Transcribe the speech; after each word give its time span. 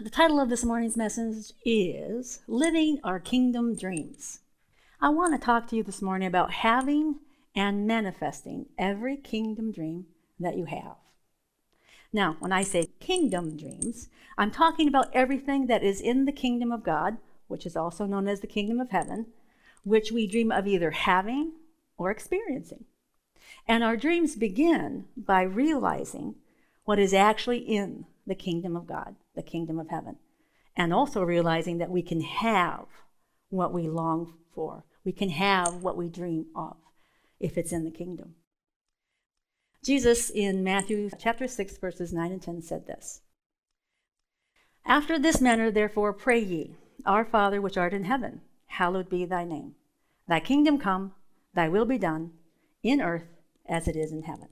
The 0.00 0.08
title 0.08 0.40
of 0.40 0.48
this 0.48 0.64
morning's 0.64 0.96
message 0.96 1.52
is 1.66 2.40
Living 2.48 2.98
Our 3.04 3.20
Kingdom 3.20 3.76
Dreams. 3.76 4.40
I 5.02 5.10
want 5.10 5.34
to 5.34 5.38
talk 5.38 5.66
to 5.68 5.76
you 5.76 5.82
this 5.82 6.00
morning 6.00 6.26
about 6.26 6.50
having 6.50 7.16
and 7.54 7.86
manifesting 7.86 8.70
every 8.78 9.18
kingdom 9.18 9.70
dream 9.70 10.06
that 10.40 10.56
you 10.56 10.64
have. 10.64 10.96
Now, 12.10 12.36
when 12.40 12.52
I 12.52 12.62
say 12.62 12.88
kingdom 13.00 13.54
dreams, 13.58 14.08
I'm 14.38 14.50
talking 14.50 14.88
about 14.88 15.10
everything 15.12 15.66
that 15.66 15.82
is 15.82 16.00
in 16.00 16.24
the 16.24 16.32
kingdom 16.32 16.72
of 16.72 16.84
God, 16.84 17.18
which 17.48 17.66
is 17.66 17.76
also 17.76 18.06
known 18.06 18.28
as 18.28 18.40
the 18.40 18.46
kingdom 18.46 18.80
of 18.80 18.88
heaven, 18.88 19.26
which 19.84 20.10
we 20.10 20.26
dream 20.26 20.50
of 20.50 20.66
either 20.66 20.92
having 20.92 21.52
or 21.98 22.10
experiencing. 22.10 22.86
And 23.68 23.84
our 23.84 23.98
dreams 23.98 24.36
begin 24.36 25.04
by 25.18 25.42
realizing 25.42 26.36
what 26.86 26.98
is 26.98 27.12
actually 27.12 27.58
in 27.58 28.06
the 28.26 28.34
kingdom 28.34 28.76
of 28.76 28.86
God, 28.86 29.16
the 29.34 29.42
kingdom 29.42 29.78
of 29.78 29.88
heaven, 29.88 30.16
and 30.76 30.92
also 30.92 31.22
realizing 31.22 31.78
that 31.78 31.90
we 31.90 32.02
can 32.02 32.20
have 32.20 32.86
what 33.50 33.72
we 33.72 33.88
long 33.88 34.34
for. 34.54 34.84
We 35.04 35.12
can 35.12 35.30
have 35.30 35.82
what 35.82 35.96
we 35.96 36.08
dream 36.08 36.46
of 36.54 36.76
if 37.40 37.58
it's 37.58 37.72
in 37.72 37.84
the 37.84 37.90
kingdom. 37.90 38.36
Jesus 39.84 40.30
in 40.30 40.62
Matthew 40.62 41.10
chapter 41.18 41.48
6, 41.48 41.76
verses 41.78 42.12
9 42.12 42.30
and 42.30 42.42
10 42.42 42.62
said 42.62 42.86
this 42.86 43.20
After 44.86 45.18
this 45.18 45.40
manner, 45.40 45.70
therefore, 45.70 46.12
pray 46.12 46.38
ye, 46.38 46.76
Our 47.04 47.24
Father 47.24 47.60
which 47.60 47.76
art 47.76 47.92
in 47.92 48.04
heaven, 48.04 48.42
hallowed 48.66 49.08
be 49.08 49.24
thy 49.24 49.44
name. 49.44 49.74
Thy 50.28 50.38
kingdom 50.38 50.78
come, 50.78 51.14
thy 51.52 51.68
will 51.68 51.84
be 51.84 51.98
done, 51.98 52.30
in 52.82 53.00
earth 53.00 53.26
as 53.68 53.88
it 53.88 53.96
is 53.96 54.12
in 54.12 54.22
heaven. 54.22 54.48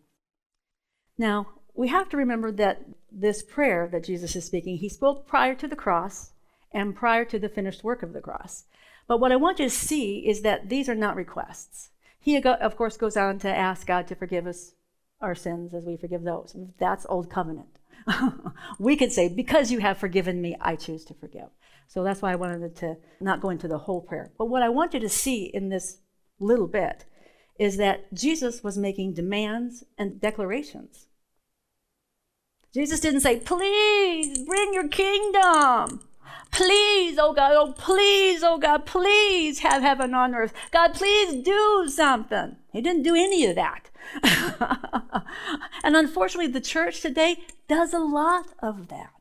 Now, 1.17 1.47
we 1.81 1.89
have 1.89 2.11
to 2.11 2.17
remember 2.19 2.53
that 2.53 2.83
this 3.11 3.43
prayer 3.43 3.89
that 3.91 4.05
Jesus 4.05 4.37
is 4.37 4.45
speaking, 4.45 4.77
he 4.77 4.89
spoke 4.91 5.27
prior 5.27 5.55
to 5.55 5.67
the 5.67 5.75
cross 5.75 6.33
and 6.73 6.95
prior 6.95 7.25
to 7.25 7.39
the 7.39 7.49
finished 7.49 7.83
work 7.83 8.03
of 8.03 8.13
the 8.13 8.21
cross. 8.21 8.65
But 9.09 9.19
what 9.19 9.33
I 9.33 9.37
want 9.37 9.59
you 9.59 9.65
to 9.65 9.71
see 9.71 10.29
is 10.29 10.43
that 10.43 10.69
these 10.69 10.91
are 10.91 10.95
not 10.95 11.17
requests. 11.17 11.89
He, 12.19 12.37
of 12.37 12.77
course, 12.77 12.99
goes 12.99 13.17
on 13.17 13.39
to 13.39 13.49
ask 13.49 13.87
God 13.87 14.07
to 14.09 14.15
forgive 14.15 14.47
us 14.47 14.75
our 15.23 15.35
sins 15.35 15.73
as 15.73 15.87
we 15.87 15.97
forgive 15.97 16.23
those. 16.23 16.55
That's 16.79 17.07
old 17.09 17.31
covenant. 17.31 17.79
we 18.79 18.95
could 18.95 19.11
say, 19.11 19.29
Because 19.31 19.73
you 19.73 19.79
have 19.79 19.97
forgiven 19.97 20.43
me, 20.43 20.59
I 20.61 20.77
choose 20.77 21.07
to 21.07 21.15
forgive. 21.15 21.49
So 21.89 22.05
that's 22.05 22.21
why 22.21 22.33
I 22.33 22.37
wanted 22.37 22.77
to 22.77 22.99
not 23.23 23.41
go 23.41 23.49
into 23.49 23.69
the 23.69 23.79
whole 23.79 24.03
prayer. 24.03 24.33
But 24.37 24.51
what 24.51 24.63
I 24.63 24.69
want 24.69 24.93
you 24.93 25.01
to 25.01 25.09
see 25.09 25.45
in 25.45 25.71
this 25.71 25.97
little 26.39 26.69
bit 26.69 27.07
is 27.59 27.79
that 27.79 28.13
Jesus 28.13 28.63
was 28.63 28.77
making 28.77 29.15
demands 29.15 29.83
and 29.97 30.21
declarations. 30.21 31.07
Jesus 32.73 33.01
didn't 33.01 33.21
say, 33.21 33.41
Please 33.41 34.39
bring 34.39 34.75
your 34.75 34.89
kingdom. 34.89 36.01
Please, 36.51 37.17
oh 37.19 37.33
God, 37.33 37.53
oh 37.55 37.73
please, 37.73 38.43
oh 38.43 38.59
God, 38.59 38.85
please 38.85 39.61
have 39.61 39.83
heaven 39.83 40.15
on 40.15 40.35
earth. 40.35 40.53
God, 40.73 40.95
please 40.95 41.43
do 41.45 41.87
something. 41.89 42.57
He 42.73 42.81
didn't 42.81 43.05
do 43.05 43.15
any 43.15 43.47
of 43.47 43.55
that. 43.55 43.91
and 45.85 45.97
unfortunately, 45.97 46.51
the 46.51 46.61
church 46.61 47.01
today 47.01 47.37
does 47.69 47.95
a 47.95 48.01
lot 48.01 48.47
of 48.61 48.89
that. 48.89 49.13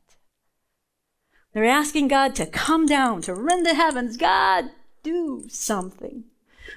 They're 1.52 1.64
asking 1.64 2.08
God 2.08 2.34
to 2.36 2.46
come 2.46 2.86
down, 2.86 3.22
to 3.22 3.34
rend 3.34 3.66
the 3.66 3.74
heavens. 3.74 4.16
God, 4.16 4.70
do 5.02 5.44
something. 5.48 6.24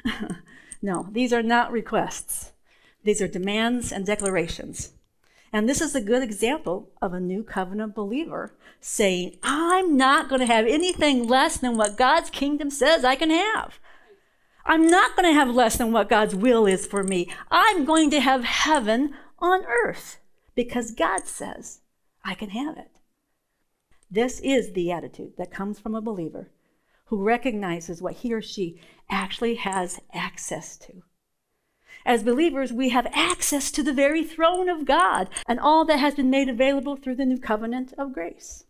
no, 0.82 1.08
these 1.12 1.34
are 1.34 1.44
not 1.44 1.72
requests. 1.72 2.52
These 3.04 3.22
are 3.22 3.28
demands 3.28 3.92
and 3.92 4.06
declarations. 4.06 4.93
And 5.54 5.70
this 5.70 5.82
is 5.82 5.94
a 5.94 6.02
good 6.02 6.24
example 6.24 6.90
of 7.00 7.14
a 7.14 7.20
new 7.20 7.44
covenant 7.44 7.94
believer 7.94 8.56
saying, 8.82 9.38
I'm 9.44 9.96
not 9.96 10.28
going 10.28 10.42
to 10.42 10.48
have 10.48 10.66
anything 10.66 11.28
less 11.28 11.58
than 11.58 11.78
what 11.78 11.96
God's 11.96 12.32
kingdom 12.32 12.72
says 12.72 13.06
I 13.06 13.16
can 13.16 13.30
have. 13.30 13.80
I'm 14.66 14.88
not 14.88 15.16
going 15.16 15.32
to 15.32 15.40
have 15.40 15.54
less 15.54 15.78
than 15.78 15.92
what 15.92 16.10
God's 16.10 16.34
will 16.34 16.66
is 16.66 16.88
for 16.88 17.04
me. 17.04 17.30
I'm 17.52 17.86
going 17.86 18.10
to 18.10 18.20
have 18.20 18.44
heaven 18.44 19.14
on 19.38 19.64
earth 19.66 20.18
because 20.56 20.92
God 20.92 21.28
says 21.28 21.82
I 22.26 22.34
can 22.34 22.50
have 22.50 22.76
it. 22.78 22.90
This 24.10 24.40
is 24.40 24.74
the 24.74 24.92
attitude 24.92 25.34
that 25.38 25.52
comes 25.52 25.80
from 25.80 25.94
a 25.94 26.02
believer 26.02 26.50
who 27.06 27.24
recognizes 27.24 28.02
what 28.02 28.14
he 28.14 28.34
or 28.34 28.42
she 28.42 28.82
actually 29.08 29.56
has 29.56 30.00
access 30.14 30.78
to. 30.78 31.04
As 32.06 32.24
believers, 32.24 32.74
we 32.74 32.90
have 32.90 33.08
access 33.14 33.72
to 33.72 33.84
the 33.84 33.94
very 33.94 34.24
throne 34.24 34.70
of 34.70 34.86
God 34.86 35.30
and 35.48 35.60
all 35.60 35.86
that 35.86 36.00
has 36.00 36.16
been 36.16 36.30
made 36.30 36.50
available 36.50 36.96
through 36.96 37.16
the 37.16 37.26
new 37.26 37.38
covenant 37.38 37.94
of 37.98 38.14
grace. 38.14 38.66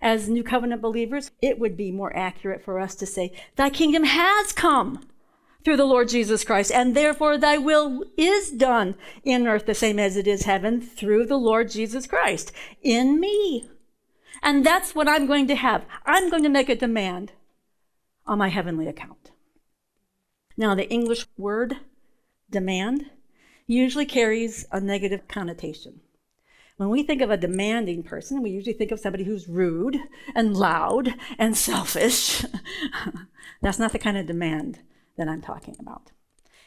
As 0.00 0.28
new 0.28 0.42
covenant 0.42 0.80
believers, 0.80 1.30
it 1.42 1.58
would 1.58 1.76
be 1.76 1.90
more 1.90 2.14
accurate 2.16 2.64
for 2.64 2.78
us 2.78 2.94
to 2.96 3.06
say, 3.06 3.32
Thy 3.56 3.68
kingdom 3.68 4.04
has 4.04 4.52
come 4.52 5.06
through 5.62 5.76
the 5.76 5.84
Lord 5.84 6.08
Jesus 6.08 6.42
Christ, 6.44 6.72
and 6.72 6.96
therefore 6.96 7.36
thy 7.36 7.58
will 7.58 8.04
is 8.16 8.50
done 8.50 8.94
in 9.24 9.46
earth 9.46 9.66
the 9.66 9.74
same 9.74 9.98
as 9.98 10.16
it 10.16 10.26
is 10.26 10.44
heaven 10.44 10.80
through 10.80 11.26
the 11.26 11.36
Lord 11.36 11.70
Jesus 11.70 12.06
Christ 12.06 12.52
in 12.82 13.20
me. 13.20 13.68
And 14.42 14.64
that's 14.64 14.94
what 14.94 15.08
I'm 15.08 15.26
going 15.26 15.46
to 15.48 15.54
have. 15.54 15.84
I'm 16.06 16.30
going 16.30 16.44
to 16.44 16.48
make 16.48 16.70
a 16.70 16.74
demand 16.74 17.32
on 18.26 18.38
my 18.38 18.48
heavenly 18.48 18.86
account. 18.86 19.32
Now, 20.56 20.74
the 20.74 20.88
English 20.88 21.26
word 21.36 21.76
demand 22.50 23.06
usually 23.66 24.06
carries 24.06 24.66
a 24.72 24.80
negative 24.80 25.28
connotation. 25.28 26.00
When 26.76 26.88
we 26.88 27.02
think 27.02 27.20
of 27.20 27.30
a 27.30 27.36
demanding 27.36 28.02
person, 28.02 28.42
we 28.42 28.50
usually 28.50 28.72
think 28.72 28.90
of 28.90 29.00
somebody 29.00 29.24
who's 29.24 29.48
rude 29.48 29.98
and 30.34 30.56
loud 30.56 31.14
and 31.38 31.56
selfish. 31.56 32.44
That's 33.60 33.78
not 33.78 33.92
the 33.92 33.98
kind 33.98 34.16
of 34.16 34.26
demand 34.26 34.78
that 35.16 35.28
I'm 35.28 35.42
talking 35.42 35.76
about. 35.78 36.10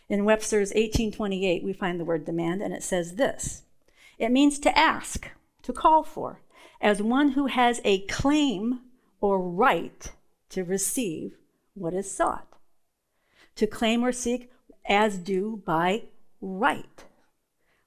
In 0.07 0.25
Webster's 0.25 0.69
1828, 0.69 1.63
we 1.63 1.73
find 1.73 1.99
the 1.99 2.05
word 2.05 2.25
demand, 2.25 2.61
and 2.61 2.73
it 2.73 2.83
says 2.83 3.15
this 3.15 3.63
it 4.19 4.31
means 4.31 4.59
to 4.59 4.77
ask, 4.77 5.31
to 5.63 5.73
call 5.73 6.03
for, 6.03 6.41
as 6.79 7.01
one 7.01 7.29
who 7.29 7.47
has 7.47 7.81
a 7.83 8.05
claim 8.05 8.81
or 9.19 9.39
right 9.39 10.11
to 10.49 10.63
receive 10.63 11.37
what 11.73 11.95
is 11.95 12.11
sought. 12.11 12.47
To 13.55 13.65
claim 13.65 14.03
or 14.03 14.11
seek 14.11 14.51
as 14.85 15.17
due 15.17 15.61
by 15.65 16.03
right. 16.41 17.05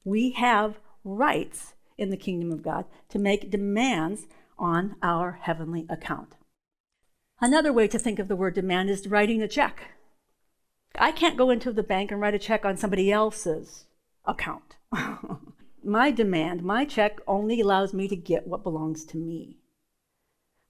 We 0.05 0.31
have 0.33 0.79
rights 1.05 1.75
in 1.99 2.11
the 2.11 2.17
kingdom 2.17 2.53
of 2.53 2.63
God 2.63 2.85
to 3.11 3.19
make 3.19 3.51
demands 3.51 4.27
on 4.59 4.97
our 5.03 5.39
heavenly 5.43 5.87
account. 5.89 6.37
Another 7.41 7.73
way 7.73 7.87
to 7.89 7.99
think 7.99 8.19
of 8.19 8.29
the 8.29 8.37
word 8.37 8.55
demand 8.55 8.89
is 8.89 9.07
writing 9.07 9.43
a 9.43 9.49
check. 9.49 9.91
I 10.99 11.13
can't 11.13 11.37
go 11.37 11.51
into 11.51 11.73
the 11.73 11.83
bank 11.83 12.11
and 12.11 12.21
write 12.21 12.35
a 12.35 12.39
check 12.39 12.65
on 12.65 12.77
somebody 12.77 13.13
else's 13.13 13.85
account. 14.25 14.77
my 15.85 16.11
demand, 16.11 16.63
my 16.63 16.85
check 16.85 17.21
only 17.27 17.61
allows 17.61 17.93
me 17.93 18.09
to 18.09 18.17
get 18.17 18.47
what 18.47 18.63
belongs 18.63 19.05
to 19.07 19.19
me, 19.19 19.59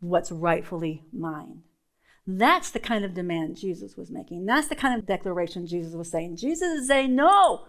what's 0.01 0.33
rightfully 0.33 1.05
mine. 1.13 1.63
That's 2.27 2.71
the 2.71 2.81
kind 2.81 3.05
of 3.05 3.15
demand 3.15 3.57
Jesus 3.57 3.97
was 3.97 4.11
making. 4.11 4.47
That's 4.47 4.69
the 4.69 4.75
kind 4.75 4.99
of 4.99 5.07
declaration 5.07 5.67
Jesus 5.67 5.95
was 5.95 6.11
saying. 6.11 6.37
Jesus 6.37 6.81
is 6.81 6.89
saying, 6.89 7.15
No, 7.15 7.67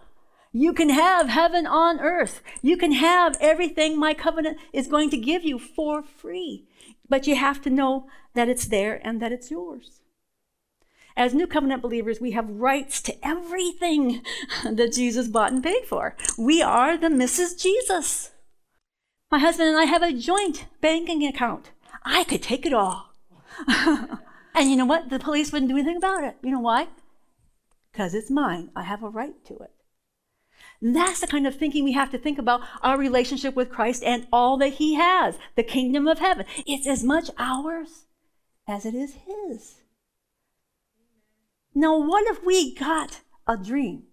you 0.52 0.72
can 0.72 0.88
have 0.88 1.28
heaven 1.28 1.66
on 1.66 2.00
earth. 2.00 2.42
You 2.60 2.76
can 2.76 2.92
have 2.92 3.36
everything 3.40 3.98
my 3.98 4.14
covenant 4.14 4.58
is 4.72 4.88
going 4.88 5.10
to 5.10 5.16
give 5.16 5.44
you 5.44 5.58
for 5.58 6.02
free. 6.02 6.66
But 7.08 7.26
you 7.26 7.36
have 7.36 7.62
to 7.62 7.70
know 7.70 8.06
that 8.34 8.48
it's 8.48 8.66
there 8.66 9.00
and 9.06 9.22
that 9.22 9.32
it's 9.32 9.50
yours. 9.50 10.00
As 11.16 11.34
new 11.34 11.46
covenant 11.46 11.82
believers, 11.82 12.20
we 12.20 12.32
have 12.32 12.48
rights 12.48 13.00
to 13.02 13.26
everything 13.26 14.22
that 14.64 14.92
Jesus 14.92 15.28
bought 15.28 15.52
and 15.52 15.62
paid 15.62 15.84
for. 15.84 16.16
We 16.36 16.62
are 16.62 16.96
the 16.96 17.08
Mrs. 17.08 17.60
Jesus. 17.60 18.32
My 19.30 19.38
husband 19.38 19.68
and 19.68 19.78
I 19.78 19.84
have 19.84 20.02
a 20.02 20.12
joint 20.12 20.66
banking 20.80 21.24
account. 21.24 21.70
I 22.04 22.24
could 22.24 22.42
take 22.42 22.64
it 22.66 22.72
all. 22.72 23.12
And 24.58 24.70
you 24.70 24.76
know 24.76 24.86
what? 24.86 25.08
The 25.08 25.20
police 25.20 25.52
wouldn't 25.52 25.70
do 25.70 25.76
anything 25.76 25.96
about 25.96 26.24
it. 26.24 26.36
You 26.42 26.50
know 26.50 26.58
why? 26.58 26.88
Because 27.92 28.12
it's 28.12 28.28
mine. 28.28 28.70
I 28.74 28.82
have 28.82 29.04
a 29.04 29.08
right 29.08 29.44
to 29.44 29.54
it. 29.54 29.70
And 30.80 30.96
that's 30.96 31.20
the 31.20 31.28
kind 31.28 31.46
of 31.46 31.54
thinking 31.54 31.84
we 31.84 31.92
have 31.92 32.10
to 32.10 32.18
think 32.18 32.38
about 32.38 32.62
our 32.82 32.98
relationship 32.98 33.54
with 33.54 33.70
Christ 33.70 34.02
and 34.02 34.26
all 34.32 34.56
that 34.56 34.74
He 34.74 34.94
has, 34.94 35.38
the 35.54 35.62
kingdom 35.62 36.08
of 36.08 36.18
heaven. 36.18 36.44
It's 36.66 36.88
as 36.88 37.04
much 37.04 37.30
ours 37.38 38.06
as 38.66 38.84
it 38.84 38.94
is 38.94 39.14
His. 39.26 39.82
Now, 41.72 41.96
what 41.96 42.26
if 42.26 42.44
we 42.44 42.74
got 42.74 43.20
a 43.46 43.56
dream? 43.56 44.04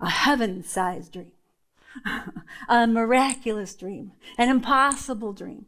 A 0.00 0.10
heaven 0.10 0.64
sized 0.64 1.12
dream, 1.12 1.32
a 2.68 2.86
miraculous 2.88 3.76
dream, 3.76 4.12
an 4.36 4.48
impossible 4.48 5.32
dream. 5.32 5.66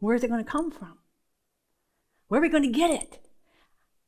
Where's 0.00 0.24
it 0.24 0.28
going 0.28 0.44
to 0.44 0.50
come 0.50 0.70
from? 0.70 0.98
Where 2.28 2.40
are 2.40 2.42
we 2.42 2.48
going 2.48 2.64
to 2.64 2.68
get 2.68 2.90
it? 2.90 3.18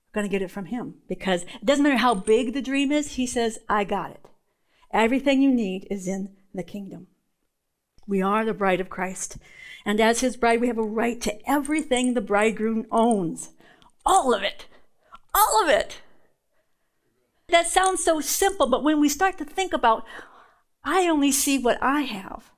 We're 0.09 0.21
going 0.21 0.27
to 0.27 0.31
get 0.31 0.43
it 0.43 0.50
from 0.50 0.67
Him 0.67 0.97
because 1.09 1.43
it 1.43 1.65
doesn't 1.65 1.83
matter 1.83 1.97
how 1.97 2.15
big 2.15 2.53
the 2.53 2.62
dream 2.62 2.91
is, 2.91 3.12
He 3.12 3.27
says, 3.27 3.61
I 3.69 3.85
got 3.85 4.11
it. 4.11 4.27
Everything 4.93 5.41
you 5.41 5.50
need 5.50 5.87
is 5.91 6.09
in 6.09 6.37
the 6.55 6.62
kingdom. 6.62 7.06
We 8.06 8.21
are 8.21 8.44
the 8.44 8.53
bride 8.53 8.81
of 8.81 8.91
Christ. 8.91 9.39
And 9.85 10.00
as 10.00 10.21
his 10.21 10.37
bride, 10.37 10.61
we 10.61 10.69
have 10.69 10.79
a 10.79 10.83
right 10.83 11.21
to 11.23 11.50
everything 11.50 12.15
the 12.15 12.21
bridegroom 12.21 12.87
owns. 12.91 13.50
All 14.05 14.35
of 14.35 14.43
it. 14.43 14.67
All 15.35 15.62
of 15.62 15.69
it. 15.69 16.00
That 17.49 17.67
sounds 17.67 18.05
so 18.05 18.21
simple, 18.21 18.67
but 18.67 18.85
when 18.85 19.00
we 19.00 19.09
start 19.09 19.38
to 19.38 19.45
think 19.45 19.73
about, 19.73 20.05
I 20.85 21.09
only 21.09 21.33
see 21.33 21.59
what 21.59 21.83
I 21.83 22.03
have. 22.03 22.50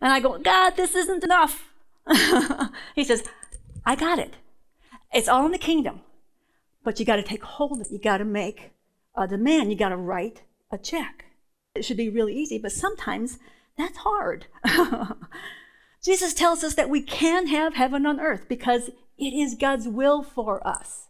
And 0.00 0.12
I 0.12 0.20
go, 0.20 0.38
God, 0.38 0.76
this 0.76 0.94
isn't 0.94 1.24
enough. 1.24 1.71
he 2.94 3.04
says, 3.04 3.24
I 3.84 3.96
got 3.96 4.18
it. 4.18 4.34
It's 5.12 5.28
all 5.28 5.46
in 5.46 5.52
the 5.52 5.58
kingdom. 5.58 6.00
But 6.84 6.98
you 6.98 7.06
got 7.06 7.16
to 7.16 7.22
take 7.22 7.42
hold 7.42 7.80
of 7.80 7.86
it. 7.86 7.92
You 7.92 7.98
got 7.98 8.18
to 8.18 8.24
make 8.24 8.72
a 9.16 9.26
demand. 9.26 9.70
You 9.70 9.78
got 9.78 9.90
to 9.90 9.96
write 9.96 10.42
a 10.70 10.78
check. 10.78 11.26
It 11.74 11.84
should 11.84 11.96
be 11.96 12.08
really 12.08 12.34
easy, 12.34 12.58
but 12.58 12.72
sometimes 12.72 13.38
that's 13.78 13.98
hard. 13.98 14.46
Jesus 16.02 16.34
tells 16.34 16.64
us 16.64 16.74
that 16.74 16.90
we 16.90 17.00
can 17.00 17.46
have 17.46 17.74
heaven 17.74 18.04
on 18.04 18.20
earth 18.20 18.46
because 18.48 18.90
it 19.16 19.32
is 19.32 19.54
God's 19.54 19.88
will 19.88 20.22
for 20.22 20.66
us. 20.66 21.08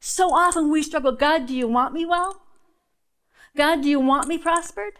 So 0.00 0.32
often 0.32 0.70
we 0.70 0.82
struggle 0.82 1.12
God, 1.12 1.46
do 1.46 1.54
you 1.54 1.68
want 1.68 1.92
me 1.92 2.06
well? 2.06 2.42
God, 3.56 3.82
do 3.82 3.88
you 3.88 4.00
want 4.00 4.28
me 4.28 4.38
prospered? 4.38 4.94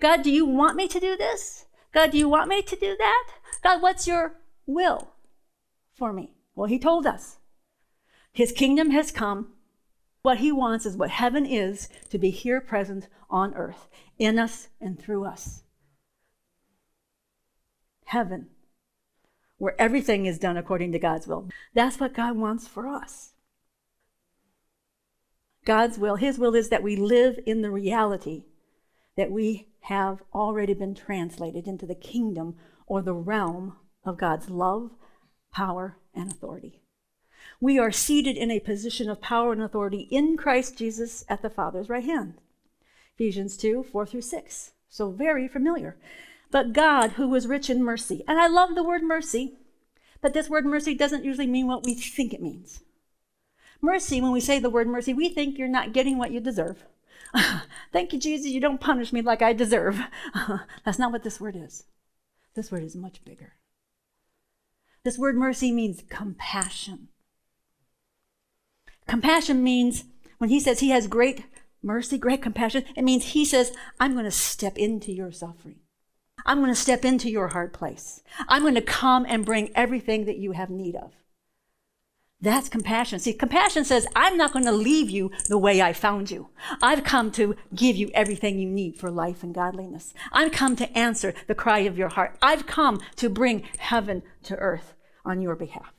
God, 0.00 0.22
do 0.22 0.30
you 0.30 0.46
want 0.46 0.76
me 0.76 0.86
to 0.88 1.00
do 1.00 1.16
this? 1.16 1.66
God, 1.92 2.10
do 2.10 2.18
you 2.18 2.28
want 2.28 2.48
me 2.48 2.62
to 2.62 2.76
do 2.76 2.96
that? 2.98 3.24
God, 3.62 3.82
what's 3.82 4.06
your 4.06 4.34
will 4.66 5.08
for 5.94 6.12
me? 6.12 6.34
Well, 6.54 6.68
He 6.68 6.78
told 6.78 7.06
us 7.06 7.36
His 8.32 8.52
kingdom 8.52 8.90
has 8.90 9.10
come. 9.10 9.52
What 10.22 10.38
He 10.38 10.52
wants 10.52 10.86
is 10.86 10.96
what 10.96 11.10
heaven 11.10 11.44
is 11.44 11.88
to 12.10 12.18
be 12.18 12.30
here 12.30 12.60
present 12.60 13.08
on 13.28 13.54
earth, 13.54 13.88
in 14.18 14.38
us 14.38 14.68
and 14.80 14.98
through 14.98 15.24
us. 15.24 15.62
Heaven, 18.04 18.48
where 19.58 19.80
everything 19.80 20.26
is 20.26 20.38
done 20.38 20.56
according 20.56 20.92
to 20.92 20.98
God's 20.98 21.26
will. 21.26 21.48
That's 21.74 21.98
what 21.98 22.14
God 22.14 22.36
wants 22.36 22.68
for 22.68 22.86
us. 22.86 23.32
God's 25.64 25.98
will, 25.98 26.16
His 26.16 26.38
will 26.38 26.54
is 26.54 26.68
that 26.70 26.82
we 26.82 26.96
live 26.96 27.38
in 27.46 27.62
the 27.62 27.70
reality 27.70 28.44
that 29.16 29.30
we 29.30 29.68
have 29.82 30.22
already 30.32 30.74
been 30.74 30.94
translated 30.94 31.66
into 31.66 31.86
the 31.86 31.94
kingdom 31.94 32.56
or 32.86 33.02
the 33.02 33.14
realm 33.14 33.76
of 34.04 34.18
God's 34.18 34.48
love, 34.48 34.90
power, 35.52 35.98
and 36.14 36.30
authority. 36.30 36.82
We 37.60 37.78
are 37.78 37.92
seated 37.92 38.36
in 38.36 38.50
a 38.50 38.60
position 38.60 39.10
of 39.10 39.20
power 39.20 39.52
and 39.52 39.62
authority 39.62 40.08
in 40.10 40.36
Christ 40.36 40.76
Jesus 40.76 41.24
at 41.28 41.42
the 41.42 41.50
Father's 41.50 41.88
right 41.88 42.04
hand. 42.04 42.34
Ephesians 43.14 43.56
2 43.56 43.84
4 43.84 44.06
through 44.06 44.22
6. 44.22 44.72
So 44.88 45.10
very 45.10 45.48
familiar. 45.48 45.96
But 46.50 46.72
God, 46.72 47.12
who 47.12 47.28
was 47.28 47.46
rich 47.46 47.70
in 47.70 47.82
mercy, 47.82 48.22
and 48.28 48.38
I 48.38 48.46
love 48.46 48.74
the 48.74 48.84
word 48.84 49.02
mercy, 49.02 49.58
but 50.20 50.34
this 50.34 50.50
word 50.50 50.66
mercy 50.66 50.94
doesn't 50.94 51.24
usually 51.24 51.46
mean 51.46 51.66
what 51.66 51.84
we 51.84 51.94
think 51.94 52.32
it 52.32 52.42
means. 52.42 52.82
Mercy, 53.80 54.20
when 54.20 54.32
we 54.32 54.40
say 54.40 54.58
the 54.58 54.70
word 54.70 54.86
mercy, 54.86 55.12
we 55.12 55.28
think 55.28 55.58
you're 55.58 55.66
not 55.66 55.92
getting 55.92 56.18
what 56.18 56.30
you 56.30 56.40
deserve. 56.40 56.84
Thank 57.92 58.12
you, 58.12 58.18
Jesus, 58.18 58.48
you 58.48 58.60
don't 58.60 58.80
punish 58.80 59.12
me 59.12 59.22
like 59.22 59.42
I 59.42 59.52
deserve. 59.52 60.00
That's 60.84 60.98
not 60.98 61.12
what 61.12 61.22
this 61.22 61.40
word 61.40 61.56
is. 61.56 61.84
This 62.54 62.70
word 62.70 62.82
is 62.82 62.96
much 62.96 63.24
bigger. 63.24 63.54
This 65.04 65.18
word 65.18 65.36
mercy 65.36 65.72
means 65.72 66.02
compassion. 66.08 67.08
Compassion 69.06 69.62
means 69.62 70.04
when 70.38 70.50
he 70.50 70.60
says 70.60 70.80
he 70.80 70.90
has 70.90 71.06
great 71.06 71.44
mercy, 71.82 72.18
great 72.18 72.42
compassion, 72.42 72.84
it 72.96 73.02
means 73.02 73.26
he 73.26 73.44
says, 73.44 73.72
I'm 73.98 74.12
going 74.12 74.24
to 74.24 74.30
step 74.30 74.78
into 74.78 75.12
your 75.12 75.32
suffering. 75.32 75.80
I'm 76.44 76.58
going 76.58 76.70
to 76.70 76.80
step 76.80 77.04
into 77.04 77.30
your 77.30 77.48
hard 77.48 77.72
place. 77.72 78.22
I'm 78.48 78.62
going 78.62 78.74
to 78.74 78.80
come 78.80 79.26
and 79.28 79.44
bring 79.44 79.70
everything 79.74 80.24
that 80.26 80.38
you 80.38 80.52
have 80.52 80.70
need 80.70 80.96
of. 80.96 81.12
That's 82.42 82.68
compassion. 82.68 83.20
See, 83.20 83.34
compassion 83.34 83.84
says, 83.84 84.04
I'm 84.16 84.36
not 84.36 84.52
going 84.52 84.64
to 84.64 84.72
leave 84.72 85.08
you 85.08 85.30
the 85.46 85.56
way 85.56 85.80
I 85.80 85.92
found 85.92 86.28
you. 86.28 86.48
I've 86.82 87.04
come 87.04 87.30
to 87.32 87.54
give 87.72 87.94
you 87.94 88.10
everything 88.14 88.58
you 88.58 88.68
need 88.68 88.96
for 88.96 89.12
life 89.12 89.44
and 89.44 89.54
godliness. 89.54 90.12
I've 90.32 90.50
come 90.50 90.74
to 90.76 90.98
answer 90.98 91.34
the 91.46 91.54
cry 91.54 91.80
of 91.80 91.96
your 91.96 92.08
heart. 92.08 92.36
I've 92.42 92.66
come 92.66 93.00
to 93.16 93.30
bring 93.30 93.62
heaven 93.78 94.24
to 94.42 94.56
earth 94.56 94.94
on 95.24 95.40
your 95.40 95.54
behalf. 95.54 95.94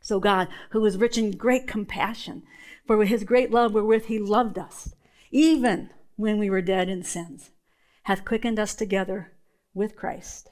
So 0.00 0.18
God, 0.18 0.48
who 0.70 0.82
is 0.86 0.96
rich 0.96 1.18
in 1.18 1.32
great 1.32 1.66
compassion, 1.66 2.44
for 2.86 2.96
with 2.96 3.08
his 3.08 3.22
great 3.22 3.50
love 3.50 3.74
wherewith 3.74 4.06
he 4.06 4.18
loved 4.18 4.58
us, 4.58 4.94
even 5.30 5.90
when 6.16 6.38
we 6.38 6.48
were 6.48 6.62
dead 6.62 6.88
in 6.88 7.02
sins, 7.02 7.50
hath 8.04 8.24
quickened 8.24 8.58
us 8.58 8.74
together 8.74 9.32
with 9.74 9.94
Christ 9.94 10.51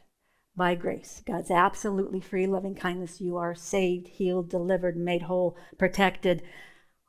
by 0.61 0.75
grace. 0.75 1.23
God's 1.27 1.51
absolutely 1.51 2.21
free 2.21 2.47
loving 2.47 2.75
kindness. 2.75 3.19
You 3.19 3.39
are 3.39 3.55
saved, 3.55 4.09
healed, 4.09 4.51
delivered, 4.51 4.95
made 4.95 5.23
whole, 5.23 5.57
protected, 5.79 6.43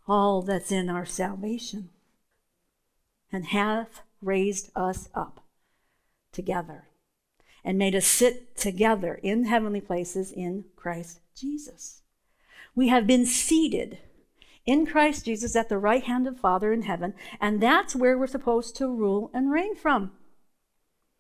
all 0.08 0.42
that's 0.42 0.72
in 0.72 0.90
our 0.90 1.06
salvation, 1.06 1.90
and 3.30 3.48
hath 3.48 4.04
raised 4.22 4.72
us 4.74 5.10
up 5.14 5.44
together 6.32 6.86
and 7.62 7.78
made 7.78 7.94
us 7.94 8.08
sit 8.08 8.56
together 8.56 9.20
in 9.22 9.44
heavenly 9.44 9.82
places 9.82 10.32
in 10.32 10.64
Christ 10.78 11.20
Jesus. 11.36 12.04
We 12.74 12.88
have 12.88 13.06
been 13.06 13.26
seated 13.26 13.98
in 14.66 14.86
Christ 14.86 15.26
Jesus 15.26 15.58
at 15.58 15.68
the 15.68 15.78
right 15.78 16.06
hand 16.06 16.26
of 16.26 16.40
Father 16.40 16.72
in 16.72 16.84
heaven, 16.84 17.16
and 17.42 17.60
that's 17.60 17.98
where 17.98 18.18
we're 18.18 18.28
supposed 18.28 18.78
to 18.78 18.88
rule 18.88 19.30
and 19.34 19.52
reign 19.52 19.76
from. 19.76 20.14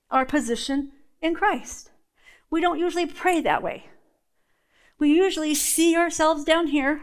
Our 0.09 0.25
position 0.25 0.93
in 1.21 1.35
Christ. 1.35 1.89
We 2.51 2.59
don't 2.59 2.77
usually 2.77 3.05
pray 3.05 3.39
that 3.41 3.63
way. 3.63 3.85
We 4.99 5.09
usually 5.09 5.55
see 5.55 5.95
ourselves 5.95 6.43
down 6.43 6.67
here, 6.67 7.01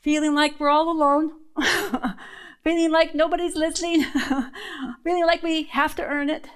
feeling 0.00 0.34
like 0.34 0.60
we're 0.60 0.68
all 0.68 0.90
alone, 0.90 1.32
feeling 2.64 2.90
like 2.90 3.14
nobody's 3.14 3.54
listening, 3.54 4.02
feeling 5.04 5.24
like 5.24 5.42
we 5.42 5.62
have 5.64 5.94
to 5.94 6.04
earn 6.04 6.28
it, 6.28 6.48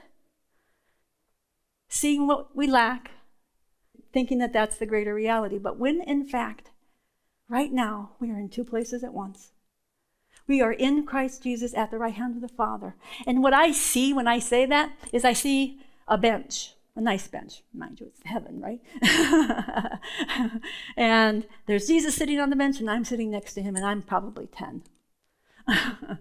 seeing 1.88 2.27
what 2.27 2.55
we 2.55 2.67
lack, 2.67 3.12
thinking 4.12 4.38
that 4.38 4.53
that's 4.53 4.77
the 4.77 4.85
greater 4.85 5.15
reality. 5.15 5.56
But 5.56 5.79
when 5.79 6.03
in 6.03 6.25
fact, 6.27 6.73
right 7.49 7.73
now, 7.73 8.11
we 8.19 8.31
are 8.31 8.38
in 8.38 8.49
two 8.49 8.65
places 8.65 9.05
at 9.05 9.15
once. 9.15 9.53
We 10.49 10.61
are 10.61 10.73
in 10.73 11.06
Christ 11.06 11.44
Jesus 11.44 11.73
at 11.73 11.91
the 11.91 11.99
right 11.99 12.15
hand 12.15 12.35
of 12.35 12.43
the 12.43 12.55
Father. 12.55 12.94
And 13.27 13.43
what 13.43 13.55
I 13.55 13.73
see 13.73 14.12
when 14.12 14.29
I 14.29 14.38
say 14.38 14.67
that 14.67 14.93
is 15.12 15.25
I 15.25 15.33
see 15.33 15.81
a 16.07 16.19
bench 16.19 16.75
a 16.97 17.00
nice 17.00 17.29
bench, 17.29 17.62
mind 17.75 18.00
you, 18.00 18.07
it's 18.07 18.23
heaven, 18.25 18.61
right? 18.61 18.81
and 20.97 21.47
there's 21.67 21.87
Jesus 21.87 22.17
sitting 22.17 22.41
on 22.41 22.49
the 22.49 22.57
bench, 22.57 22.81
and 22.81 22.91
I'm 22.91 23.05
sitting 23.05 23.31
next 23.31 23.53
to 23.55 23.62
him, 23.62 23.76
and 23.76 23.85
I'm 23.85 24.00
probably 24.00 24.47
10. 24.47 24.83
and 25.69 26.19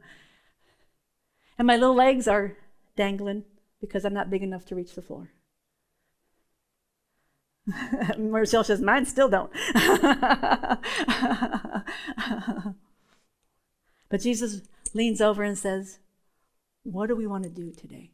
my 1.59 1.77
little 1.77 1.95
legs 1.95 2.27
are 2.27 2.57
dangling 2.97 3.45
because 3.79 4.03
I'm 4.03 4.13
not 4.13 4.29
big 4.29 4.43
enough 4.43 4.65
to 4.65 4.75
reach 4.75 4.95
the 4.95 5.01
floor. 5.01 5.31
Marcel 8.17 8.65
says, 8.65 8.81
mine 8.81 9.05
still 9.05 9.29
don't. 9.29 9.51
but 14.09 14.19
Jesus 14.19 14.61
leans 14.93 15.21
over 15.21 15.41
and 15.41 15.57
says, 15.57 15.99
What 16.83 17.07
do 17.07 17.15
we 17.15 17.25
want 17.25 17.45
to 17.45 17.49
do 17.49 17.71
today? 17.71 18.11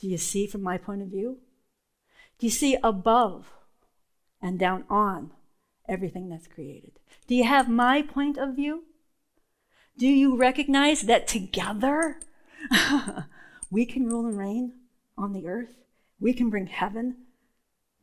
Do 0.00 0.08
you 0.08 0.16
see 0.16 0.46
from 0.46 0.62
my 0.62 0.78
point 0.78 1.02
of 1.02 1.08
view? 1.08 1.40
Do 2.38 2.46
you 2.46 2.50
see 2.50 2.78
above 2.82 3.52
and 4.40 4.58
down 4.58 4.84
on 4.88 5.32
everything 5.86 6.30
that's 6.30 6.46
created? 6.46 6.92
Do 7.26 7.34
you 7.34 7.44
have 7.44 7.68
my 7.68 8.00
point 8.00 8.38
of 8.38 8.56
view? 8.56 8.84
Do 9.98 10.08
you 10.08 10.36
recognize 10.36 11.02
that 11.02 11.28
together 11.28 12.18
we 13.70 13.84
can 13.84 14.06
rule 14.06 14.26
and 14.26 14.38
reign 14.38 14.72
on 15.18 15.34
the 15.34 15.46
earth? 15.46 15.74
We 16.18 16.32
can 16.32 16.48
bring 16.48 16.68
heaven 16.68 17.16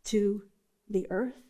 to 0.05 0.43
the 0.87 1.07
earth? 1.09 1.41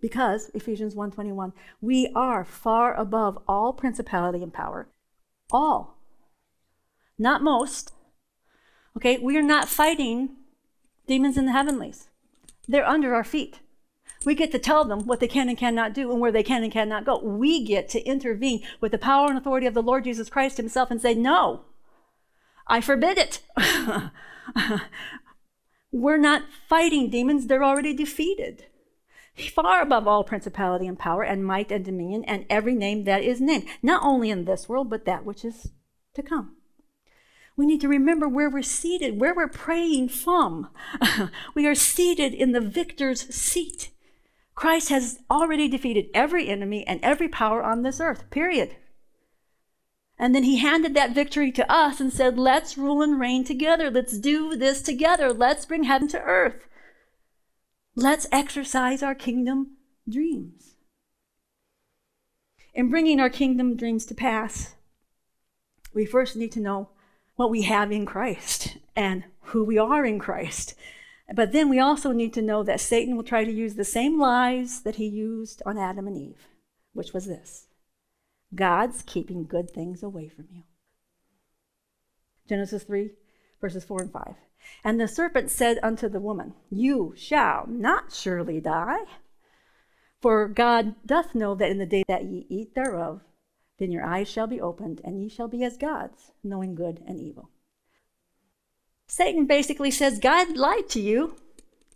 Because 0.00 0.50
Ephesians 0.52 0.96
1:21, 0.96 1.52
we 1.80 2.10
are 2.16 2.44
far 2.44 2.92
above 2.94 3.38
all 3.46 3.72
principality 3.72 4.42
and 4.42 4.52
power. 4.52 4.88
All. 5.52 5.96
Not 7.16 7.40
most, 7.40 7.92
Okay, 8.96 9.18
we 9.18 9.36
are 9.36 9.42
not 9.42 9.68
fighting 9.68 10.36
demons 11.06 11.36
in 11.36 11.46
the 11.46 11.52
heavenlies. 11.52 12.08
They're 12.68 12.86
under 12.86 13.14
our 13.14 13.24
feet. 13.24 13.60
We 14.24 14.34
get 14.34 14.52
to 14.52 14.58
tell 14.58 14.84
them 14.84 15.06
what 15.06 15.20
they 15.20 15.28
can 15.28 15.48
and 15.48 15.58
cannot 15.58 15.94
do 15.94 16.12
and 16.12 16.20
where 16.20 16.30
they 16.30 16.42
can 16.42 16.62
and 16.62 16.72
cannot 16.72 17.04
go. 17.04 17.18
We 17.18 17.64
get 17.64 17.88
to 17.90 18.02
intervene 18.02 18.62
with 18.80 18.92
the 18.92 18.98
power 18.98 19.28
and 19.28 19.36
authority 19.36 19.66
of 19.66 19.74
the 19.74 19.82
Lord 19.82 20.04
Jesus 20.04 20.30
Christ 20.30 20.56
Himself 20.56 20.90
and 20.90 21.00
say, 21.00 21.14
No, 21.14 21.64
I 22.66 22.80
forbid 22.80 23.18
it. 23.18 23.40
We're 25.92 26.18
not 26.18 26.44
fighting 26.68 27.10
demons, 27.10 27.46
they're 27.46 27.64
already 27.64 27.94
defeated. 27.94 28.66
far 29.36 29.82
above 29.82 30.06
all 30.06 30.24
principality 30.24 30.86
and 30.86 30.98
power 30.98 31.22
and 31.22 31.44
might 31.44 31.72
and 31.72 31.84
dominion 31.84 32.24
and 32.24 32.46
every 32.48 32.74
name 32.74 33.04
that 33.04 33.22
is 33.22 33.40
named, 33.40 33.66
not 33.82 34.02
only 34.02 34.30
in 34.30 34.44
this 34.44 34.68
world, 34.68 34.88
but 34.88 35.04
that 35.04 35.24
which 35.26 35.44
is 35.44 35.70
to 36.14 36.22
come. 36.22 36.56
We 37.56 37.66
need 37.66 37.80
to 37.82 37.88
remember 37.88 38.28
where 38.28 38.48
we're 38.48 38.62
seated, 38.62 39.20
where 39.20 39.34
we're 39.34 39.48
praying 39.48 40.08
from. 40.08 40.68
we 41.54 41.66
are 41.66 41.74
seated 41.74 42.32
in 42.32 42.52
the 42.52 42.60
victor's 42.60 43.22
seat. 43.34 43.90
Christ 44.54 44.88
has 44.88 45.20
already 45.30 45.68
defeated 45.68 46.10
every 46.14 46.48
enemy 46.48 46.86
and 46.86 47.00
every 47.02 47.28
power 47.28 47.62
on 47.62 47.82
this 47.82 48.00
earth, 48.00 48.30
period. 48.30 48.76
And 50.18 50.34
then 50.34 50.44
he 50.44 50.58
handed 50.58 50.94
that 50.94 51.14
victory 51.14 51.50
to 51.52 51.70
us 51.70 52.00
and 52.00 52.12
said, 52.12 52.38
Let's 52.38 52.78
rule 52.78 53.02
and 53.02 53.18
reign 53.18 53.44
together. 53.44 53.90
Let's 53.90 54.18
do 54.18 54.56
this 54.56 54.80
together. 54.80 55.32
Let's 55.32 55.66
bring 55.66 55.84
heaven 55.84 56.08
to 56.08 56.20
earth. 56.20 56.68
Let's 57.94 58.26
exercise 58.30 59.02
our 59.02 59.14
kingdom 59.14 59.78
dreams. 60.08 60.76
In 62.74 62.88
bringing 62.88 63.20
our 63.20 63.28
kingdom 63.28 63.76
dreams 63.76 64.06
to 64.06 64.14
pass, 64.14 64.76
we 65.92 66.06
first 66.06 66.36
need 66.36 66.52
to 66.52 66.60
know 66.60 66.90
what 67.42 67.50
we 67.50 67.62
have 67.62 67.90
in 67.90 68.06
Christ 68.06 68.76
and 68.94 69.24
who 69.46 69.64
we 69.64 69.76
are 69.76 70.04
in 70.06 70.20
Christ. 70.20 70.76
But 71.34 71.50
then 71.50 71.68
we 71.68 71.80
also 71.80 72.12
need 72.12 72.32
to 72.34 72.42
know 72.42 72.62
that 72.62 72.80
Satan 72.80 73.16
will 73.16 73.24
try 73.24 73.42
to 73.42 73.50
use 73.50 73.74
the 73.74 73.84
same 73.84 74.20
lies 74.20 74.82
that 74.82 74.94
he 74.94 75.06
used 75.06 75.60
on 75.66 75.76
Adam 75.76 76.06
and 76.06 76.16
Eve, 76.16 76.46
which 76.92 77.12
was 77.12 77.26
this 77.26 77.66
God's 78.54 79.02
keeping 79.02 79.44
good 79.44 79.72
things 79.72 80.04
away 80.04 80.28
from 80.28 80.46
you. 80.52 80.62
Genesis 82.48 82.84
3, 82.84 83.10
verses 83.60 83.82
4 83.82 84.02
and 84.02 84.12
5. 84.12 84.34
And 84.84 85.00
the 85.00 85.08
serpent 85.08 85.50
said 85.50 85.80
unto 85.82 86.08
the 86.08 86.20
woman, 86.20 86.54
You 86.70 87.12
shall 87.16 87.66
not 87.66 88.12
surely 88.12 88.60
die. 88.60 89.02
For 90.20 90.46
God 90.46 90.94
doth 91.04 91.34
know 91.34 91.56
that 91.56 91.70
in 91.70 91.78
the 91.78 91.86
day 91.86 92.04
that 92.06 92.24
ye 92.24 92.46
eat 92.48 92.76
thereof, 92.76 93.22
then 93.82 93.90
your 93.90 94.04
eyes 94.04 94.28
shall 94.28 94.46
be 94.46 94.60
opened, 94.60 95.00
and 95.02 95.20
ye 95.20 95.28
shall 95.28 95.48
be 95.48 95.64
as 95.64 95.76
gods, 95.76 96.30
knowing 96.44 96.76
good 96.76 97.02
and 97.04 97.20
evil. 97.20 97.50
Satan 99.08 99.44
basically 99.44 99.90
says 99.90 100.20
God 100.20 100.56
lied 100.56 100.88
to 100.90 101.00
you. 101.00 101.34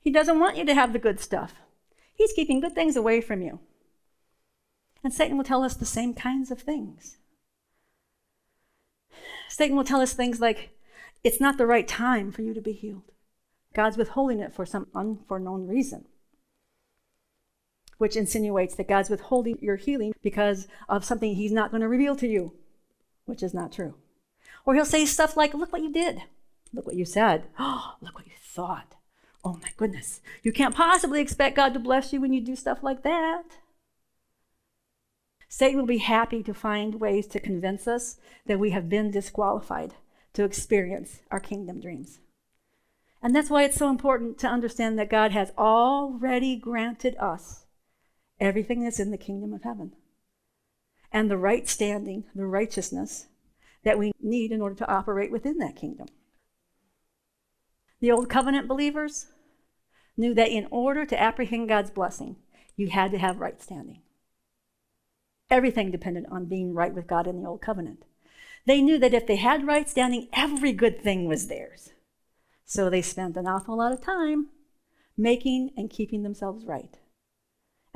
He 0.01 0.11
doesn't 0.11 0.41
want 0.41 0.57
you 0.57 0.65
to 0.65 0.75
have 0.75 0.93
the 0.93 0.99
good 0.99 1.21
stuff. 1.21 1.55
He's 2.13 2.33
keeping 2.33 2.59
good 2.59 2.75
things 2.75 2.97
away 2.97 3.21
from 3.21 3.41
you. 3.41 3.61
And 5.05 5.15
Satan 5.15 5.37
will 5.37 5.45
tell 5.45 5.63
us 5.63 5.75
the 5.75 5.85
same 5.87 6.13
kinds 6.13 6.51
of 6.51 6.61
things. 6.61 7.19
Satan 9.49 9.77
will 9.77 9.85
tell 9.85 10.01
us 10.01 10.13
things 10.13 10.41
like, 10.41 10.71
it's 11.23 11.41
not 11.41 11.57
the 11.57 11.67
right 11.67 11.87
time 11.87 12.33
for 12.33 12.43
you 12.43 12.53
to 12.53 12.61
be 12.61 12.73
healed. 12.73 13.13
God's 13.75 13.97
withholding 13.97 14.41
it 14.41 14.53
for 14.53 14.67
some 14.67 14.89
unforeknown 14.93 15.69
reason 15.69 16.07
which 17.99 18.17
insinuates 18.17 18.75
that 18.75 18.89
God's 18.89 19.11
withholding 19.11 19.59
your 19.61 19.77
healing 19.77 20.15
because 20.23 20.69
of 20.89 21.05
something 21.05 21.35
he's 21.35 21.53
not 21.53 21.71
going 21.71 21.81
to 21.81 21.89
reveal 21.89 22.17
to 22.17 22.27
you, 22.27 22.53
which 23.25 23.43
is 23.43 23.55
not 23.55 23.73
true. 23.73 23.95
Or 24.65 24.75
he'll 24.75 24.85
say 24.85 25.05
stuff 25.07 25.37
like, 25.37 25.55
Look 25.55 25.73
what 25.73 25.83
you 25.83 25.93
did. 25.93 26.23
Look 26.73 26.87
what 26.87 26.97
you 26.97 27.05
said. 27.05 27.45
Oh, 27.59 27.95
look 28.01 28.17
what 28.17 28.27
you 28.27 28.33
thought. 28.41 28.95
Oh 29.45 29.59
my 29.63 29.71
goodness. 29.77 30.21
You 30.43 30.53
can't 30.53 30.75
possibly 30.75 31.21
expect 31.21 31.57
God 31.57 31.73
to 31.75 31.79
bless 31.79 32.13
you 32.13 32.21
when 32.21 32.33
you 32.33 32.41
do 32.41 32.57
stuff 32.57 32.83
like 32.83 33.03
that. 33.03 33.45
Satan 35.49 35.79
will 35.79 35.87
be 35.87 35.99
happy 35.99 36.43
to 36.43 36.53
find 36.53 37.01
ways 37.01 37.27
to 37.29 37.41
convince 37.41 37.87
us 37.87 38.17
that 38.47 38.59
we 38.59 38.71
have 38.71 38.89
been 38.89 39.13
disqualified 39.13 39.95
to 40.33 40.45
experience 40.45 41.21
our 41.31 41.39
kingdom 41.39 41.81
dreams. 41.81 42.19
And 43.23 43.35
that's 43.35 43.49
why 43.49 43.63
it's 43.63 43.77
so 43.77 43.89
important 43.89 44.39
to 44.39 44.49
understand 44.49 44.99
that 44.99 45.09
God 45.09 45.31
has 45.31 45.53
already 45.57 46.57
granted 46.57 47.17
us 47.19 47.66
everything 48.41 48.83
that's 48.83 49.01
in 49.01 49.11
the 49.11 49.19
kingdom 49.19 49.53
of 49.53 49.63
heaven 49.63 49.93
and 51.13 51.31
the 51.31 51.39
right 51.39 51.69
standing, 51.69 52.25
the 52.35 52.47
righteousness 52.47 53.27
that 53.85 53.99
we 53.99 54.13
need 54.21 54.53
in 54.53 54.61
order 54.61 54.75
to 54.75 54.91
operate 54.91 55.31
within 55.31 55.59
that 55.59 55.77
kingdom. 55.77 56.09
The 58.01 58.11
old 58.11 58.29
covenant 58.29 58.69
believers 58.69 59.27
knew 60.17 60.35
that 60.35 60.51
in 60.51 60.67
order 60.71 61.05
to 61.07 61.21
apprehend 61.21 61.69
God's 61.69 61.91
blessing, 61.91 62.37
you 62.77 62.89
had 62.89 63.11
to 63.13 63.19
have 63.19 63.41
right 63.41 63.61
standing. 63.63 64.03
Everything 65.49 65.91
depended 65.91 66.27
on 66.31 66.47
being 66.47 66.75
right 66.75 66.95
with 66.95 67.07
God 67.07 67.27
in 67.27 67.41
the 67.41 67.49
old 67.49 67.63
covenant. 67.63 68.05
They 68.67 68.83
knew 68.83 68.99
that 68.99 69.15
if 69.15 69.27
they 69.27 69.37
had 69.37 69.67
right 69.67 69.89
standing, 69.89 70.29
every 70.33 70.73
good 70.73 71.01
thing 71.01 71.27
was 71.27 71.47
theirs. 71.47 71.91
So 72.65 72.91
they 72.91 73.03
spent 73.03 73.37
an 73.37 73.47
awful 73.47 73.79
lot 73.79 73.93
of 73.93 74.01
time 74.01 74.49
making 75.17 75.71
and 75.77 75.89
keeping 75.89 76.25
themselves 76.25 76.65
right. 76.65 76.99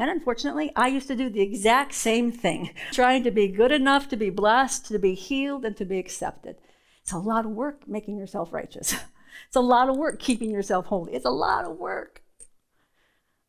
And 0.00 0.09
unfortunately, 0.09 0.73
I 0.75 0.88
used 0.88 1.09
to 1.09 1.14
do 1.14 1.28
the 1.28 1.42
exact 1.42 1.92
same 1.92 2.33
thing, 2.33 2.71
trying 2.90 3.23
to 3.25 3.30
be 3.30 3.49
good 3.49 3.71
enough 3.71 4.09
to 4.09 4.16
be 4.16 4.30
blessed, 4.30 4.87
to 4.87 4.99
be 4.99 5.12
healed, 5.12 5.66
and 5.66 5.76
to 5.76 5.85
be 5.85 5.99
accepted. 5.99 6.57
It's 7.02 7.12
a 7.12 7.19
lot 7.19 7.45
of 7.45 7.50
work 7.50 7.87
making 7.87 8.16
yourself 8.16 8.52
righteous. 8.52 8.97
It's 9.47 9.57
a 9.57 9.61
lot 9.61 9.88
of 9.88 9.97
work 9.97 10.19
keeping 10.19 10.50
yourself 10.50 10.87
holy. 10.87 11.14
It's 11.14 11.25
a 11.25 11.30
lot 11.30 11.64
of 11.64 11.78
work. 11.78 12.23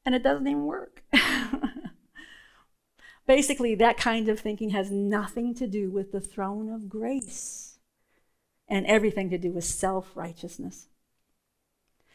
And 0.05 0.15
it 0.15 0.23
doesn't 0.23 0.47
even 0.47 0.65
work. 0.65 1.03
Basically, 3.27 3.75
that 3.75 3.97
kind 3.97 4.29
of 4.29 4.39
thinking 4.39 4.69
has 4.69 4.89
nothing 4.89 5.53
to 5.55 5.67
do 5.67 5.89
with 5.89 6.11
the 6.11 6.21
throne 6.21 6.71
of 6.71 6.87
grace 6.87 7.79
and 8.69 8.85
everything 8.85 9.29
to 9.31 9.37
do 9.37 9.51
with 9.51 9.65
self 9.65 10.15
righteousness. 10.15 10.87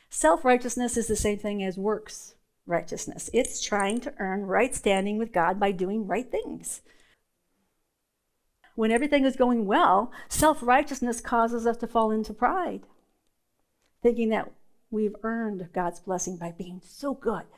Self 0.09 0.45
righteousness 0.45 0.97
is 0.97 1.09
the 1.09 1.16
same 1.16 1.38
thing 1.38 1.62
as 1.62 1.76
works 1.76 2.36
righteousness. 2.66 3.30
It's 3.32 3.64
trying 3.64 4.00
to 4.00 4.14
earn 4.18 4.46
right 4.46 4.75
standing 4.75 5.18
with 5.18 5.32
God 5.32 5.58
by 5.58 5.73
doing 5.73 6.06
right 6.06 6.30
things. 6.30 6.82
When 8.75 8.90
everything 8.90 9.25
is 9.25 9.37
going 9.37 9.66
well, 9.66 10.12
self 10.28 10.62
righteousness 10.62 11.20
causes 11.20 11.66
us 11.66 11.78
to 11.78 11.87
fall 11.87 12.11
into 12.11 12.35
pride, 12.35 12.82
thinking 14.02 14.28
that 14.30 14.52
we've 14.90 15.16
earned 15.23 15.68
God's 15.73 16.00
blessing 16.00 16.37
by 16.37 16.52
being 16.52 16.80
so 16.85 17.14
good. 17.14 17.44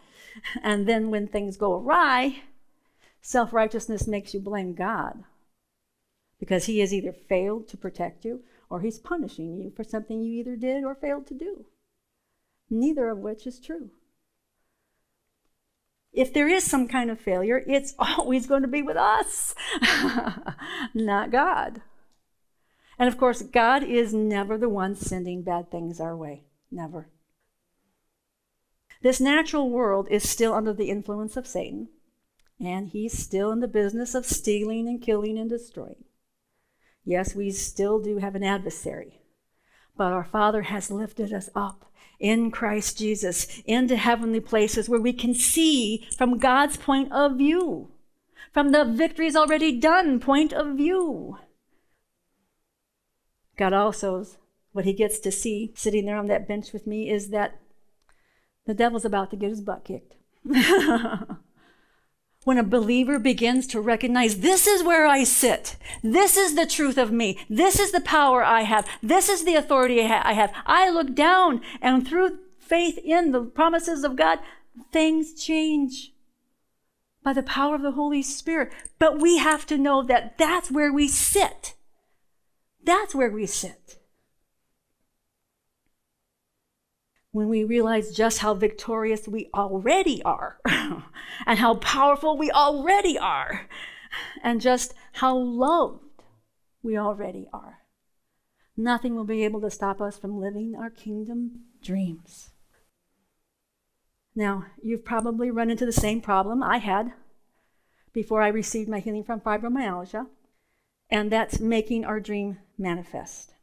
And 0.62 0.86
then 0.86 1.10
when 1.10 1.26
things 1.26 1.56
go 1.56 1.74
awry, 1.74 2.42
self 3.20 3.52
righteousness 3.52 4.06
makes 4.06 4.34
you 4.34 4.40
blame 4.40 4.74
God 4.74 5.24
because 6.38 6.66
He 6.66 6.78
has 6.78 6.94
either 6.94 7.12
failed 7.12 7.66
to 7.68 7.76
protect 7.76 8.24
you 8.24 8.42
or 8.70 8.80
He's 8.80 8.98
punishing 8.98 9.56
you 9.56 9.72
for 9.74 9.82
something 9.82 10.22
you 10.22 10.38
either 10.38 10.54
did 10.54 10.84
or 10.84 10.94
failed 10.94 11.26
to 11.28 11.34
do. 11.34 11.64
Neither 12.70 13.08
of 13.08 13.18
which 13.18 13.46
is 13.46 13.58
true 13.58 13.90
if 16.12 16.32
there 16.32 16.48
is 16.48 16.64
some 16.64 16.88
kind 16.88 17.10
of 17.10 17.20
failure, 17.20 17.62
it's 17.66 17.94
always 17.98 18.46
going 18.46 18.62
to 18.62 18.68
be 18.68 18.82
with 18.82 18.96
us, 18.96 19.54
not 20.94 21.30
God. 21.30 21.82
And 22.98 23.08
of 23.08 23.16
course, 23.16 23.42
God 23.42 23.84
is 23.84 24.12
never 24.12 24.58
the 24.58 24.68
one 24.68 24.96
sending 24.96 25.42
bad 25.42 25.70
things 25.70 26.00
our 26.00 26.16
way. 26.16 26.44
Never. 26.70 27.08
This 29.00 29.20
natural 29.20 29.70
world 29.70 30.08
is 30.10 30.28
still 30.28 30.52
under 30.52 30.72
the 30.72 30.90
influence 30.90 31.36
of 31.36 31.46
Satan, 31.46 31.88
and 32.60 32.88
he's 32.88 33.16
still 33.16 33.52
in 33.52 33.60
the 33.60 33.68
business 33.68 34.14
of 34.14 34.26
stealing 34.26 34.88
and 34.88 35.00
killing 35.00 35.38
and 35.38 35.48
destroying. 35.48 36.04
Yes, 37.04 37.34
we 37.34 37.50
still 37.52 38.00
do 38.00 38.18
have 38.18 38.34
an 38.34 38.42
adversary, 38.42 39.20
but 39.96 40.12
our 40.12 40.24
Father 40.24 40.62
has 40.62 40.90
lifted 40.90 41.32
us 41.32 41.48
up 41.54 41.87
in 42.18 42.50
Christ 42.50 42.98
Jesus 42.98 43.62
into 43.64 43.96
heavenly 43.96 44.40
places 44.40 44.88
where 44.88 45.00
we 45.00 45.12
can 45.12 45.34
see 45.34 46.06
from 46.16 46.38
God's 46.38 46.76
point 46.76 47.12
of 47.12 47.36
view, 47.36 47.88
from 48.52 48.70
the 48.72 48.84
victories 48.84 49.36
already 49.36 49.78
done 49.78 50.20
point 50.20 50.52
of 50.52 50.76
view. 50.76 51.38
God 53.56 53.72
also, 53.72 54.26
what 54.72 54.84
he 54.84 54.92
gets 54.92 55.18
to 55.20 55.32
see 55.32 55.72
sitting 55.74 56.06
there 56.06 56.16
on 56.16 56.26
that 56.26 56.46
bench 56.48 56.72
with 56.72 56.86
me 56.86 57.10
is 57.10 57.30
that 57.30 57.60
the 58.66 58.74
devil's 58.74 59.04
about 59.04 59.30
to 59.30 59.36
get 59.36 59.50
his 59.50 59.60
butt 59.60 59.84
kicked. 59.84 60.14
when 62.48 62.56
a 62.56 62.62
believer 62.62 63.18
begins 63.18 63.66
to 63.66 63.78
recognize 63.78 64.40
this 64.40 64.66
is 64.66 64.82
where 64.82 65.06
I 65.06 65.22
sit, 65.22 65.76
this 66.02 66.34
is 66.34 66.54
the 66.54 66.64
truth 66.64 66.96
of 66.96 67.12
me, 67.12 67.36
this 67.50 67.78
is 67.78 67.92
the 67.92 68.00
power 68.00 68.42
I 68.42 68.62
have, 68.62 68.88
this 69.02 69.28
is 69.28 69.44
the 69.44 69.54
authority 69.54 70.00
I 70.00 70.32
have. 70.32 70.50
I 70.64 70.88
look 70.88 71.14
down, 71.14 71.60
and 71.82 72.08
through 72.08 72.38
faith 72.58 72.96
in 73.04 73.32
the 73.32 73.42
promises 73.42 74.02
of 74.02 74.16
God, 74.16 74.38
things 74.90 75.34
change 75.34 76.14
by 77.22 77.34
the 77.34 77.42
power 77.42 77.74
of 77.74 77.82
the 77.82 77.92
Holy 77.92 78.22
Spirit. 78.22 78.72
But 78.98 79.20
we 79.20 79.36
have 79.36 79.66
to 79.66 79.76
know 79.76 80.02
that 80.04 80.38
that's 80.38 80.70
where 80.70 80.90
we 80.90 81.06
sit. 81.06 81.74
That's 82.82 83.14
where 83.14 83.30
we 83.30 83.44
sit. 83.44 83.97
When 87.38 87.48
we 87.48 87.62
realize 87.62 88.10
just 88.10 88.40
how 88.40 88.52
victorious 88.52 89.28
we 89.28 89.48
already 89.54 90.20
are, 90.24 90.58
and 90.66 91.58
how 91.60 91.76
powerful 91.76 92.36
we 92.36 92.50
already 92.50 93.16
are, 93.16 93.68
and 94.42 94.60
just 94.60 94.92
how 95.12 95.36
loved 95.36 96.02
we 96.82 96.98
already 96.98 97.46
are. 97.52 97.78
Nothing 98.76 99.14
will 99.14 99.24
be 99.24 99.44
able 99.44 99.60
to 99.60 99.70
stop 99.70 100.00
us 100.00 100.18
from 100.18 100.40
living 100.40 100.74
our 100.76 100.90
kingdom 100.90 101.60
dreams. 101.80 102.50
Now, 104.34 104.66
you've 104.82 105.04
probably 105.04 105.48
run 105.52 105.70
into 105.70 105.86
the 105.86 105.92
same 105.92 106.20
problem 106.20 106.60
I 106.60 106.78
had 106.78 107.12
before 108.12 108.42
I 108.42 108.48
received 108.48 108.88
my 108.88 108.98
healing 108.98 109.22
from 109.22 109.40
fibromyalgia, 109.40 110.26
and 111.08 111.30
that's 111.30 111.60
making 111.60 112.04
our 112.04 112.18
dream 112.18 112.58
manifest. 112.76 113.54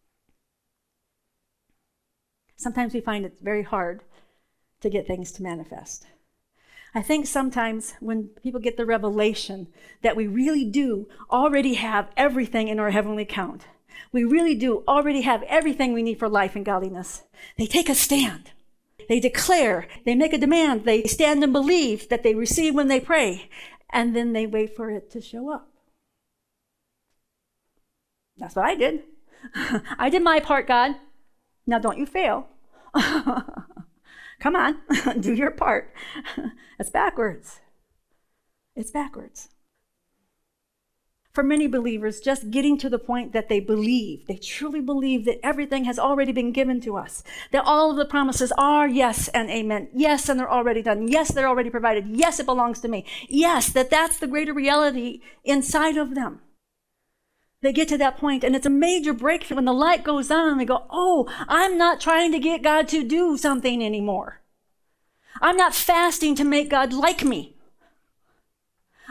Sometimes 2.66 2.96
we 2.96 3.00
find 3.00 3.26
it 3.26 3.38
very 3.44 3.62
hard 3.62 4.02
to 4.82 4.90
get 4.90 5.06
things 5.06 5.32
to 5.34 5.44
manifest. 5.44 6.08
I 6.96 7.04
think 7.04 7.28
sometimes 7.28 7.94
when 8.00 8.30
people 8.42 8.60
get 8.60 8.76
the 8.76 8.88
revelation 8.88 9.68
that 10.02 10.16
we 10.16 10.26
really 10.26 10.66
do 10.66 11.08
already 11.30 11.76
have 11.76 12.10
everything 12.18 12.68
in 12.68 12.80
our 12.80 12.90
heavenly 12.90 13.22
account, 13.22 13.68
we 14.12 14.24
really 14.24 14.56
do 14.56 14.84
already 14.88 15.22
have 15.22 15.44
everything 15.44 15.94
we 15.94 16.02
need 16.02 16.18
for 16.18 16.28
life 16.28 16.56
and 16.56 16.66
godliness, 16.66 17.22
they 17.56 17.68
take 17.68 17.88
a 17.88 17.94
stand. 17.94 18.50
They 19.08 19.20
declare, 19.20 19.88
they 20.04 20.16
make 20.16 20.34
a 20.34 20.40
demand, 20.40 20.86
they 20.86 21.04
stand 21.04 21.44
and 21.44 21.54
believe 21.54 22.10
that 22.10 22.24
they 22.24 22.34
receive 22.34 22.74
when 22.74 22.88
they 22.88 23.00
pray, 23.00 23.48
and 23.92 24.16
then 24.16 24.34
they 24.34 24.48
wait 24.48 24.76
for 24.76 24.90
it 24.90 25.12
to 25.12 25.22
show 25.22 25.54
up. 25.54 25.70
That's 28.38 28.56
what 28.56 28.66
I 28.66 28.74
did. 28.74 29.04
I 30.00 30.10
did 30.10 30.24
my 30.24 30.40
part, 30.40 30.66
God. 30.66 30.96
Now 31.68 31.78
don't 31.78 32.00
you 32.00 32.08
fail. 32.08 32.50
Come 34.40 34.56
on, 34.56 34.78
do 35.20 35.34
your 35.34 35.52
part. 35.52 35.94
It's 36.78 36.90
backwards. 36.90 37.62
It's 38.76 38.92
backwards. 38.92 39.48
For 41.32 41.42
many 41.42 41.68
believers, 41.68 42.20
just 42.20 42.52
getting 42.52 42.78
to 42.80 42.90
the 42.90 43.00
point 43.00 43.32
that 43.32 43.48
they 43.48 43.62
believe, 43.62 44.28
they 44.28 44.36
truly 44.36 44.82
believe 44.82 45.24
that 45.24 45.40
everything 45.42 45.86
has 45.86 45.98
already 45.98 46.34
been 46.34 46.52
given 46.52 46.82
to 46.82 46.98
us, 46.98 47.24
that 47.52 47.64
all 47.66 47.92
of 47.92 47.96
the 47.98 48.04
promises 48.06 48.52
are 48.58 48.90
yes 48.90 49.30
and 49.30 49.50
amen. 49.50 49.88
Yes, 49.94 50.28
and 50.28 50.38
they're 50.38 50.52
already 50.52 50.82
done. 50.82 51.08
Yes, 51.08 51.32
they're 51.32 51.48
already 51.48 51.70
provided. 51.70 52.08
Yes, 52.10 52.40
it 52.42 52.46
belongs 52.46 52.82
to 52.82 52.90
me. 52.90 53.06
Yes, 53.30 53.70
that 53.72 53.90
that's 53.90 54.20
the 54.20 54.28
greater 54.28 54.54
reality 54.54 55.22
inside 55.46 55.96
of 55.96 56.14
them. 56.14 56.42
They 57.66 57.74
get 57.74 57.88
to 57.88 57.98
that 57.98 58.18
point, 58.18 58.44
and 58.44 58.56
it's 58.56 58.68
a 58.68 58.70
major 58.70 59.12
breakthrough 59.12 59.56
when 59.56 59.66
the 59.66 59.74
light 59.74 60.04
goes 60.04 60.30
on 60.30 60.50
and 60.50 60.62
they 60.62 60.66
go, 60.66 60.86
Oh, 60.92 61.28
I'm 61.48 61.80
not 61.80 62.00
trying 62.00 62.32
to 62.32 62.38
get 62.38 62.62
God 62.62 62.88
to 62.90 63.04
do 63.04 63.38
something 63.38 63.84
anymore. 63.84 64.42
I'm 65.42 65.58
not 65.58 65.74
fasting 65.74 66.36
to 66.36 66.44
make 66.44 66.70
God 66.70 66.94
like 66.94 67.24
me. 67.24 67.56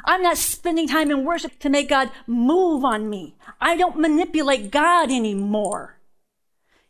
I'm 0.04 0.22
not 0.22 0.38
spending 0.38 0.86
time 0.86 1.10
in 1.10 1.24
worship 1.24 1.58
to 1.58 1.68
make 1.68 1.88
God 1.88 2.12
move 2.28 2.84
on 2.84 3.10
me. 3.10 3.34
I 3.60 3.76
don't 3.76 3.98
manipulate 3.98 4.70
God 4.70 5.10
anymore. 5.10 5.98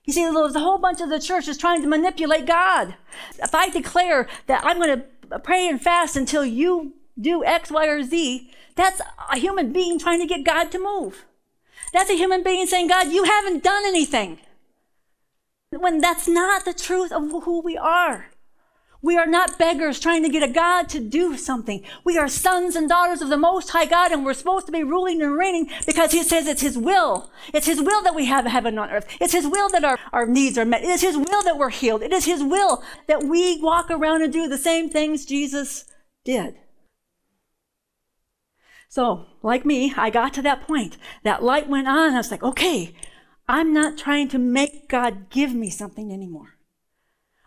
You 0.04 0.12
see, 0.12 0.21
there's 0.23 0.54
a 0.54 0.61
whole 0.61 0.76
bunch 0.76 1.00
of 1.00 1.09
the 1.09 1.18
church 1.18 1.49
is 1.49 1.56
trying 1.56 1.80
to 1.80 1.88
manipulate 1.88 2.44
God. 2.44 2.94
If 3.42 3.54
I 3.54 3.71
declare 3.71 4.28
that 4.49 4.66
I'm 4.66 4.76
going 4.76 5.02
to 5.30 5.38
pray 5.38 5.66
and 5.66 5.80
fast 5.80 6.14
until 6.14 6.44
you 6.44 6.92
do 7.18 7.42
X, 7.42 7.71
Y, 7.71 7.87
or 7.87 8.02
Z, 8.02 8.50
that's 8.76 9.00
a 9.33 9.38
human 9.38 9.73
being 9.73 9.99
trying 9.99 10.21
to 10.21 10.26
get 10.26 10.44
God 10.44 10.71
to 10.73 10.78
move. 10.78 11.25
That's 11.94 12.10
a 12.10 12.16
human 12.16 12.42
being 12.42 12.66
saying, 12.66 12.88
God, 12.88 13.12
you 13.12 13.22
haven't 13.22 13.62
done 13.62 13.84
anything. 13.86 14.40
When 15.70 16.00
that's 16.00 16.26
not 16.26 16.64
the 16.64 16.74
truth 16.74 17.12
of 17.12 17.30
who 17.44 17.62
we 17.62 17.76
are. 17.76 18.26
We 19.00 19.16
are 19.16 19.26
not 19.26 19.58
beggars 19.58 20.00
trying 20.00 20.24
to 20.24 20.28
get 20.28 20.42
a 20.42 20.52
God 20.52 20.88
to 20.88 20.98
do 20.98 21.36
something. 21.36 21.84
We 22.04 22.18
are 22.18 22.26
sons 22.26 22.74
and 22.74 22.88
daughters 22.88 23.22
of 23.22 23.28
the 23.28 23.36
Most 23.36 23.70
High 23.70 23.84
God, 23.84 24.10
and 24.10 24.24
we're 24.24 24.34
supposed 24.34 24.66
to 24.66 24.72
be 24.72 24.82
ruling 24.82 25.22
and 25.22 25.36
reigning 25.36 25.70
because 25.86 26.10
He 26.10 26.24
says 26.24 26.48
it's 26.48 26.62
His 26.62 26.76
will. 26.76 27.30
It's 27.52 27.66
His 27.66 27.80
will 27.80 28.02
that 28.02 28.14
we 28.14 28.24
have 28.24 28.46
heaven 28.46 28.76
on 28.76 28.90
earth. 28.90 29.06
It's 29.20 29.34
His 29.34 29.46
will 29.46 29.68
that 29.68 29.84
our, 29.84 29.98
our 30.12 30.26
needs 30.26 30.58
are 30.58 30.64
met. 30.64 30.82
It 30.82 30.88
is 30.88 31.02
His 31.02 31.16
will 31.16 31.42
that 31.42 31.58
we're 31.58 31.70
healed. 31.70 32.02
It 32.02 32.12
is 32.12 32.24
His 32.24 32.42
will 32.42 32.82
that 33.06 33.22
we 33.22 33.60
walk 33.60 33.88
around 33.90 34.22
and 34.22 34.32
do 34.32 34.48
the 34.48 34.58
same 34.58 34.88
things 34.88 35.26
Jesus 35.26 35.84
did. 36.24 36.56
So, 38.94 39.26
like 39.42 39.64
me, 39.64 39.92
I 39.96 40.08
got 40.08 40.32
to 40.34 40.42
that 40.42 40.68
point. 40.68 40.98
That 41.24 41.42
light 41.42 41.68
went 41.68 41.88
on. 41.88 42.14
I 42.14 42.18
was 42.18 42.30
like, 42.30 42.44
okay, 42.44 42.94
I'm 43.48 43.74
not 43.74 43.98
trying 43.98 44.28
to 44.28 44.38
make 44.38 44.88
God 44.88 45.30
give 45.30 45.52
me 45.52 45.68
something 45.68 46.12
anymore. 46.12 46.54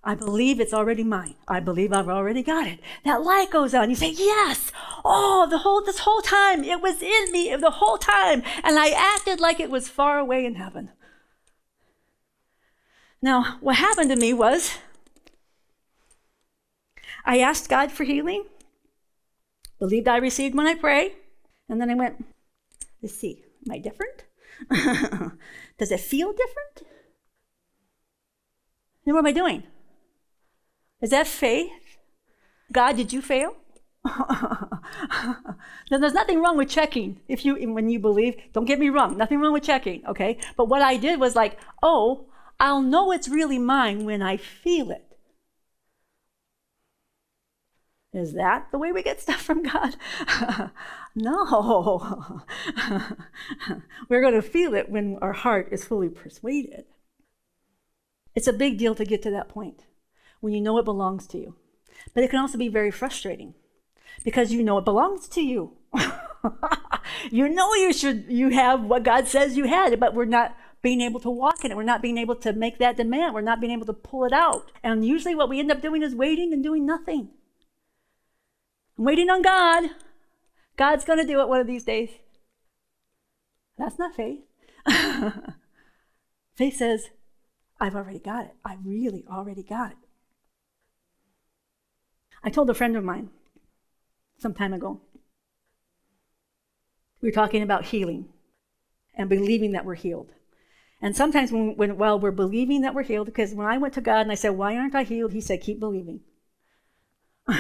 I 0.03 0.13
believe 0.13 0.60
it's 0.60 0.73
already 0.73 1.05
mine. 1.05 1.36
I 1.47 1.62
believe 1.62 1.93
I've 1.93 2.10
already 2.10 2.43
got 2.43 2.67
it. 2.67 2.81
That 3.05 3.21
light 3.23 3.49
goes 3.49 3.73
on. 3.73 3.89
You 3.89 3.95
say, 3.95 4.10
yes. 4.10 4.73
Oh, 5.05 5.47
the 5.49 5.60
whole, 5.60 5.81
this 5.81 5.99
whole 5.99 6.19
time, 6.19 6.65
it 6.65 6.81
was 6.81 7.01
in 7.01 7.31
me 7.31 7.55
the 7.55 7.71
whole 7.71 7.97
time. 7.97 8.43
And 8.62 8.77
I 8.77 8.89
acted 8.89 9.39
like 9.39 9.62
it 9.62 9.71
was 9.71 9.88
far 9.88 10.19
away 10.19 10.45
in 10.45 10.55
heaven. 10.55 10.89
Now, 13.21 13.57
what 13.62 13.77
happened 13.77 14.10
to 14.10 14.17
me 14.17 14.33
was 14.33 14.79
I 17.23 17.39
asked 17.39 17.69
God 17.69 17.89
for 17.89 18.03
healing, 18.03 18.43
believed 19.79 20.10
I 20.10 20.17
received 20.17 20.53
when 20.53 20.67
I 20.67 20.75
pray, 20.75 21.13
and 21.69 21.82
then 21.82 21.89
I 21.89 21.95
went, 21.95 22.25
let's 23.01 23.15
see, 23.15 23.43
am 23.65 23.73
I 23.73 23.80
different? 23.80 24.25
Does 25.77 25.91
it 25.91 25.99
feel 25.99 26.32
different? 26.32 26.91
Then 29.06 29.13
what 29.13 29.19
am 29.19 29.27
I 29.27 29.32
doing? 29.32 29.63
Is 31.01 31.12
that 31.12 31.27
faith? 31.27 31.97
God, 32.71 32.97
did 32.97 33.13
you 33.13 33.21
fail? 33.21 33.56
then 35.89 36.01
there's 36.01 36.13
nothing 36.13 36.41
wrong 36.41 36.58
with 36.58 36.69
checking 36.69 37.19
if 37.27 37.45
you 37.45 37.56
when 37.73 37.89
you 37.89 37.99
believe. 37.99 38.36
Don't 38.53 38.65
get 38.65 38.80
me 38.80 38.89
wrong, 38.89 39.17
nothing 39.17 39.39
wrong 39.39 39.53
with 39.53 39.63
checking, 39.63 40.06
okay? 40.06 40.38
But 40.56 40.67
what 40.69 40.82
I 40.82 40.97
did 40.97 41.19
was 41.19 41.36
like, 41.36 41.60
oh, 41.82 42.25
I'll 42.60 42.82
know 42.82 43.12
it's 43.12 43.30
really 43.30 43.60
mine 43.60 44.06
when 44.06 44.21
I 44.21 44.38
feel 44.38 44.91
it. 44.91 45.07
Is 48.17 48.34
that 48.34 48.71
the 48.71 48.80
way 48.80 48.91
we 48.91 49.03
get 49.03 49.21
stuff 49.21 49.41
from 49.41 49.62
God? 49.62 49.95
no. 51.15 52.41
We're 54.10 54.21
going 54.21 54.34
to 54.34 54.41
feel 54.41 54.73
it 54.73 54.89
when 54.89 55.19
our 55.21 55.34
heart 55.34 55.69
is 55.71 55.86
fully 55.86 56.10
persuaded. 56.10 56.86
It's 58.34 58.47
a 58.47 58.53
big 58.53 58.80
deal 58.80 58.95
to 58.95 59.06
get 59.06 59.21
to 59.21 59.32
that 59.32 59.49
point 59.49 59.86
when 60.39 60.53
you 60.53 60.62
know 60.62 60.80
it 60.80 60.86
belongs 60.86 61.27
to 61.27 61.38
you. 61.38 61.56
But 62.15 62.23
it 62.23 62.32
can 62.32 62.39
also 62.39 62.58
be 62.58 62.69
very 62.69 62.89
frustrating 62.89 63.53
because 64.23 64.51
you 64.51 64.63
know 64.63 64.80
it 64.80 64.86
belongs 64.86 65.27
to 65.30 65.41
you. 65.41 65.73
you 67.32 67.47
know 67.47 67.73
you 67.75 67.93
should 67.93 68.25
you 68.30 68.49
have 68.49 68.84
what 68.84 69.03
God 69.03 69.27
says 69.27 69.58
you 69.58 69.65
had, 69.65 69.99
but 69.99 70.15
we're 70.15 70.25
not 70.25 70.56
being 70.82 71.01
able 71.01 71.19
to 71.19 71.30
walk 71.30 71.63
in 71.63 71.71
it. 71.71 71.77
We're 71.77 71.84
not 71.84 72.01
being 72.01 72.17
able 72.17 72.36
to 72.38 72.53
make 72.53 72.80
that 72.80 72.97
demand. 72.97 73.36
We're 73.36 73.41
not 73.41 73.60
being 73.60 73.73
able 73.73 73.86
to 73.86 73.93
pull 73.93 74.25
it 74.25 74.34
out. 74.34 74.71
And 74.84 75.06
usually 75.06 75.36
what 75.36 75.49
we 75.49 75.60
end 75.60 75.71
up 75.71 75.82
doing 75.82 76.01
is 76.01 76.15
waiting 76.15 76.51
and 76.51 76.63
doing 76.63 76.84
nothing. 76.84 77.30
I'm 78.97 79.05
waiting 79.05 79.29
on 79.29 79.41
God. 79.41 79.91
God's 80.75 81.05
going 81.05 81.19
to 81.19 81.25
do 81.25 81.41
it 81.41 81.47
one 81.47 81.60
of 81.62 81.67
these 81.67 81.83
days. 81.83 82.10
That's 83.77 83.99
not 83.99 84.15
faith. 84.15 84.39
faith 86.55 86.77
says, 86.77 87.10
I've 87.79 87.95
already 87.95 88.19
got 88.19 88.45
it. 88.45 88.55
I 88.65 88.77
really 88.83 89.23
already 89.29 89.63
got 89.63 89.91
it. 89.91 89.97
I 92.43 92.49
told 92.49 92.69
a 92.69 92.73
friend 92.73 92.95
of 92.95 93.03
mine 93.03 93.29
some 94.39 94.53
time 94.53 94.73
ago, 94.73 95.01
we 97.21 97.29
were 97.29 97.33
talking 97.33 97.63
about 97.63 97.86
healing 97.86 98.29
and 99.15 99.29
believing 99.29 99.71
that 99.71 99.86
we're 99.86 99.95
healed. 99.95 100.31
And 101.01 101.15
sometimes 101.15 101.51
when, 101.51 101.75
when 101.75 101.97
well, 101.97 102.19
we're 102.19 102.31
believing 102.31 102.81
that 102.81 102.93
we're 102.95 103.03
healed, 103.03 103.25
because 103.27 103.53
when 103.53 103.67
I 103.67 103.77
went 103.77 103.93
to 103.95 104.01
God 104.01 104.21
and 104.21 104.31
I 104.31 104.36
said, 104.36 104.49
Why 104.49 104.75
aren't 104.75 104.95
I 104.95 105.03
healed? 105.03 105.33
He 105.33 105.41
said, 105.41 105.62
Keep 105.62 105.79
believing. 105.79 106.21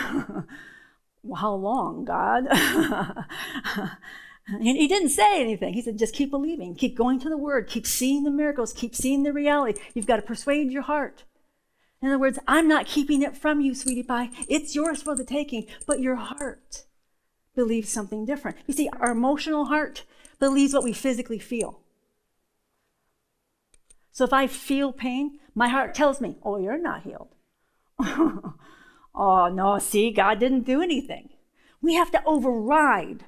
well, 1.27 1.41
how 1.41 1.53
long, 1.53 2.05
God? 2.05 2.47
he 4.61 4.87
didn't 4.87 5.09
say 5.09 5.41
anything. 5.41 5.73
He 5.73 5.81
said, 5.81 5.99
just 5.99 6.13
keep 6.13 6.31
believing, 6.31 6.75
keep 6.75 6.95
going 6.95 7.19
to 7.19 7.29
the 7.29 7.37
word, 7.37 7.67
keep 7.67 7.85
seeing 7.85 8.23
the 8.23 8.31
miracles, 8.31 8.73
keep 8.73 8.95
seeing 8.95 9.23
the 9.23 9.33
reality. 9.33 9.79
You've 9.93 10.07
got 10.07 10.17
to 10.17 10.21
persuade 10.21 10.71
your 10.71 10.83
heart. 10.83 11.23
In 12.01 12.09
other 12.09 12.19
words, 12.19 12.39
I'm 12.47 12.67
not 12.67 12.85
keeping 12.85 13.23
it 13.23 13.35
from 13.35 13.59
you, 13.59 13.73
sweetie 13.73 14.03
pie. 14.03 14.29
It's 14.47 14.75
yours 14.75 15.01
for 15.01 15.15
the 15.15 15.25
taking, 15.25 15.65
but 15.85 15.99
your 15.99 16.15
heart 16.15 16.85
believes 17.55 17.89
something 17.89 18.25
different. 18.25 18.57
You 18.67 18.73
see, 18.73 18.89
our 18.99 19.11
emotional 19.11 19.65
heart 19.65 20.03
believes 20.39 20.73
what 20.73 20.83
we 20.83 20.93
physically 20.93 21.39
feel. 21.39 21.81
So 24.11 24.23
if 24.23 24.33
I 24.33 24.47
feel 24.47 24.93
pain, 24.93 25.39
my 25.55 25.67
heart 25.67 25.93
tells 25.93 26.21
me, 26.21 26.37
oh, 26.43 26.57
you're 26.57 26.77
not 26.77 27.03
healed. 27.03 27.29
oh, 29.17 29.49
no, 29.49 29.79
see, 29.79 30.11
God 30.11 30.39
didn't 30.39 30.61
do 30.61 30.81
anything. 30.81 31.29
We 31.81 31.95
have 31.95 32.11
to 32.11 32.23
override 32.25 33.25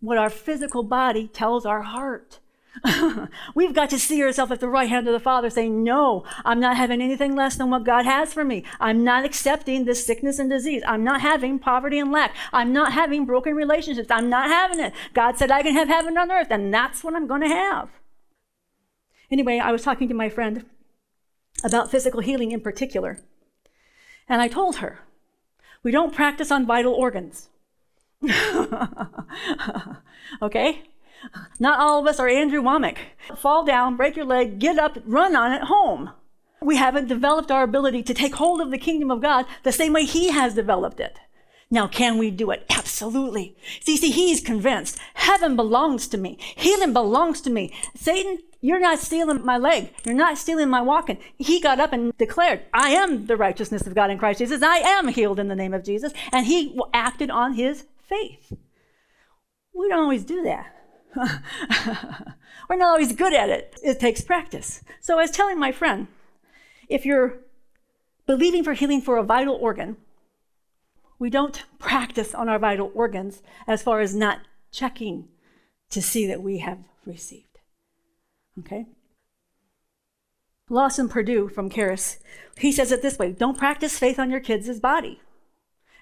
what 0.00 0.18
our 0.18 0.30
physical 0.30 0.82
body 0.82 1.28
tells 1.28 1.66
our 1.66 1.82
heart. 1.82 2.38
We've 3.54 3.74
got 3.74 3.90
to 3.90 3.98
see 3.98 4.22
ourselves 4.22 4.52
at 4.52 4.60
the 4.60 4.68
right 4.68 4.88
hand 4.88 5.08
of 5.08 5.12
the 5.12 5.20
Father 5.20 5.50
saying, 5.50 5.82
No, 5.82 6.24
I'm 6.44 6.60
not 6.60 6.76
having 6.76 7.00
anything 7.00 7.34
less 7.34 7.56
than 7.56 7.70
what 7.70 7.84
God 7.84 8.04
has 8.04 8.32
for 8.32 8.44
me. 8.44 8.64
I'm 8.78 9.02
not 9.02 9.24
accepting 9.24 9.84
this 9.84 10.04
sickness 10.04 10.38
and 10.38 10.50
disease. 10.50 10.82
I'm 10.86 11.02
not 11.02 11.20
having 11.20 11.58
poverty 11.58 11.98
and 11.98 12.12
lack. 12.12 12.34
I'm 12.52 12.72
not 12.72 12.92
having 12.92 13.24
broken 13.24 13.54
relationships. 13.54 14.10
I'm 14.10 14.28
not 14.28 14.48
having 14.48 14.80
it. 14.80 14.92
God 15.14 15.36
said 15.36 15.50
I 15.50 15.62
can 15.62 15.74
have 15.74 15.88
heaven 15.88 16.16
on 16.16 16.30
earth, 16.30 16.48
and 16.50 16.72
that's 16.72 17.02
what 17.02 17.14
I'm 17.14 17.26
going 17.26 17.42
to 17.42 17.48
have. 17.48 17.90
Anyway, 19.30 19.58
I 19.58 19.72
was 19.72 19.82
talking 19.82 20.08
to 20.08 20.14
my 20.14 20.28
friend 20.28 20.64
about 21.64 21.90
physical 21.90 22.20
healing 22.20 22.52
in 22.52 22.60
particular, 22.60 23.18
and 24.28 24.40
I 24.40 24.48
told 24.48 24.76
her, 24.76 25.00
We 25.88 25.92
don't 25.92 26.14
practice 26.14 26.50
on 26.50 26.66
vital 26.66 26.92
organs. 26.92 27.48
okay? 30.42 30.82
Not 31.58 31.80
all 31.80 31.98
of 31.98 32.06
us 32.06 32.20
are 32.20 32.28
Andrew 32.28 32.60
Wommack. 32.60 32.98
Fall 33.38 33.64
down, 33.64 33.96
break 33.96 34.14
your 34.14 34.26
leg, 34.26 34.58
get 34.58 34.78
up, 34.78 34.98
run 35.06 35.34
on 35.34 35.50
it 35.50 35.62
home. 35.62 36.10
We 36.60 36.76
haven't 36.76 37.08
developed 37.08 37.50
our 37.50 37.62
ability 37.62 38.02
to 38.02 38.12
take 38.12 38.34
hold 38.34 38.60
of 38.60 38.70
the 38.70 38.76
kingdom 38.76 39.10
of 39.10 39.22
God 39.22 39.46
the 39.62 39.72
same 39.72 39.94
way 39.94 40.04
He 40.04 40.28
has 40.28 40.54
developed 40.54 41.00
it. 41.00 41.20
Now, 41.70 41.86
can 41.86 42.16
we 42.16 42.30
do 42.30 42.50
it? 42.50 42.64
Absolutely. 42.70 43.54
See, 43.80 43.98
see, 43.98 44.10
he's 44.10 44.40
convinced 44.40 44.98
heaven 45.14 45.54
belongs 45.54 46.08
to 46.08 46.18
me. 46.18 46.38
Healing 46.56 46.94
belongs 46.94 47.42
to 47.42 47.50
me. 47.50 47.72
Satan, 47.94 48.38
you're 48.60 48.80
not 48.80 48.98
stealing 48.98 49.44
my 49.44 49.58
leg. 49.58 49.92
You're 50.04 50.14
not 50.14 50.38
stealing 50.38 50.70
my 50.70 50.80
walking. 50.80 51.18
He 51.36 51.60
got 51.60 51.78
up 51.78 51.92
and 51.92 52.16
declared, 52.16 52.62
I 52.72 52.90
am 52.90 53.26
the 53.26 53.36
righteousness 53.36 53.86
of 53.86 53.94
God 53.94 54.10
in 54.10 54.18
Christ 54.18 54.38
Jesus. 54.38 54.62
I 54.62 54.78
am 54.78 55.08
healed 55.08 55.38
in 55.38 55.48
the 55.48 55.54
name 55.54 55.74
of 55.74 55.84
Jesus. 55.84 56.12
And 56.32 56.46
he 56.46 56.78
acted 56.94 57.30
on 57.30 57.52
his 57.52 57.84
faith. 58.00 58.52
We 59.74 59.88
don't 59.88 60.04
always 60.04 60.24
do 60.24 60.42
that. 60.42 60.74
We're 62.68 62.76
not 62.76 62.88
always 62.88 63.12
good 63.12 63.34
at 63.34 63.50
it. 63.50 63.78
It 63.82 64.00
takes 64.00 64.22
practice. 64.22 64.82
So 65.00 65.18
I 65.18 65.22
was 65.22 65.30
telling 65.30 65.58
my 65.58 65.72
friend, 65.72 66.08
if 66.88 67.04
you're 67.04 67.40
believing 68.26 68.64
for 68.64 68.72
healing 68.72 69.02
for 69.02 69.18
a 69.18 69.22
vital 69.22 69.54
organ, 69.54 69.98
we 71.18 71.30
don't 71.30 71.64
practice 71.78 72.34
on 72.34 72.48
our 72.48 72.58
vital 72.58 72.90
organs 72.94 73.42
as 73.66 73.82
far 73.82 74.00
as 74.00 74.14
not 74.14 74.40
checking 74.70 75.28
to 75.90 76.02
see 76.02 76.26
that 76.26 76.42
we 76.42 76.58
have 76.58 76.78
received. 77.04 77.58
Okay? 78.58 78.86
Lawson 80.68 81.08
Perdue 81.08 81.48
from 81.48 81.70
Charis, 81.70 82.18
he 82.58 82.70
says 82.70 82.92
it 82.92 83.02
this 83.02 83.18
way 83.18 83.32
don't 83.32 83.56
practice 83.56 83.98
faith 83.98 84.18
on 84.18 84.30
your 84.30 84.40
kids' 84.40 84.80
body. 84.80 85.20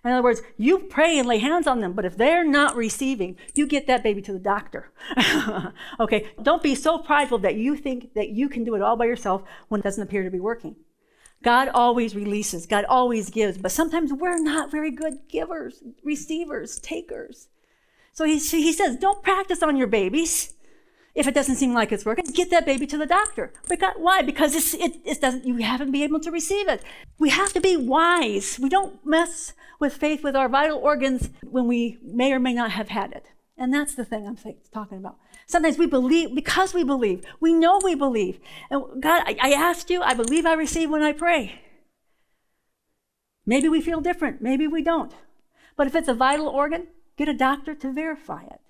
In 0.05 0.13
other 0.13 0.23
words, 0.23 0.43
you 0.57 0.79
pray 0.79 1.19
and 1.19 1.27
lay 1.27 1.39
hands 1.39 1.67
on 1.67 1.81
them, 1.81 1.93
but 1.93 2.05
if 2.05 2.17
they're 2.17 2.45
not 2.45 2.77
receiving, 2.77 3.37
you 3.55 3.67
get 3.67 3.89
that 3.89 4.05
baby 4.05 4.23
to 4.23 4.33
the 4.33 4.39
doctor. 4.39 4.93
okay, 6.01 6.29
don't 6.41 6.63
be 6.63 6.77
so 6.77 6.99
prideful 6.99 7.39
that 7.39 7.57
you 7.57 7.77
think 7.77 8.15
that 8.15 8.29
you 8.29 8.49
can 8.49 8.63
do 8.63 8.77
it 8.77 8.83
all 8.83 8.97
by 8.97 9.07
yourself 9.07 9.43
when 9.67 9.81
it 9.81 9.85
doesn't 9.85 10.03
appear 10.03 10.23
to 10.23 10.31
be 10.31 10.39
working. 10.39 10.77
God 11.47 11.69
always 11.69 12.17
releases, 12.17 12.67
God 12.67 12.85
always 12.87 13.31
gives, 13.31 13.57
but 13.57 13.71
sometimes 13.71 14.13
we're 14.13 14.37
not 14.37 14.69
very 14.69 14.91
good 14.91 15.29
givers, 15.29 15.81
receivers, 16.03 16.81
takers. 16.81 17.47
So 18.13 18.25
he, 18.25 18.39
he 18.39 18.73
says, 18.73 18.97
don't 18.97 19.23
practice 19.23 19.63
on 19.63 19.77
your 19.77 19.87
babies 19.87 20.55
if 21.15 21.29
it 21.29 21.35
doesn't 21.35 21.55
seem 21.55 21.73
like 21.73 21.93
it's 21.93 22.05
working. 22.05 22.25
Get 22.25 22.51
that 22.51 22.67
baby 22.67 22.85
to 22.89 22.99
the 22.99 23.07
doctor. 23.07 23.53
Because, 23.69 23.95
why? 23.97 24.23
Because 24.23 24.75
it, 24.75 24.97
it 25.05 25.21
doesn't, 25.21 25.47
you 25.47 25.59
haven't 25.59 25.93
been 25.93 26.03
able 26.03 26.19
to 26.19 26.33
receive 26.33 26.67
it. 26.67 26.83
We 27.17 27.29
have 27.29 27.53
to 27.53 27.61
be 27.61 27.77
wise. 27.77 28.59
We 28.61 28.69
don't 28.69 28.99
mess 29.07 29.53
with 29.79 29.93
faith 29.93 30.25
with 30.25 30.35
our 30.35 30.49
vital 30.49 30.79
organs 30.79 31.31
when 31.49 31.69
we 31.69 31.99
may 32.03 32.33
or 32.33 32.41
may 32.41 32.55
not 32.55 32.73
have 32.73 32.89
had 32.89 33.13
it. 33.13 33.27
And 33.57 33.73
that's 33.73 33.95
the 33.95 34.05
thing 34.05 34.27
I'm 34.27 34.37
talking 34.75 34.99
about. 34.99 35.19
Sometimes 35.47 35.79
we 35.79 35.87
believe, 35.87 36.35
because 36.35 36.75
we 36.75 36.83
believe, 36.83 37.25
we 37.41 37.53
know 37.53 37.81
we 37.83 37.95
believe. 37.95 38.41
And 38.69 39.01
God, 39.01 39.23
I, 39.27 39.37
I 39.41 39.53
asked 39.53 39.91
you, 39.91 40.03
I 40.03 40.13
believe 40.13 40.45
I 40.45 40.55
receive 40.55 40.91
when 40.91 41.03
I 41.03 41.13
pray. 41.13 41.61
Maybe 43.47 43.69
we 43.69 43.81
feel 43.81 44.01
different, 44.01 44.43
maybe 44.43 44.67
we 44.67 44.83
don't. 44.83 45.15
But 45.77 45.87
if 45.87 45.95
it's 45.95 46.09
a 46.09 46.15
vital 46.15 46.49
organ, 46.49 46.89
get 47.17 47.29
a 47.29 47.35
doctor 47.35 47.75
to 47.77 47.93
verify 47.93 48.43
it. 48.43 48.61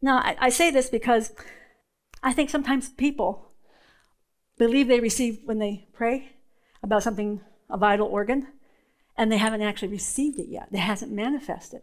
Now, 0.00 0.18
I, 0.18 0.36
I 0.40 0.48
say 0.48 0.70
this 0.70 0.88
because 0.88 1.32
I 2.22 2.32
think 2.32 2.48
sometimes 2.48 2.88
people 2.88 3.50
believe 4.56 4.88
they 4.88 5.00
receive 5.00 5.40
when 5.44 5.58
they 5.58 5.88
pray 5.92 6.32
about 6.82 7.02
something, 7.02 7.42
a 7.68 7.76
vital 7.76 8.06
organ, 8.06 8.48
and 9.16 9.30
they 9.30 9.38
haven't 9.38 9.62
actually 9.62 9.88
received 9.88 10.38
it 10.38 10.48
yet. 10.48 10.68
It 10.72 10.78
hasn't 10.78 11.12
manifested. 11.12 11.82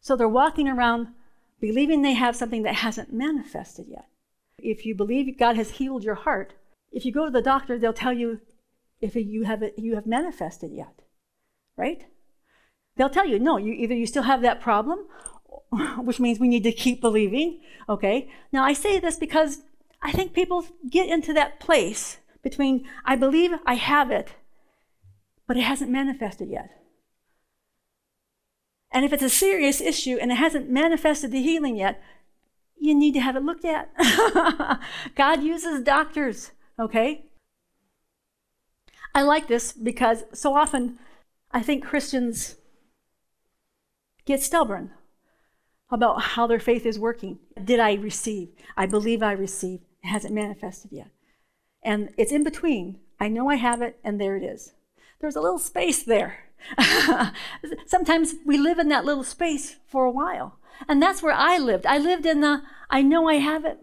So 0.00 0.16
they're 0.16 0.28
walking 0.28 0.66
around 0.66 1.08
believing 1.60 2.02
they 2.02 2.14
have 2.14 2.36
something 2.36 2.62
that 2.62 2.76
hasn't 2.76 3.12
manifested 3.12 3.86
yet. 3.88 4.06
If 4.58 4.84
you 4.84 4.94
believe 4.94 5.38
God 5.38 5.56
has 5.56 5.72
healed 5.72 6.04
your 6.04 6.14
heart, 6.14 6.54
if 6.92 7.04
you 7.04 7.12
go 7.12 7.24
to 7.24 7.30
the 7.30 7.42
doctor, 7.42 7.78
they'll 7.78 7.92
tell 7.92 8.12
you 8.12 8.40
if 9.00 9.16
you 9.16 9.44
have 9.44 9.62
it, 9.62 9.74
you 9.78 9.94
have 9.94 10.06
manifested 10.06 10.72
yet, 10.72 11.02
right? 11.76 12.04
They'll 12.96 13.08
tell 13.10 13.26
you 13.26 13.38
no. 13.38 13.56
You 13.56 13.72
either 13.72 13.94
you 13.94 14.06
still 14.06 14.24
have 14.24 14.42
that 14.42 14.60
problem, 14.60 15.06
which 15.98 16.20
means 16.20 16.38
we 16.38 16.48
need 16.48 16.64
to 16.64 16.72
keep 16.72 17.00
believing. 17.00 17.60
Okay. 17.88 18.30
Now 18.52 18.64
I 18.64 18.72
say 18.72 18.98
this 18.98 19.16
because 19.16 19.62
I 20.02 20.12
think 20.12 20.32
people 20.32 20.66
get 20.90 21.08
into 21.08 21.32
that 21.34 21.60
place 21.60 22.18
between 22.42 22.86
I 23.04 23.16
believe 23.16 23.52
I 23.66 23.74
have 23.74 24.10
it, 24.10 24.34
but 25.46 25.56
it 25.56 25.62
hasn't 25.62 25.90
manifested 25.90 26.48
yet. 26.48 26.70
And 28.92 29.04
if 29.04 29.12
it's 29.12 29.22
a 29.22 29.30
serious 29.30 29.80
issue 29.80 30.18
and 30.20 30.32
it 30.32 30.36
hasn't 30.36 30.68
manifested 30.68 31.30
the 31.30 31.42
healing 31.42 31.76
yet, 31.76 32.02
you 32.78 32.94
need 32.94 33.12
to 33.14 33.20
have 33.20 33.36
it 33.36 33.42
looked 33.42 33.64
at. 33.64 33.90
God 35.14 35.42
uses 35.42 35.84
doctors, 35.84 36.50
okay? 36.78 37.26
I 39.14 39.22
like 39.22 39.48
this 39.48 39.72
because 39.72 40.24
so 40.32 40.56
often 40.56 40.98
I 41.52 41.62
think 41.62 41.84
Christians 41.84 42.56
get 44.24 44.42
stubborn 44.42 44.92
about 45.90 46.22
how 46.22 46.46
their 46.46 46.60
faith 46.60 46.86
is 46.86 46.98
working. 46.98 47.38
Did 47.62 47.80
I 47.80 47.94
receive? 47.94 48.50
I 48.76 48.86
believe 48.86 49.22
I 49.22 49.32
received. 49.32 49.84
It 50.02 50.08
hasn't 50.08 50.34
manifested 50.34 50.92
yet. 50.92 51.08
And 51.82 52.10
it's 52.16 52.32
in 52.32 52.44
between. 52.44 53.00
I 53.18 53.28
know 53.28 53.50
I 53.50 53.56
have 53.56 53.82
it, 53.82 53.98
and 54.04 54.20
there 54.20 54.36
it 54.36 54.44
is. 54.44 54.72
There's 55.20 55.36
a 55.36 55.40
little 55.40 55.58
space 55.58 56.02
there. 56.02 56.49
Sometimes 57.86 58.34
we 58.44 58.58
live 58.58 58.78
in 58.78 58.88
that 58.88 59.04
little 59.04 59.24
space 59.24 59.76
for 59.86 60.04
a 60.04 60.10
while. 60.10 60.58
And 60.88 61.02
that's 61.02 61.22
where 61.22 61.34
I 61.34 61.58
lived. 61.58 61.86
I 61.86 61.98
lived 61.98 62.26
in 62.26 62.40
the, 62.40 62.62
I 62.88 63.02
know 63.02 63.28
I 63.28 63.34
have 63.34 63.64
it, 63.64 63.78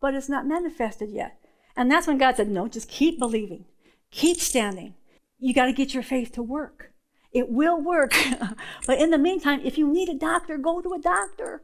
but 0.00 0.14
it's 0.14 0.28
not 0.28 0.46
manifested 0.46 1.10
yet. 1.10 1.38
And 1.76 1.90
that's 1.90 2.06
when 2.06 2.18
God 2.18 2.36
said, 2.36 2.48
no, 2.48 2.68
just 2.68 2.88
keep 2.88 3.18
believing, 3.18 3.64
keep 4.10 4.38
standing. 4.38 4.94
You 5.38 5.54
got 5.54 5.66
to 5.66 5.72
get 5.72 5.94
your 5.94 6.02
faith 6.02 6.32
to 6.32 6.42
work. 6.42 6.92
It 7.32 7.50
will 7.50 7.80
work. 7.80 8.14
but 8.86 8.98
in 8.98 9.10
the 9.10 9.18
meantime, 9.18 9.60
if 9.62 9.78
you 9.78 9.86
need 9.86 10.08
a 10.08 10.14
doctor, 10.14 10.58
go 10.58 10.80
to 10.80 10.92
a 10.92 10.98
doctor. 10.98 11.62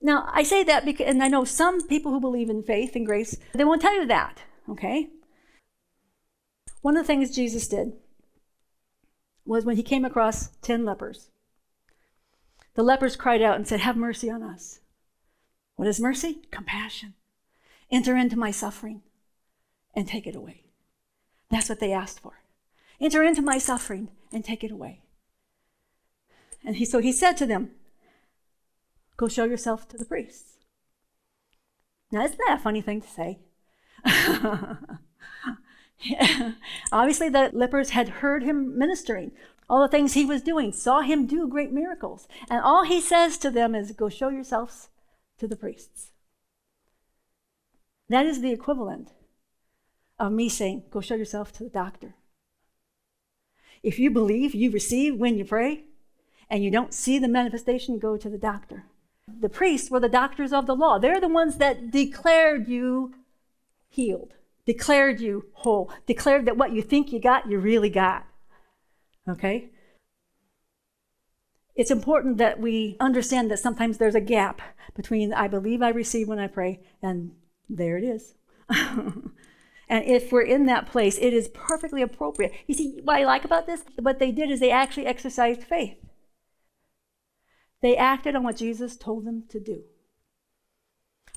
Now, 0.00 0.28
I 0.32 0.42
say 0.42 0.64
that 0.64 0.84
because, 0.84 1.06
and 1.06 1.22
I 1.22 1.28
know 1.28 1.44
some 1.44 1.86
people 1.86 2.12
who 2.12 2.20
believe 2.20 2.48
in 2.50 2.62
faith 2.62 2.96
and 2.96 3.06
grace, 3.06 3.36
they 3.54 3.64
won't 3.64 3.82
tell 3.82 3.94
you 3.94 4.06
that, 4.06 4.42
okay? 4.68 5.10
One 6.80 6.96
of 6.96 7.04
the 7.04 7.06
things 7.06 7.34
Jesus 7.34 7.68
did 7.68 7.92
was 9.52 9.64
when 9.64 9.76
he 9.76 9.82
came 9.82 10.04
across 10.04 10.48
10 10.62 10.84
lepers. 10.84 11.28
The 12.74 12.82
lepers 12.82 13.16
cried 13.16 13.42
out 13.42 13.56
and 13.56 13.68
said, 13.68 13.80
Have 13.80 13.96
mercy 13.96 14.30
on 14.30 14.42
us. 14.42 14.80
What 15.76 15.86
is 15.86 16.00
mercy? 16.00 16.40
Compassion. 16.50 17.14
Enter 17.90 18.16
into 18.16 18.38
my 18.38 18.50
suffering 18.50 19.02
and 19.94 20.08
take 20.08 20.26
it 20.26 20.34
away. 20.34 20.64
That's 21.50 21.68
what 21.68 21.80
they 21.80 21.92
asked 21.92 22.20
for. 22.20 22.42
Enter 22.98 23.22
into 23.22 23.42
my 23.42 23.58
suffering 23.58 24.08
and 24.32 24.42
take 24.42 24.64
it 24.64 24.70
away. 24.70 25.02
And 26.64 26.76
he, 26.76 26.84
so 26.84 27.00
he 27.00 27.12
said 27.12 27.36
to 27.36 27.46
them, 27.46 27.72
Go 29.18 29.28
show 29.28 29.44
yourself 29.44 29.86
to 29.88 29.98
the 29.98 30.06
priests. 30.06 30.58
Now, 32.10 32.24
isn't 32.24 32.40
that 32.46 32.58
a 32.58 32.62
funny 32.62 32.80
thing 32.80 33.02
to 33.02 33.08
say? 33.08 33.38
Obviously, 36.92 37.28
the 37.28 37.50
lepers 37.52 37.90
had 37.90 38.08
heard 38.08 38.42
him 38.42 38.76
ministering, 38.78 39.32
all 39.68 39.82
the 39.82 39.88
things 39.88 40.14
he 40.14 40.24
was 40.24 40.42
doing, 40.42 40.72
saw 40.72 41.00
him 41.00 41.26
do 41.26 41.46
great 41.48 41.72
miracles. 41.72 42.26
And 42.50 42.60
all 42.60 42.84
he 42.84 43.00
says 43.00 43.38
to 43.38 43.50
them 43.50 43.74
is, 43.74 43.92
Go 43.92 44.08
show 44.08 44.28
yourselves 44.28 44.88
to 45.38 45.46
the 45.46 45.56
priests. 45.56 46.10
That 48.08 48.26
is 48.26 48.40
the 48.40 48.52
equivalent 48.52 49.12
of 50.18 50.32
me 50.32 50.48
saying, 50.48 50.84
Go 50.90 51.00
show 51.00 51.14
yourself 51.14 51.52
to 51.52 51.64
the 51.64 51.70
doctor. 51.70 52.14
If 53.82 53.98
you 53.98 54.10
believe, 54.10 54.54
you 54.54 54.70
receive 54.70 55.16
when 55.16 55.36
you 55.36 55.44
pray, 55.44 55.84
and 56.48 56.62
you 56.62 56.70
don't 56.70 56.94
see 56.94 57.18
the 57.18 57.28
manifestation, 57.28 57.98
go 57.98 58.16
to 58.16 58.28
the 58.28 58.38
doctor. 58.38 58.84
The 59.26 59.48
priests 59.48 59.90
were 59.90 60.00
the 60.00 60.08
doctors 60.08 60.52
of 60.52 60.66
the 60.66 60.76
law. 60.76 60.98
They're 60.98 61.20
the 61.20 61.28
ones 61.28 61.56
that 61.56 61.90
declared 61.90 62.68
you 62.68 63.14
healed 63.88 64.34
declared 64.66 65.20
you 65.20 65.46
whole, 65.52 65.90
declared 66.06 66.46
that 66.46 66.56
what 66.56 66.72
you 66.72 66.82
think 66.82 67.12
you 67.12 67.20
got, 67.20 67.50
you 67.50 67.58
really 67.58 67.90
got. 67.90 68.26
Okay? 69.28 69.70
It's 71.74 71.90
important 71.90 72.38
that 72.38 72.60
we 72.60 72.96
understand 73.00 73.50
that 73.50 73.58
sometimes 73.58 73.98
there's 73.98 74.14
a 74.14 74.20
gap 74.20 74.60
between 74.94 75.32
I 75.32 75.48
believe 75.48 75.82
I 75.82 75.88
receive 75.88 76.28
when 76.28 76.38
I 76.38 76.46
pray 76.46 76.80
and 77.02 77.32
there 77.68 77.96
it 77.96 78.04
is. 78.04 78.34
and 78.68 79.32
if 79.88 80.30
we're 80.30 80.42
in 80.42 80.66
that 80.66 80.90
place, 80.90 81.18
it 81.18 81.32
is 81.32 81.48
perfectly 81.48 82.02
appropriate. 82.02 82.52
You 82.66 82.74
see, 82.74 83.00
what 83.02 83.16
I 83.16 83.24
like 83.24 83.44
about 83.44 83.66
this, 83.66 83.84
what 83.98 84.18
they 84.18 84.30
did 84.30 84.50
is 84.50 84.60
they 84.60 84.70
actually 84.70 85.06
exercised 85.06 85.62
faith. 85.62 85.96
They 87.80 87.96
acted 87.96 88.36
on 88.36 88.44
what 88.44 88.56
Jesus 88.56 88.96
told 88.96 89.24
them 89.24 89.44
to 89.48 89.58
do. 89.58 89.82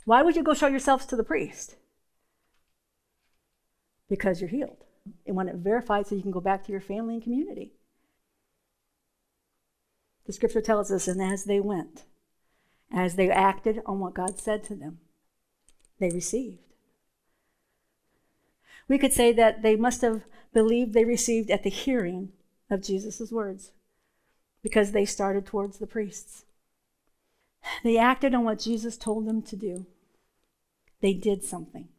Why 0.03 0.21
would 0.21 0.35
you 0.35 0.43
go 0.43 0.53
show 0.53 0.67
yourselves 0.67 1.05
to 1.07 1.15
the 1.15 1.23
priest? 1.23 1.75
Because 4.09 4.41
you're 4.41 4.49
healed. 4.49 4.83
And 5.25 5.35
when 5.35 5.47
it 5.47 5.55
verified 5.55 6.07
so 6.07 6.15
you 6.15 6.21
can 6.21 6.31
go 6.31 6.41
back 6.41 6.63
to 6.65 6.71
your 6.71 6.81
family 6.81 7.15
and 7.15 7.23
community. 7.23 7.73
The 10.25 10.33
scripture 10.33 10.61
tells 10.61 10.91
us, 10.91 11.07
and 11.07 11.21
as 11.21 11.43
they 11.43 11.59
went, 11.59 12.03
as 12.91 13.15
they 13.15 13.29
acted 13.29 13.81
on 13.85 13.99
what 13.99 14.15
God 14.15 14.39
said 14.39 14.63
to 14.65 14.75
them, 14.75 14.99
they 15.99 16.09
received. 16.09 16.59
We 18.87 18.97
could 18.97 19.13
say 19.13 19.31
that 19.33 19.61
they 19.61 19.75
must 19.75 20.01
have 20.01 20.23
believed 20.53 20.93
they 20.93 21.05
received 21.05 21.49
at 21.51 21.63
the 21.63 21.69
hearing 21.69 22.29
of 22.69 22.81
Jesus' 22.83 23.31
words 23.31 23.71
because 24.63 24.91
they 24.91 25.05
started 25.05 25.45
towards 25.45 25.77
the 25.77 25.87
priests. 25.87 26.45
They 27.83 27.97
acted 27.97 28.33
on 28.33 28.43
what 28.43 28.59
Jesus 28.59 28.97
told 28.97 29.27
them 29.27 29.41
to 29.43 29.55
do. 29.55 29.85
They 31.01 31.13
did 31.13 31.43
something. 31.43 31.89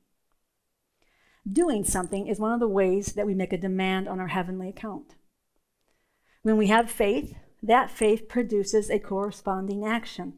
Doing 1.51 1.85
something 1.85 2.27
is 2.27 2.41
one 2.41 2.53
of 2.53 2.61
the 2.61 2.69
ways 2.69 3.13
that 3.13 3.27
we 3.27 3.35
make 3.35 3.53
a 3.53 3.59
demand 3.59 4.09
on 4.09 4.19
our 4.19 4.29
heavenly 4.29 4.69
account. 4.69 5.15
When 6.43 6.57
we 6.57 6.67
have 6.69 6.91
faith, 6.91 7.35
that 7.63 7.91
faith 7.91 8.29
produces 8.29 8.91
a 8.91 8.99
corresponding 8.99 9.85
action. 9.87 10.35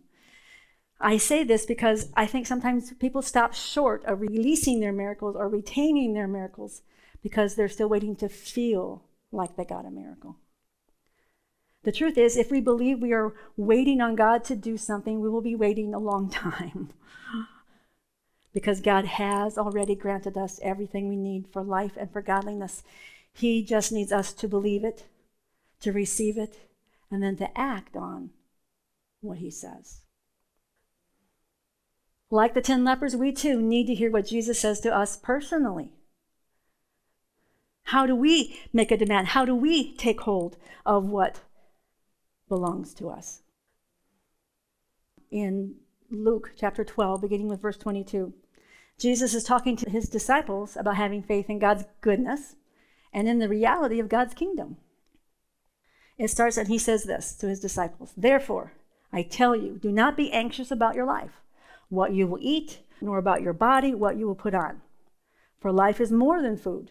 I 1.00 1.16
say 1.16 1.44
this 1.44 1.64
because 1.64 2.08
I 2.14 2.26
think 2.26 2.46
sometimes 2.46 2.92
people 2.94 3.22
stop 3.22 3.54
short 3.54 4.04
of 4.04 4.20
releasing 4.20 4.80
their 4.80 4.92
miracles 4.92 5.36
or 5.36 5.48
retaining 5.48 6.12
their 6.12 6.26
miracles 6.26 6.82
because 7.22 7.54
they're 7.54 7.68
still 7.68 7.88
waiting 7.88 8.16
to 8.16 8.28
feel 8.28 9.04
like 9.30 9.56
they 9.56 9.64
got 9.64 9.86
a 9.86 9.90
miracle. 9.90 10.36
The 11.84 11.92
truth 11.92 12.18
is, 12.18 12.36
if 12.36 12.50
we 12.50 12.60
believe 12.60 13.00
we 13.00 13.12
are 13.12 13.34
waiting 13.56 14.00
on 14.00 14.16
God 14.16 14.44
to 14.44 14.56
do 14.56 14.76
something, 14.76 15.20
we 15.20 15.28
will 15.28 15.40
be 15.40 15.54
waiting 15.54 15.94
a 15.94 15.98
long 15.98 16.28
time. 16.30 16.90
Because 18.58 18.80
God 18.80 19.04
has 19.04 19.56
already 19.56 19.94
granted 19.94 20.36
us 20.36 20.58
everything 20.64 21.08
we 21.08 21.14
need 21.14 21.46
for 21.52 21.62
life 21.62 21.92
and 21.96 22.12
for 22.12 22.20
godliness. 22.20 22.82
He 23.32 23.62
just 23.62 23.92
needs 23.92 24.10
us 24.10 24.32
to 24.32 24.48
believe 24.48 24.82
it, 24.82 25.06
to 25.78 25.92
receive 25.92 26.36
it, 26.36 26.68
and 27.08 27.22
then 27.22 27.36
to 27.36 27.56
act 27.56 27.94
on 27.94 28.30
what 29.20 29.38
He 29.38 29.48
says. 29.48 30.00
Like 32.32 32.54
the 32.54 32.60
ten 32.60 32.82
lepers, 32.82 33.14
we 33.14 33.30
too 33.30 33.62
need 33.62 33.86
to 33.86 33.94
hear 33.94 34.10
what 34.10 34.26
Jesus 34.26 34.58
says 34.58 34.80
to 34.80 34.92
us 34.92 35.16
personally. 35.16 35.92
How 37.84 38.06
do 38.06 38.16
we 38.16 38.58
make 38.72 38.90
a 38.90 38.96
demand? 38.96 39.28
How 39.28 39.44
do 39.44 39.54
we 39.54 39.94
take 39.94 40.22
hold 40.22 40.56
of 40.84 41.04
what 41.04 41.42
belongs 42.48 42.92
to 42.94 43.08
us? 43.08 43.42
In 45.30 45.76
Luke 46.10 46.54
chapter 46.56 46.82
12, 46.82 47.20
beginning 47.20 47.46
with 47.46 47.62
verse 47.62 47.76
22, 47.76 48.34
Jesus 48.98 49.32
is 49.32 49.44
talking 49.44 49.76
to 49.76 49.90
his 49.90 50.08
disciples 50.08 50.76
about 50.76 50.96
having 50.96 51.22
faith 51.22 51.48
in 51.48 51.58
God's 51.58 51.84
goodness 52.00 52.56
and 53.12 53.28
in 53.28 53.38
the 53.38 53.48
reality 53.48 54.00
of 54.00 54.08
God's 54.08 54.34
kingdom. 54.34 54.76
It 56.18 56.28
starts 56.28 56.56
and 56.56 56.66
he 56.66 56.78
says 56.78 57.04
this 57.04 57.34
to 57.36 57.48
his 57.48 57.60
disciples 57.60 58.12
Therefore, 58.16 58.72
I 59.12 59.22
tell 59.22 59.54
you, 59.54 59.78
do 59.80 59.92
not 59.92 60.16
be 60.16 60.32
anxious 60.32 60.70
about 60.70 60.96
your 60.96 61.06
life, 61.06 61.40
what 61.88 62.12
you 62.12 62.26
will 62.26 62.40
eat, 62.40 62.80
nor 63.00 63.18
about 63.18 63.40
your 63.40 63.52
body, 63.52 63.94
what 63.94 64.16
you 64.16 64.26
will 64.26 64.34
put 64.34 64.54
on. 64.54 64.82
For 65.60 65.72
life 65.72 66.00
is 66.00 66.10
more 66.10 66.42
than 66.42 66.56
food 66.56 66.90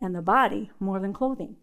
and 0.00 0.14
the 0.14 0.22
body 0.22 0.70
more 0.78 0.98
than 1.00 1.12
clothing. 1.12 1.56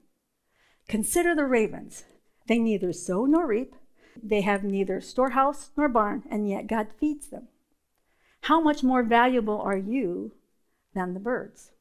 Consider 0.88 1.36
the 1.36 1.46
ravens. 1.46 2.06
They 2.48 2.60
neither 2.60 2.92
sow 2.92 3.26
nor 3.26 3.48
reap, 3.48 3.76
they 4.22 4.42
have 4.42 4.64
neither 4.64 5.02
storehouse 5.02 5.72
nor 5.78 5.88
barn, 5.88 6.24
and 6.30 6.50
yet 6.50 6.68
God 6.68 6.88
feeds 7.00 7.28
them. 7.28 7.48
How 8.44 8.60
much 8.60 8.84
more 8.84 9.04
valuable 9.04 9.62
are 9.62 9.78
you 9.78 10.34
than 10.94 11.14
the 11.14 11.20
birds? 11.20 11.72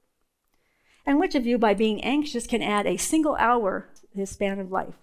And 1.04 1.18
which 1.18 1.34
of 1.34 1.44
you, 1.44 1.58
by 1.58 1.74
being 1.74 2.02
anxious, 2.04 2.46
can 2.46 2.62
add 2.62 2.86
a 2.86 2.96
single 2.96 3.34
hour 3.34 3.88
to 4.12 4.18
his 4.18 4.30
span 4.30 4.60
of 4.60 4.70
life? 4.70 4.94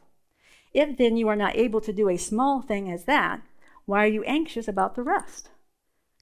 If 0.73 0.97
then 0.97 1.17
you 1.17 1.27
are 1.27 1.35
not 1.35 1.57
able 1.57 1.81
to 1.81 1.91
do 1.91 2.07
a 2.07 2.15
small 2.15 2.61
thing 2.61 2.89
as 2.89 3.03
that, 3.03 3.41
why 3.85 4.05
are 4.05 4.07
you 4.07 4.23
anxious 4.23 4.69
about 4.69 4.95
the 4.95 5.03
rest? 5.03 5.49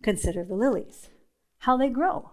Consider 0.01 0.43
the 0.43 0.55
lilies, 0.55 1.09
how 1.59 1.77
they 1.77 1.89
grow. 1.89 2.31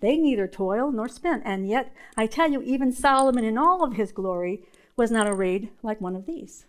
They 0.00 0.16
neither 0.16 0.48
toil 0.48 0.90
nor 0.90 1.06
spin. 1.06 1.40
And 1.44 1.68
yet, 1.68 1.92
I 2.16 2.26
tell 2.26 2.50
you, 2.50 2.62
even 2.62 2.90
Solomon 2.90 3.44
in 3.44 3.56
all 3.56 3.84
of 3.84 3.92
his 3.92 4.10
glory 4.10 4.64
was 4.96 5.12
not 5.12 5.28
arrayed 5.28 5.70
like 5.84 6.00
one 6.00 6.16
of 6.16 6.26
these. 6.26 6.66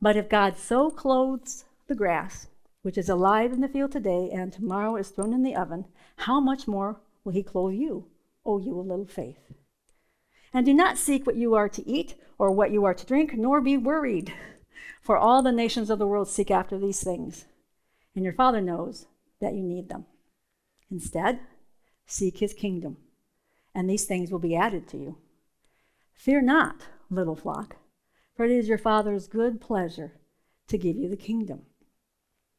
But 0.00 0.16
if 0.16 0.30
God 0.30 0.56
so 0.56 0.88
clothes 0.90 1.64
the 1.86 1.94
grass, 1.94 2.46
which 2.82 2.98
is 2.98 3.08
alive 3.08 3.52
in 3.52 3.60
the 3.60 3.68
field 3.68 3.92
today 3.92 4.30
and 4.32 4.52
tomorrow 4.52 4.96
is 4.96 5.08
thrown 5.08 5.32
in 5.32 5.42
the 5.42 5.56
oven, 5.56 5.86
how 6.16 6.40
much 6.40 6.68
more 6.68 7.00
will 7.24 7.32
he 7.32 7.42
clothe 7.42 7.74
you, 7.74 8.06
O 8.44 8.58
you 8.58 8.78
of 8.78 8.86
little 8.86 9.06
faith? 9.06 9.38
And 10.52 10.66
do 10.66 10.74
not 10.74 10.98
seek 10.98 11.26
what 11.26 11.36
you 11.36 11.54
are 11.54 11.68
to 11.68 11.88
eat 11.88 12.14
or 12.38 12.50
what 12.50 12.72
you 12.72 12.84
are 12.84 12.94
to 12.94 13.06
drink, 13.06 13.34
nor 13.34 13.60
be 13.60 13.76
worried, 13.76 14.32
for 15.00 15.16
all 15.16 15.42
the 15.42 15.52
nations 15.52 15.90
of 15.90 15.98
the 15.98 16.06
world 16.06 16.28
seek 16.28 16.50
after 16.50 16.78
these 16.78 17.02
things, 17.02 17.46
and 18.14 18.24
your 18.24 18.34
Father 18.34 18.60
knows 18.60 19.06
that 19.40 19.54
you 19.54 19.62
need 19.62 19.88
them. 19.88 20.04
Instead, 20.90 21.40
Seek 22.12 22.38
his 22.38 22.52
kingdom, 22.52 22.98
and 23.74 23.88
these 23.88 24.04
things 24.04 24.30
will 24.30 24.38
be 24.38 24.54
added 24.54 24.86
to 24.88 24.98
you. 24.98 25.16
Fear 26.12 26.42
not, 26.42 26.88
little 27.08 27.36
flock, 27.36 27.76
for 28.36 28.44
it 28.44 28.50
is 28.50 28.68
your 28.68 28.78
Father's 28.78 29.26
good 29.26 29.60
pleasure 29.62 30.20
to 30.68 30.76
give 30.78 30.96
you 30.96 31.08
the 31.08 31.16
kingdom. 31.16 31.62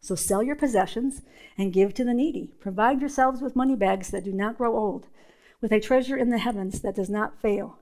So 0.03 0.15
sell 0.15 0.43
your 0.43 0.57
possessions 0.57 1.21
and 1.57 1.71
give 1.71 1.93
to 1.93 2.03
the 2.03 2.13
needy. 2.13 2.51
Provide 2.59 2.99
yourselves 2.99 3.41
with 3.41 3.55
money 3.55 3.77
bags 3.77 4.11
that 4.11 4.25
do 4.25 4.33
not 4.33 4.57
grow 4.57 4.75
old, 4.75 5.07
with 5.61 5.71
a 5.71 5.79
treasure 5.79 6.17
in 6.17 6.29
the 6.29 6.39
heavens 6.39 6.81
that 6.81 6.95
does 6.95 7.09
not 7.09 7.39
fail, 7.39 7.79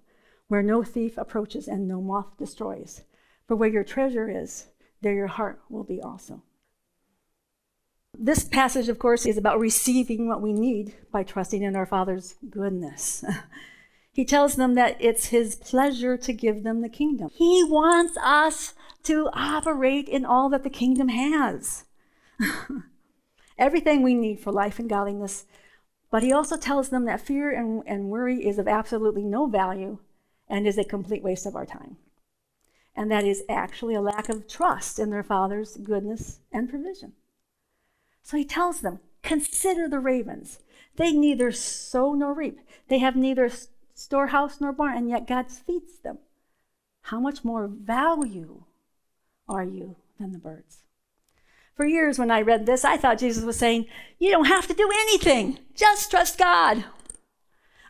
where 0.47 0.61
no 0.61 0.83
thief 0.83 1.17
approaches 1.17 1.67
and 1.67 1.87
no 1.87 1.99
moth 1.99 2.37
destroys. 2.37 3.01
For 3.47 3.55
where 3.55 3.69
your 3.69 3.83
treasure 3.83 4.29
is, 4.29 4.67
there 5.01 5.15
your 5.15 5.27
heart 5.27 5.61
will 5.67 5.83
be 5.83 5.99
also. 5.99 6.43
This 8.15 8.43
passage, 8.43 8.87
of 8.87 8.99
course, 8.99 9.25
is 9.25 9.37
about 9.37 9.59
receiving 9.59 10.27
what 10.27 10.43
we 10.43 10.53
need 10.53 10.93
by 11.11 11.23
trusting 11.23 11.63
in 11.63 11.75
our 11.75 11.87
Father's 11.87 12.35
goodness. 12.51 13.25
he 14.11 14.25
tells 14.25 14.57
them 14.57 14.75
that 14.75 14.95
it's 14.99 15.27
His 15.27 15.55
pleasure 15.55 16.17
to 16.17 16.33
give 16.33 16.61
them 16.61 16.81
the 16.81 16.89
kingdom. 16.89 17.31
He 17.33 17.63
wants 17.63 18.15
us 18.17 18.75
to 19.05 19.27
operate 19.33 20.07
in 20.07 20.23
all 20.23 20.49
that 20.49 20.63
the 20.63 20.69
kingdom 20.69 21.07
has. 21.07 21.85
Everything 23.57 24.01
we 24.01 24.13
need 24.13 24.39
for 24.39 24.51
life 24.51 24.79
and 24.79 24.89
godliness. 24.89 25.45
But 26.09 26.23
he 26.23 26.33
also 26.33 26.57
tells 26.57 26.89
them 26.89 27.05
that 27.05 27.21
fear 27.21 27.51
and, 27.51 27.83
and 27.85 28.09
worry 28.09 28.45
is 28.45 28.57
of 28.57 28.67
absolutely 28.67 29.23
no 29.23 29.47
value 29.47 29.99
and 30.49 30.67
is 30.67 30.77
a 30.77 30.83
complete 30.83 31.23
waste 31.23 31.45
of 31.45 31.55
our 31.55 31.65
time. 31.65 31.97
And 32.95 33.09
that 33.09 33.23
is 33.23 33.43
actually 33.47 33.95
a 33.95 34.01
lack 34.01 34.27
of 34.27 34.47
trust 34.47 34.99
in 34.99 35.09
their 35.09 35.23
Father's 35.23 35.77
goodness 35.77 36.39
and 36.51 36.69
provision. 36.69 37.13
So 38.21 38.37
he 38.37 38.45
tells 38.45 38.81
them, 38.81 38.99
Consider 39.23 39.87
the 39.87 39.99
ravens. 39.99 40.59
They 40.97 41.13
neither 41.13 41.51
sow 41.51 42.13
nor 42.13 42.33
reap, 42.33 42.59
they 42.89 42.97
have 42.99 43.15
neither 43.15 43.49
storehouse 43.93 44.59
nor 44.59 44.73
barn, 44.73 44.97
and 44.97 45.09
yet 45.09 45.27
God 45.27 45.49
feeds 45.49 45.99
them. 45.99 46.17
How 47.03 47.19
much 47.19 47.45
more 47.45 47.67
value 47.67 48.63
are 49.47 49.63
you 49.63 49.95
than 50.19 50.33
the 50.33 50.37
birds? 50.37 50.83
For 51.81 51.87
years, 51.87 52.19
when 52.19 52.29
I 52.29 52.43
read 52.43 52.67
this, 52.67 52.85
I 52.85 52.95
thought 52.95 53.17
Jesus 53.17 53.43
was 53.43 53.57
saying, 53.57 53.87
You 54.19 54.29
don't 54.29 54.45
have 54.45 54.67
to 54.67 54.73
do 54.75 54.87
anything, 54.93 55.57
just 55.73 56.11
trust 56.11 56.37
God. 56.37 56.85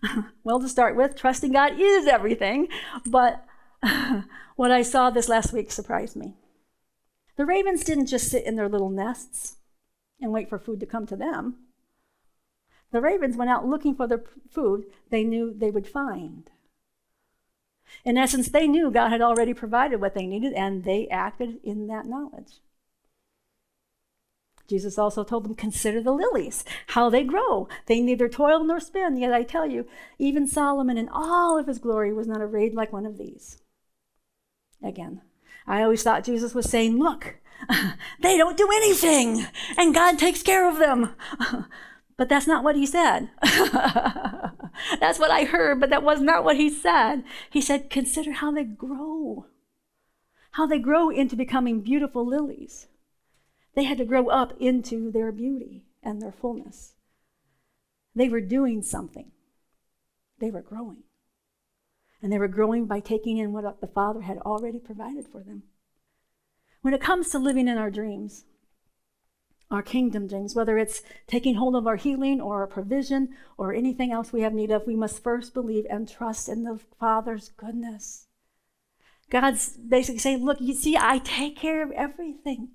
well, 0.45 0.62
to 0.62 0.69
start 0.69 0.95
with, 0.95 1.17
trusting 1.17 1.51
God 1.51 1.73
is 1.77 2.08
everything, 2.08 2.69
but 3.06 3.43
what 4.56 4.71
I 4.71 4.82
saw 4.82 5.10
this 5.10 5.27
last 5.27 5.51
week 5.51 5.73
surprised 5.73 6.15
me. 6.15 6.36
The 7.36 7.45
ravens 7.45 7.84
didn't 7.84 8.06
just 8.06 8.30
sit 8.30 8.45
in 8.45 8.56
their 8.56 8.69
little 8.69 8.89
nests 8.89 9.58
and 10.21 10.32
wait 10.32 10.47
for 10.47 10.58
food 10.58 10.80
to 10.80 10.86
come 10.86 11.06
to 11.08 11.17
them. 11.17 11.58
The 12.93 13.01
ravens 13.01 13.36
went 13.36 13.51
out 13.51 13.67
looking 13.67 13.93
for 13.93 14.08
the 14.08 14.23
food 14.49 14.86
they 15.10 15.25
knew 15.25 15.54
they 15.54 15.69
would 15.69 15.86
find. 15.86 16.49
In 18.06 18.17
essence, 18.17 18.47
they 18.47 18.69
knew 18.69 18.89
God 18.89 19.10
had 19.10 19.21
already 19.21 19.54
provided 19.54 19.99
what 19.99 20.13
they 20.13 20.25
needed, 20.25 20.54
and 20.54 20.86
they 20.86 21.10
acted 21.10 21.60
in 21.62 21.88
that 21.88 22.06
knowledge. 22.06 22.62
Jesus 24.67 24.97
also 24.97 25.24
told 25.24 25.45
them, 25.45 25.56
Consider 25.56 26.02
the 26.02 26.12
lilies, 26.12 26.63
how 26.88 27.10
they 27.10 27.24
grow. 27.24 27.67
They 27.86 28.02
neither 28.02 28.30
toil 28.30 28.63
nor 28.63 28.80
spin. 28.80 29.17
Yet 29.17 29.34
I 29.34 29.43
tell 29.43 29.67
you, 29.67 29.88
even 30.17 30.47
Solomon 30.47 30.97
in 30.97 31.10
all 31.10 31.58
of 31.58 31.67
his 31.67 31.80
glory 31.80 32.13
was 32.13 32.28
not 32.28 32.41
arrayed 32.41 32.74
like 32.74 32.93
one 32.93 33.06
of 33.06 33.17
these. 33.17 33.62
Again, 34.84 35.21
I 35.67 35.84
always 35.84 36.04
thought 36.04 36.24
Jesus 36.24 36.56
was 36.56 36.69
saying, 36.69 36.97
Look, 36.97 37.38
they 38.21 38.38
don't 38.38 38.58
do 38.58 38.69
anything, 38.74 39.45
and 39.78 39.93
God 39.93 40.17
takes 40.17 40.41
care 40.41 40.69
of 40.69 40.80
them. 40.80 41.15
But 42.21 42.30
that's 42.30 42.45
not 42.45 42.63
what 42.63 42.76
he 42.76 42.86
said. 42.86 43.30
that's 43.41 45.17
what 45.17 45.32
I 45.32 45.43
heard, 45.43 45.80
but 45.80 45.89
that 45.89 46.04
was 46.04 46.21
not 46.21 46.43
what 46.43 46.56
he 46.56 46.69
said. 46.69 47.24
He 47.50 47.62
said, 47.62 47.89
Consider 47.89 48.34
how 48.34 48.52
they 48.52 48.63
grow, 48.63 49.47
how 50.52 50.67
they 50.67 50.78
grow 50.78 51.10
into 51.10 51.36
becoming 51.36 51.82
beautiful 51.82 52.24
lilies. 52.24 52.86
They 53.73 53.84
had 53.84 53.97
to 53.99 54.05
grow 54.05 54.27
up 54.27 54.53
into 54.60 55.12
their 55.12 55.31
beauty 55.31 55.86
and 56.03 56.21
their 56.21 56.31
fullness. 56.31 56.93
They 58.15 58.27
were 58.27 58.41
doing 58.41 58.81
something, 58.81 59.31
they 60.39 60.51
were 60.51 60.62
growing. 60.62 61.03
And 62.23 62.31
they 62.31 62.38
were 62.38 62.47
growing 62.47 62.86
by 62.86 62.99
taking 62.99 63.38
in 63.38 63.51
what 63.51 63.81
the 63.81 63.88
Father 63.88 64.21
had 64.21 64.38
already 64.39 64.77
provided 64.77 65.27
for 65.27 65.41
them. 65.41 65.63
When 66.81 66.93
it 66.93 67.01
comes 67.01 67.29
to 67.29 67.39
living 67.39 67.67
in 67.67 67.79
our 67.79 67.89
dreams, 67.89 68.45
our 69.71 69.81
kingdom 69.81 70.27
dreams, 70.27 70.53
whether 70.53 70.77
it's 70.77 71.01
taking 71.25 71.55
hold 71.55 71.75
of 71.75 71.88
our 71.88 71.95
healing 71.95 72.39
or 72.41 72.62
our 72.62 72.67
provision 72.67 73.29
or 73.57 73.73
anything 73.73 74.12
else 74.12 74.31
we 74.31 74.41
have 74.41 74.53
need 74.53 74.69
of, 74.69 74.86
we 74.86 74.95
must 74.95 75.23
first 75.23 75.53
believe 75.53 75.86
and 75.89 76.07
trust 76.07 76.49
in 76.49 76.63
the 76.63 76.79
Father's 76.99 77.49
goodness. 77.49 78.27
God's 79.31 79.77
basically 79.77 80.19
saying, 80.19 80.43
Look, 80.43 80.60
you 80.60 80.73
see, 80.73 80.97
I 80.97 81.19
take 81.19 81.55
care 81.55 81.81
of 81.81 81.91
everything. 81.93 82.69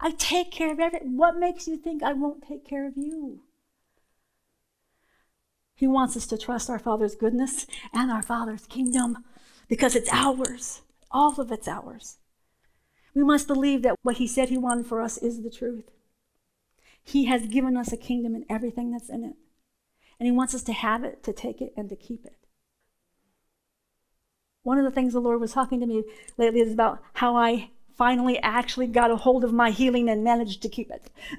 I 0.00 0.10
take 0.10 0.50
care 0.50 0.72
of 0.72 0.80
everything. 0.80 1.16
What 1.16 1.36
makes 1.36 1.68
you 1.68 1.76
think 1.76 2.02
I 2.02 2.12
won't 2.12 2.46
take 2.46 2.66
care 2.66 2.86
of 2.86 2.96
you? 2.96 3.40
He 5.74 5.86
wants 5.86 6.16
us 6.16 6.26
to 6.26 6.38
trust 6.38 6.70
our 6.70 6.78
Father's 6.78 7.14
goodness 7.14 7.66
and 7.92 8.10
our 8.10 8.22
Father's 8.22 8.66
kingdom 8.66 9.24
because 9.68 9.96
it's 9.96 10.10
ours. 10.12 10.82
All 11.10 11.38
of 11.40 11.50
it's 11.50 11.68
ours. 11.68 12.18
We 13.14 13.24
must 13.24 13.46
believe 13.46 13.82
that 13.82 13.96
what 14.02 14.16
He 14.16 14.26
said 14.26 14.48
He 14.48 14.58
wanted 14.58 14.86
for 14.86 15.00
us 15.00 15.18
is 15.18 15.42
the 15.42 15.50
truth. 15.50 15.90
He 17.02 17.26
has 17.26 17.46
given 17.46 17.76
us 17.76 17.92
a 17.92 17.96
kingdom 17.96 18.34
and 18.34 18.44
everything 18.48 18.90
that's 18.90 19.08
in 19.08 19.24
it. 19.24 19.36
And 20.18 20.26
He 20.26 20.32
wants 20.32 20.54
us 20.54 20.62
to 20.64 20.72
have 20.72 21.04
it, 21.04 21.22
to 21.24 21.32
take 21.32 21.60
it, 21.60 21.72
and 21.76 21.88
to 21.88 21.96
keep 21.96 22.24
it. 22.24 22.36
One 24.62 24.78
of 24.78 24.84
the 24.84 24.90
things 24.90 25.12
the 25.12 25.20
Lord 25.20 25.40
was 25.40 25.52
talking 25.52 25.80
to 25.80 25.86
me 25.86 26.04
lately 26.38 26.60
is 26.60 26.72
about 26.72 27.02
how 27.14 27.36
I 27.36 27.70
finally 27.96 28.38
actually 28.40 28.86
got 28.86 29.10
a 29.10 29.16
hold 29.16 29.44
of 29.44 29.52
my 29.52 29.70
healing 29.70 30.08
and 30.08 30.24
managed 30.24 30.62
to 30.62 30.68
keep 30.68 30.90
it. 30.90 31.10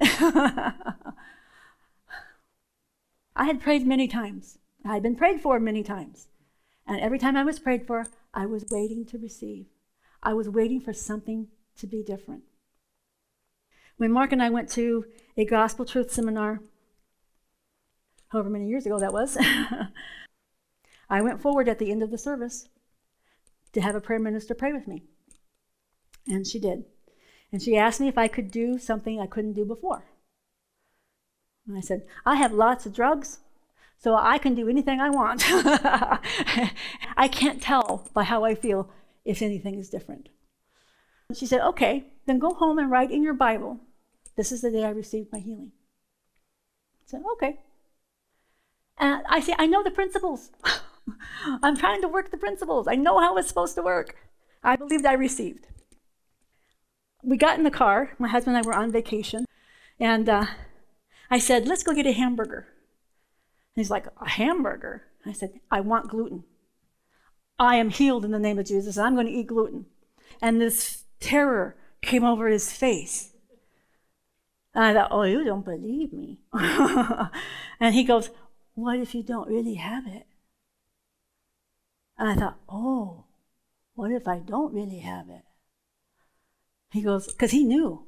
I 3.36 3.44
had 3.44 3.60
prayed 3.60 3.86
many 3.86 4.08
times. 4.08 4.58
I 4.84 4.94
had 4.94 5.02
been 5.02 5.16
prayed 5.16 5.40
for 5.40 5.60
many 5.60 5.82
times. 5.82 6.28
And 6.86 7.00
every 7.00 7.18
time 7.18 7.36
I 7.36 7.44
was 7.44 7.58
prayed 7.58 7.86
for, 7.86 8.06
I 8.32 8.46
was 8.46 8.64
waiting 8.70 9.04
to 9.06 9.18
receive. 9.18 9.66
I 10.22 10.32
was 10.34 10.48
waiting 10.48 10.80
for 10.80 10.92
something 10.92 11.48
to 11.78 11.86
be 11.86 12.02
different. 12.02 12.44
When 13.96 14.12
Mark 14.12 14.32
and 14.32 14.42
I 14.42 14.50
went 14.50 14.70
to 14.70 15.06
a 15.36 15.44
gospel 15.44 15.84
truth 15.84 16.10
seminar, 16.12 16.60
however 18.28 18.50
many 18.50 18.68
years 18.68 18.86
ago 18.86 18.98
that 18.98 19.12
was, 19.12 19.36
I 21.10 21.20
went 21.22 21.40
forward 21.40 21.68
at 21.68 21.78
the 21.78 21.90
end 21.90 22.02
of 22.02 22.10
the 22.10 22.18
service 22.18 22.68
to 23.72 23.80
have 23.80 23.94
a 23.94 24.00
prayer 24.00 24.18
minister 24.18 24.54
pray 24.54 24.72
with 24.72 24.86
me. 24.86 25.04
And 26.28 26.46
she 26.46 26.58
did. 26.58 26.84
And 27.52 27.62
she 27.62 27.76
asked 27.76 28.00
me 28.00 28.08
if 28.08 28.18
I 28.18 28.28
could 28.28 28.50
do 28.50 28.78
something 28.78 29.20
I 29.20 29.26
couldn't 29.26 29.52
do 29.52 29.64
before. 29.64 30.04
And 31.66 31.76
I 31.76 31.80
said, 31.80 32.06
I 32.24 32.36
have 32.36 32.52
lots 32.52 32.86
of 32.86 32.94
drugs, 32.94 33.40
so 33.98 34.14
I 34.14 34.38
can 34.38 34.54
do 34.54 34.68
anything 34.68 35.00
I 35.00 35.10
want. 35.10 35.42
I 37.16 37.28
can't 37.30 37.62
tell 37.62 38.08
by 38.14 38.24
how 38.24 38.44
I 38.44 38.54
feel 38.54 38.90
if 39.24 39.42
anything 39.42 39.78
is 39.78 39.88
different. 39.88 40.28
She 41.34 41.46
said, 41.46 41.60
Okay, 41.60 42.12
then 42.26 42.38
go 42.38 42.54
home 42.54 42.78
and 42.78 42.90
write 42.90 43.10
in 43.10 43.22
your 43.22 43.34
Bible, 43.34 43.80
This 44.36 44.52
is 44.52 44.62
the 44.62 44.70
day 44.70 44.84
I 44.84 44.90
received 44.90 45.32
my 45.32 45.38
healing. 45.38 45.72
I 47.00 47.04
said, 47.06 47.22
Okay. 47.32 47.60
And 48.98 49.22
I 49.28 49.40
say, 49.40 49.54
I 49.58 49.66
know 49.66 49.82
the 49.82 49.90
principles. 49.90 50.50
I'm 51.62 51.76
trying 51.76 52.00
to 52.02 52.08
work 52.08 52.30
the 52.30 52.36
principles. 52.36 52.88
I 52.88 52.94
know 52.94 53.18
how 53.18 53.36
it's 53.36 53.48
supposed 53.48 53.74
to 53.74 53.82
work. 53.82 54.16
I 54.62 54.76
believed 54.76 55.04
I 55.04 55.12
received. 55.12 55.66
We 57.26 57.36
got 57.36 57.58
in 57.58 57.64
the 57.64 57.72
car. 57.72 58.12
My 58.20 58.28
husband 58.28 58.56
and 58.56 58.64
I 58.64 58.68
were 58.68 58.76
on 58.76 58.92
vacation. 58.92 59.46
And 59.98 60.28
uh, 60.28 60.46
I 61.28 61.40
said, 61.40 61.66
let's 61.66 61.82
go 61.82 61.92
get 61.92 62.06
a 62.06 62.12
hamburger. 62.12 62.68
And 63.74 63.82
he's 63.82 63.90
like, 63.90 64.06
a 64.20 64.28
hamburger? 64.28 65.02
I 65.26 65.32
said, 65.32 65.58
I 65.68 65.80
want 65.80 66.08
gluten. 66.08 66.44
I 67.58 67.76
am 67.76 67.90
healed 67.90 68.24
in 68.24 68.30
the 68.30 68.38
name 68.38 68.60
of 68.60 68.66
Jesus. 68.66 68.96
I'm 68.96 69.14
going 69.14 69.26
to 69.26 69.32
eat 69.32 69.48
gluten. 69.48 69.86
And 70.40 70.60
this 70.60 71.04
terror 71.18 71.74
came 72.00 72.22
over 72.22 72.46
his 72.46 72.70
face. 72.70 73.32
And 74.72 74.84
I 74.84 74.94
thought, 74.94 75.08
oh, 75.10 75.22
you 75.22 75.42
don't 75.42 75.64
believe 75.64 76.12
me. 76.12 76.38
and 76.52 77.94
he 77.94 78.04
goes, 78.04 78.30
what 78.74 79.00
if 79.00 79.16
you 79.16 79.24
don't 79.24 79.48
really 79.48 79.74
have 79.74 80.06
it? 80.06 80.26
And 82.18 82.28
I 82.28 82.34
thought, 82.36 82.60
oh, 82.68 83.24
what 83.94 84.12
if 84.12 84.28
I 84.28 84.38
don't 84.38 84.72
really 84.72 84.98
have 84.98 85.28
it? 85.28 85.42
He 86.90 87.02
goes, 87.02 87.26
because 87.28 87.50
he 87.50 87.64
knew 87.64 88.06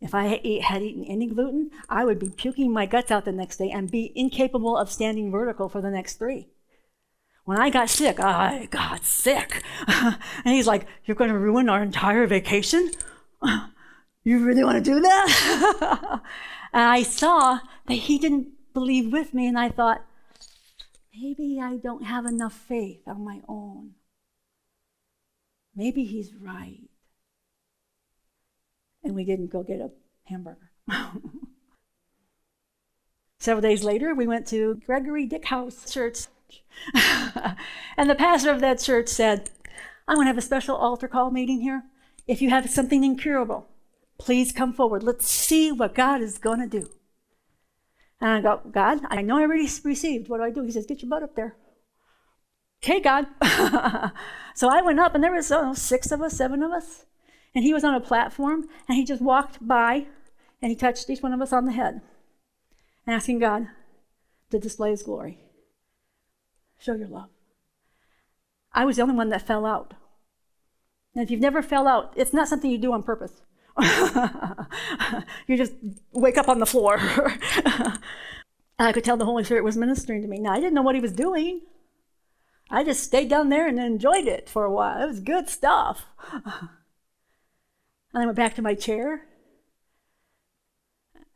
if 0.00 0.14
I 0.14 0.24
had 0.62 0.82
eaten 0.82 1.04
any 1.04 1.26
gluten, 1.26 1.70
I 1.88 2.04
would 2.04 2.18
be 2.18 2.30
puking 2.30 2.72
my 2.72 2.86
guts 2.86 3.10
out 3.10 3.26
the 3.26 3.32
next 3.32 3.58
day 3.58 3.70
and 3.70 3.90
be 3.90 4.12
incapable 4.14 4.76
of 4.76 4.90
standing 4.90 5.30
vertical 5.30 5.68
for 5.68 5.82
the 5.82 5.90
next 5.90 6.16
three. 6.16 6.48
When 7.44 7.58
I 7.58 7.68
got 7.68 7.90
sick, 7.90 8.18
I 8.18 8.66
got 8.70 9.04
sick. 9.04 9.62
and 9.86 10.16
he's 10.44 10.66
like, 10.66 10.86
You're 11.04 11.16
going 11.16 11.30
to 11.30 11.38
ruin 11.38 11.68
our 11.68 11.82
entire 11.82 12.26
vacation? 12.26 12.90
You 14.22 14.44
really 14.44 14.62
want 14.62 14.76
to 14.76 14.90
do 14.90 15.00
that? 15.00 16.20
and 16.74 16.82
I 16.82 17.02
saw 17.02 17.58
that 17.86 17.94
he 17.94 18.18
didn't 18.18 18.48
believe 18.74 19.10
with 19.10 19.32
me, 19.32 19.46
and 19.46 19.58
I 19.58 19.70
thought, 19.70 20.04
maybe 21.18 21.58
I 21.58 21.78
don't 21.78 22.04
have 22.04 22.26
enough 22.26 22.52
faith 22.52 23.00
on 23.06 23.24
my 23.24 23.40
own. 23.48 23.92
Maybe 25.74 26.04
he's 26.04 26.34
right 26.34 26.89
and 29.02 29.14
we 29.14 29.24
didn't 29.24 29.50
go 29.50 29.62
get 29.62 29.80
a 29.80 29.90
hamburger. 30.24 30.70
Several 33.38 33.62
days 33.62 33.82
later, 33.82 34.14
we 34.14 34.26
went 34.26 34.46
to 34.48 34.80
Gregory 34.86 35.24
Dick 35.26 35.46
House 35.46 35.90
Church. 35.90 36.26
and 37.96 38.10
the 38.10 38.14
pastor 38.14 38.50
of 38.50 38.60
that 38.60 38.80
church 38.80 39.08
said, 39.08 39.48
I'm 40.06 40.16
going 40.16 40.26
to 40.26 40.30
have 40.30 40.38
a 40.38 40.42
special 40.42 40.76
altar 40.76 41.08
call 41.08 41.30
meeting 41.30 41.60
here. 41.60 41.84
If 42.26 42.42
you 42.42 42.50
have 42.50 42.68
something 42.68 43.02
incurable, 43.02 43.66
please 44.18 44.52
come 44.52 44.72
forward. 44.74 45.02
Let's 45.02 45.26
see 45.26 45.72
what 45.72 45.94
God 45.94 46.20
is 46.20 46.36
going 46.36 46.60
to 46.60 46.66
do. 46.66 46.90
And 48.20 48.30
I 48.30 48.40
go, 48.42 48.60
God, 48.70 49.00
I 49.08 49.22
know 49.22 49.38
I 49.38 49.42
already 49.42 49.68
received. 49.84 50.28
What 50.28 50.38
do 50.38 50.44
I 50.44 50.50
do? 50.50 50.62
He 50.62 50.72
says, 50.72 50.84
Get 50.84 51.00
your 51.00 51.08
butt 51.08 51.22
up 51.22 51.34
there. 51.34 51.56
Okay, 52.82 53.00
God. 53.00 53.26
so 54.54 54.68
I 54.68 54.82
went 54.82 55.00
up, 55.00 55.14
and 55.14 55.24
there 55.24 55.32
was 55.32 55.50
oh, 55.50 55.74
six 55.74 56.12
of 56.12 56.20
us, 56.20 56.36
seven 56.36 56.62
of 56.62 56.72
us. 56.72 57.06
And 57.54 57.64
he 57.64 57.74
was 57.74 57.84
on 57.84 57.94
a 57.94 58.00
platform 58.00 58.68
and 58.88 58.96
he 58.96 59.04
just 59.04 59.22
walked 59.22 59.66
by 59.66 60.06
and 60.62 60.70
he 60.70 60.76
touched 60.76 61.10
each 61.10 61.22
one 61.22 61.32
of 61.32 61.40
us 61.40 61.52
on 61.52 61.64
the 61.64 61.72
head, 61.72 62.00
asking 63.06 63.38
God 63.38 63.68
to 64.50 64.58
display 64.58 64.90
his 64.90 65.02
glory. 65.02 65.38
Show 66.78 66.94
your 66.94 67.08
love. 67.08 67.30
I 68.72 68.84
was 68.84 68.96
the 68.96 69.02
only 69.02 69.14
one 69.14 69.30
that 69.30 69.46
fell 69.46 69.66
out. 69.66 69.94
And 71.14 71.24
if 71.24 71.30
you've 71.30 71.40
never 71.40 71.62
fell 71.62 71.88
out, 71.88 72.12
it's 72.16 72.32
not 72.32 72.48
something 72.48 72.70
you 72.70 72.78
do 72.78 72.92
on 72.92 73.02
purpose. 73.02 73.42
you 75.46 75.56
just 75.56 75.72
wake 76.12 76.38
up 76.38 76.48
on 76.48 76.58
the 76.58 76.66
floor. 76.66 76.98
I 78.78 78.92
could 78.92 79.04
tell 79.04 79.16
the 79.16 79.24
Holy 79.24 79.44
Spirit 79.44 79.64
was 79.64 79.76
ministering 79.76 80.22
to 80.22 80.28
me. 80.28 80.38
Now, 80.38 80.52
I 80.52 80.60
didn't 80.60 80.74
know 80.74 80.82
what 80.82 80.94
he 80.94 81.00
was 81.00 81.12
doing. 81.12 81.62
I 82.70 82.84
just 82.84 83.02
stayed 83.02 83.28
down 83.28 83.48
there 83.48 83.66
and 83.66 83.78
enjoyed 83.78 84.26
it 84.26 84.48
for 84.48 84.64
a 84.64 84.72
while. 84.72 85.02
It 85.02 85.06
was 85.06 85.20
good 85.20 85.48
stuff. 85.48 86.06
And 88.12 88.22
I 88.22 88.26
went 88.26 88.36
back 88.36 88.54
to 88.56 88.62
my 88.62 88.74
chair, 88.74 89.26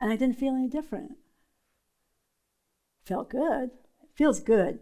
and 0.00 0.12
I 0.12 0.16
didn't 0.16 0.38
feel 0.38 0.54
any 0.54 0.68
different. 0.68 1.12
Felt 3.04 3.30
good. 3.30 3.70
It 4.02 4.08
feels 4.14 4.40
good 4.40 4.80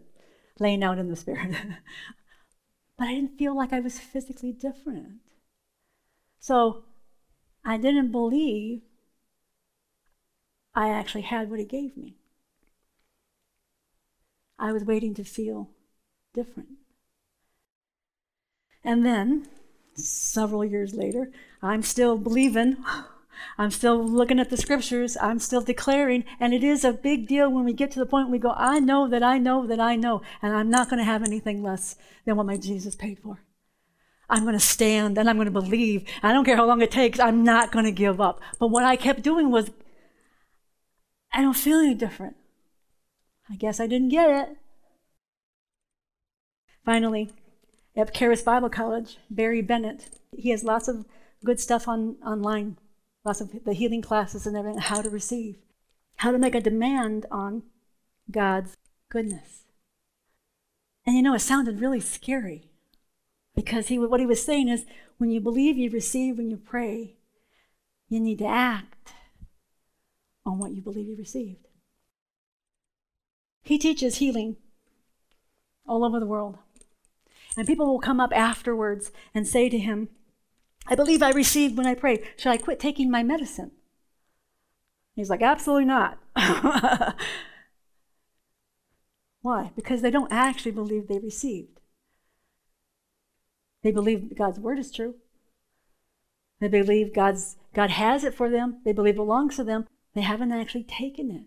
laying 0.59 0.83
out 0.83 0.97
in 0.97 1.09
the 1.09 1.15
Spirit. 1.15 1.51
but 2.97 3.07
I 3.07 3.13
didn't 3.15 3.37
feel 3.37 3.55
like 3.55 3.73
I 3.73 3.79
was 3.79 3.99
physically 3.99 4.51
different. 4.51 5.19
So 6.39 6.83
I 7.65 7.77
didn't 7.77 8.11
believe 8.11 8.81
I 10.73 10.89
actually 10.89 11.21
had 11.21 11.49
what 11.49 11.59
He 11.59 11.65
gave 11.65 11.95
me. 11.95 12.17
I 14.57 14.71
was 14.71 14.83
waiting 14.83 15.13
to 15.15 15.23
feel 15.23 15.69
different. 16.33 16.69
And 18.83 19.05
then 19.05 19.47
several 19.95 20.65
years 20.65 20.93
later, 20.93 21.31
I'm 21.61 21.83
still 21.83 22.17
believing. 22.17 22.77
I'm 23.57 23.71
still 23.71 24.03
looking 24.03 24.39
at 24.39 24.49
the 24.49 24.57
scriptures. 24.57 25.17
I'm 25.21 25.39
still 25.39 25.61
declaring. 25.61 26.25
And 26.39 26.53
it 26.53 26.63
is 26.63 26.83
a 26.83 26.93
big 26.93 27.27
deal 27.27 27.51
when 27.51 27.65
we 27.65 27.73
get 27.73 27.91
to 27.91 27.99
the 27.99 28.05
point 28.05 28.29
we 28.29 28.39
go, 28.39 28.53
I 28.55 28.79
know 28.79 29.07
that 29.07 29.23
I 29.23 29.37
know 29.37 29.67
that 29.67 29.79
I 29.79 29.95
know. 29.95 30.21
And 30.41 30.55
I'm 30.55 30.69
not 30.69 30.89
going 30.89 30.99
to 30.99 31.03
have 31.03 31.23
anything 31.23 31.61
less 31.61 31.95
than 32.25 32.35
what 32.35 32.45
my 32.45 32.57
Jesus 32.57 32.95
paid 32.95 33.19
for. 33.19 33.39
I'm 34.29 34.43
going 34.43 34.57
to 34.57 34.59
stand 34.59 35.17
and 35.17 35.29
I'm 35.29 35.35
going 35.35 35.45
to 35.45 35.51
believe. 35.51 36.05
I 36.23 36.31
don't 36.31 36.45
care 36.45 36.55
how 36.55 36.65
long 36.65 36.81
it 36.81 36.91
takes. 36.91 37.19
I'm 37.19 37.43
not 37.43 37.71
going 37.71 37.85
to 37.85 37.91
give 37.91 38.19
up. 38.19 38.41
But 38.59 38.69
what 38.69 38.83
I 38.83 38.95
kept 38.95 39.21
doing 39.21 39.51
was, 39.51 39.69
I 41.31 41.41
don't 41.41 41.55
feel 41.55 41.79
any 41.79 41.93
different. 41.93 42.35
I 43.49 43.55
guess 43.55 43.79
I 43.79 43.87
didn't 43.87 44.09
get 44.09 44.29
it. 44.29 44.57
Finally, 46.85 47.31
at 47.95 48.13
Charis 48.13 48.41
Bible 48.41 48.69
College, 48.69 49.17
Barry 49.29 49.61
Bennett. 49.61 50.09
He 50.35 50.49
has 50.49 50.63
lots 50.63 50.87
of 50.87 51.05
good 51.45 51.59
stuff 51.59 51.87
on 51.87 52.15
online, 52.25 52.77
lots 53.23 53.41
of 53.41 53.63
the 53.65 53.73
healing 53.73 54.01
classes 54.01 54.47
and 54.47 54.57
everything, 54.57 54.81
how 54.81 55.01
to 55.01 55.09
receive, 55.09 55.57
how 56.17 56.31
to 56.31 56.37
make 56.37 56.55
a 56.55 56.61
demand 56.61 57.25
on 57.29 57.63
God's 58.31 58.75
goodness. 59.09 59.65
And 61.05 61.15
you 61.15 61.21
know, 61.21 61.33
it 61.33 61.39
sounded 61.39 61.81
really 61.81 61.99
scary 61.99 62.71
because 63.55 63.89
he, 63.89 63.99
what 63.99 64.19
he 64.19 64.25
was 64.25 64.43
saying 64.43 64.69
is 64.69 64.85
when 65.17 65.29
you 65.29 65.39
believe, 65.39 65.77
you 65.77 65.89
receive, 65.89 66.37
when 66.37 66.49
you 66.49 66.57
pray, 66.57 67.17
You 68.09 68.19
need 68.19 68.37
to 68.39 68.45
act 68.45 69.13
on 70.45 70.59
what 70.59 70.71
you 70.71 70.81
believe 70.81 71.07
you 71.07 71.15
received. 71.15 71.67
He 73.63 73.79
teaches 73.79 74.17
healing 74.17 74.57
all 75.87 76.03
over 76.03 76.19
the 76.19 76.27
world. 76.27 76.59
And 77.55 77.67
people 77.67 77.85
will 77.85 77.99
come 77.99 78.19
up 78.19 78.31
afterwards 78.35 79.11
and 79.33 79.47
say 79.47 79.69
to 79.69 79.77
him, 79.77 80.09
I 80.87 80.95
believe 80.95 81.21
I 81.21 81.31
received 81.31 81.77
when 81.77 81.85
I 81.85 81.93
prayed. 81.95 82.23
Should 82.37 82.51
I 82.51 82.57
quit 82.57 82.79
taking 82.79 83.09
my 83.09 83.23
medicine? 83.23 83.71
He's 85.15 85.29
like, 85.29 85.41
Absolutely 85.41 85.85
not. 85.85 86.17
Why? 89.41 89.71
Because 89.75 90.01
they 90.01 90.11
don't 90.11 90.31
actually 90.31 90.71
believe 90.71 91.07
they 91.07 91.19
received. 91.19 91.79
They 93.83 93.91
believe 93.91 94.35
God's 94.35 94.59
word 94.59 94.79
is 94.79 94.91
true. 94.91 95.15
They 96.59 96.69
believe 96.69 97.13
God's 97.13 97.57
God 97.73 97.89
has 97.89 98.23
it 98.23 98.33
for 98.33 98.49
them. 98.49 98.81
They 98.85 98.93
believe 98.93 99.15
it 99.15 99.17
belongs 99.17 99.57
to 99.57 99.63
them. 99.63 99.85
They 100.15 100.21
haven't 100.21 100.53
actually 100.53 100.83
taken 100.83 101.29
it. 101.29 101.43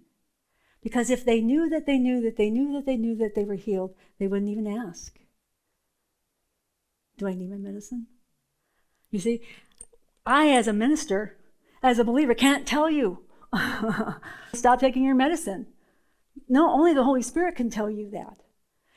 Because 0.83 1.11
if 1.11 1.25
they 1.25 1.41
knew 1.41 1.69
that 1.71 1.87
they 1.87 1.99
knew 1.99 2.21
that 2.21 2.37
they 2.37 2.51
knew 2.51 2.73
that 2.75 2.85
they 2.85 2.97
knew 2.97 3.17
that 3.17 3.35
they 3.35 3.45
were 3.45 3.55
healed, 3.55 3.95
they 4.19 4.27
wouldn't 4.27 4.51
even 4.51 4.67
ask. 4.67 5.19
Do 7.19 7.27
I 7.27 7.35
need 7.35 7.51
my 7.51 7.57
medicine? 7.57 8.07
You 9.11 9.19
see, 9.19 9.43
I, 10.25 10.51
as 10.51 10.69
a 10.69 10.73
minister, 10.73 11.37
as 11.83 11.99
a 11.99 12.05
believer, 12.05 12.35
can't 12.35 12.67
tell 12.67 12.91
you 12.91 13.25
stop 14.55 14.81
taking 14.81 15.05
your 15.05 15.15
medicine. 15.15 15.67
No, 16.49 16.71
only 16.71 16.93
the 16.93 17.05
Holy 17.05 17.23
Spirit 17.23 17.57
can 17.57 17.71
tell 17.71 17.91
you 17.91 18.11
that. 18.11 18.43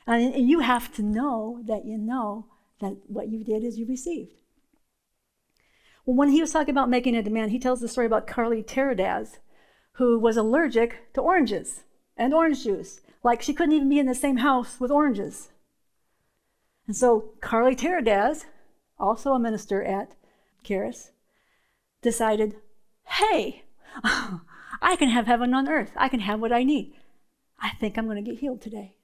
And 0.06 0.48
you 0.48 0.60
have 0.60 0.92
to 0.94 1.02
know 1.02 1.62
that 1.66 1.84
you 1.84 1.96
know 1.96 2.46
that 2.80 2.96
what 3.06 3.28
you 3.28 3.44
did 3.44 3.64
is 3.64 3.78
you 3.78 3.86
received. 3.86 4.40
Well, 6.04 6.16
when 6.16 6.30
he 6.30 6.40
was 6.40 6.52
talking 6.52 6.72
about 6.72 6.90
making 6.90 7.14
a 7.14 7.22
demand, 7.22 7.52
he 7.52 7.58
tells 7.58 7.80
the 7.80 7.88
story 7.88 8.06
about 8.06 8.26
Carlie 8.26 8.62
Terradez, 8.62 9.38
who 9.92 10.18
was 10.18 10.36
allergic 10.36 11.12
to 11.14 11.20
oranges 11.20 11.84
and 12.16 12.34
orange 12.34 12.64
juice. 12.64 13.00
Like 13.22 13.42
she 13.42 13.54
couldn't 13.54 13.74
even 13.74 13.88
be 13.88 13.98
in 13.98 14.06
the 14.06 14.14
same 14.14 14.38
house 14.38 14.80
with 14.80 14.90
oranges. 14.90 15.50
And 16.90 16.96
so 16.96 17.34
Carlie 17.40 17.76
Terradez, 17.76 18.46
also 18.98 19.32
a 19.32 19.38
minister 19.38 19.80
at 19.80 20.16
Charis, 20.64 21.12
decided, 22.02 22.56
hey, 23.06 23.62
I 24.02 24.96
can 24.98 25.08
have 25.08 25.28
heaven 25.28 25.54
on 25.54 25.68
earth. 25.68 25.92
I 25.94 26.08
can 26.08 26.18
have 26.18 26.40
what 26.40 26.52
I 26.52 26.64
need. 26.64 26.94
I 27.60 27.70
think 27.78 27.96
I'm 27.96 28.06
going 28.06 28.16
to 28.16 28.28
get 28.28 28.40
healed 28.40 28.60
today. 28.60 28.96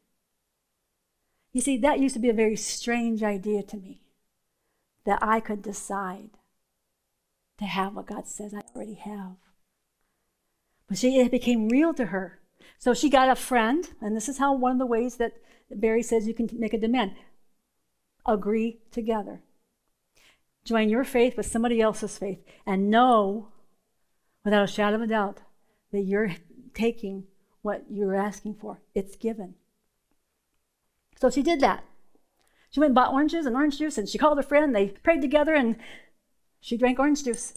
You 1.53 1.61
see, 1.61 1.77
that 1.77 2.01
used 2.01 2.15
to 2.15 2.21
be 2.21 2.29
a 2.29 2.33
very 2.35 2.57
strange 2.57 3.23
idea 3.23 3.63
to 3.63 3.77
me 3.77 4.03
that 5.05 5.21
I 5.23 5.39
could 5.39 5.63
decide 5.63 6.31
to 7.59 7.67
have 7.67 7.95
what 7.95 8.07
God 8.07 8.27
says 8.27 8.53
I 8.53 8.63
already 8.75 8.95
have. 8.95 9.37
But 10.89 10.99
she, 10.99 11.21
it 11.21 11.31
became 11.31 11.69
real 11.69 11.95
to 11.95 12.07
her. 12.07 12.41
So 12.81 12.95
she 12.95 13.09
got 13.09 13.31
a 13.31 13.37
friend, 13.37 13.89
and 14.01 14.17
this 14.17 14.29
is 14.29 14.39
how 14.39 14.53
one 14.53 14.73
of 14.73 14.79
the 14.79 14.87
ways 14.87 15.19
that 15.19 15.35
Barry 15.71 16.03
says 16.03 16.27
you 16.27 16.35
can 16.35 16.49
make 16.53 16.75
a 16.75 16.79
demand 16.79 17.13
agree 18.27 18.79
together. 18.91 19.41
Join 20.65 20.89
your 20.89 21.05
faith 21.05 21.37
with 21.37 21.47
somebody 21.47 21.81
else's 21.81 22.19
faith 22.19 22.45
and 22.67 22.91
know 22.91 23.49
without 24.45 24.65
a 24.65 24.67
shadow 24.67 24.97
of 24.97 25.03
a 25.03 25.07
doubt 25.07 25.43
that 25.93 26.03
you're 26.03 26.35
taking 26.75 27.25
what 27.63 27.85
you're 27.91 28.17
asking 28.17 28.55
for. 28.55 28.81
It's 28.95 29.17
given. 29.17 29.55
So 31.21 31.31
she 31.31 31.43
did 31.43 31.61
that. 31.61 31.85
She 32.71 32.81
went 32.81 32.91
and 32.91 32.95
bought 32.95 33.13
oranges 33.13 33.47
and 33.47 33.57
orange 33.57 33.79
juice, 33.79 33.97
and 33.97 34.09
she 34.09 34.19
called 34.19 34.39
a 34.39 34.43
friend. 34.43 34.75
They 34.75 34.89
prayed 34.89 35.23
together, 35.23 35.55
and 35.55 35.77
she 36.61 36.77
drank 36.77 36.99
orange 36.99 37.25
juice 37.25 37.55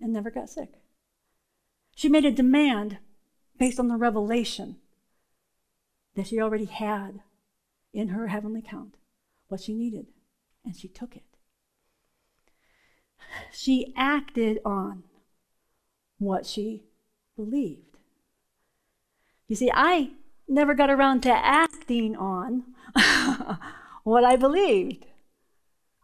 and 0.00 0.12
never 0.12 0.30
got 0.30 0.48
sick. 0.48 0.74
She 1.94 2.08
made 2.08 2.24
a 2.24 2.30
demand 2.30 2.98
based 3.58 3.78
on 3.78 3.88
the 3.88 3.96
revelation 3.96 4.76
that 6.14 6.28
she 6.28 6.40
already 6.40 6.64
had 6.64 7.20
in 7.92 8.08
her 8.08 8.28
heavenly 8.28 8.62
count 8.62 8.96
what 9.52 9.60
she 9.60 9.74
needed, 9.74 10.06
and 10.64 10.74
she 10.74 10.88
took 10.88 11.14
it. 11.14 11.24
She 13.52 13.92
acted 13.96 14.60
on 14.64 15.04
what 16.18 16.46
she 16.46 16.84
believed. 17.36 17.98
You 19.46 19.56
see, 19.56 19.70
I 19.72 20.12
never 20.48 20.72
got 20.74 20.88
around 20.88 21.22
to 21.24 21.30
acting 21.30 22.16
on 22.16 22.64
what 24.04 24.24
I 24.24 24.36
believed. 24.36 25.04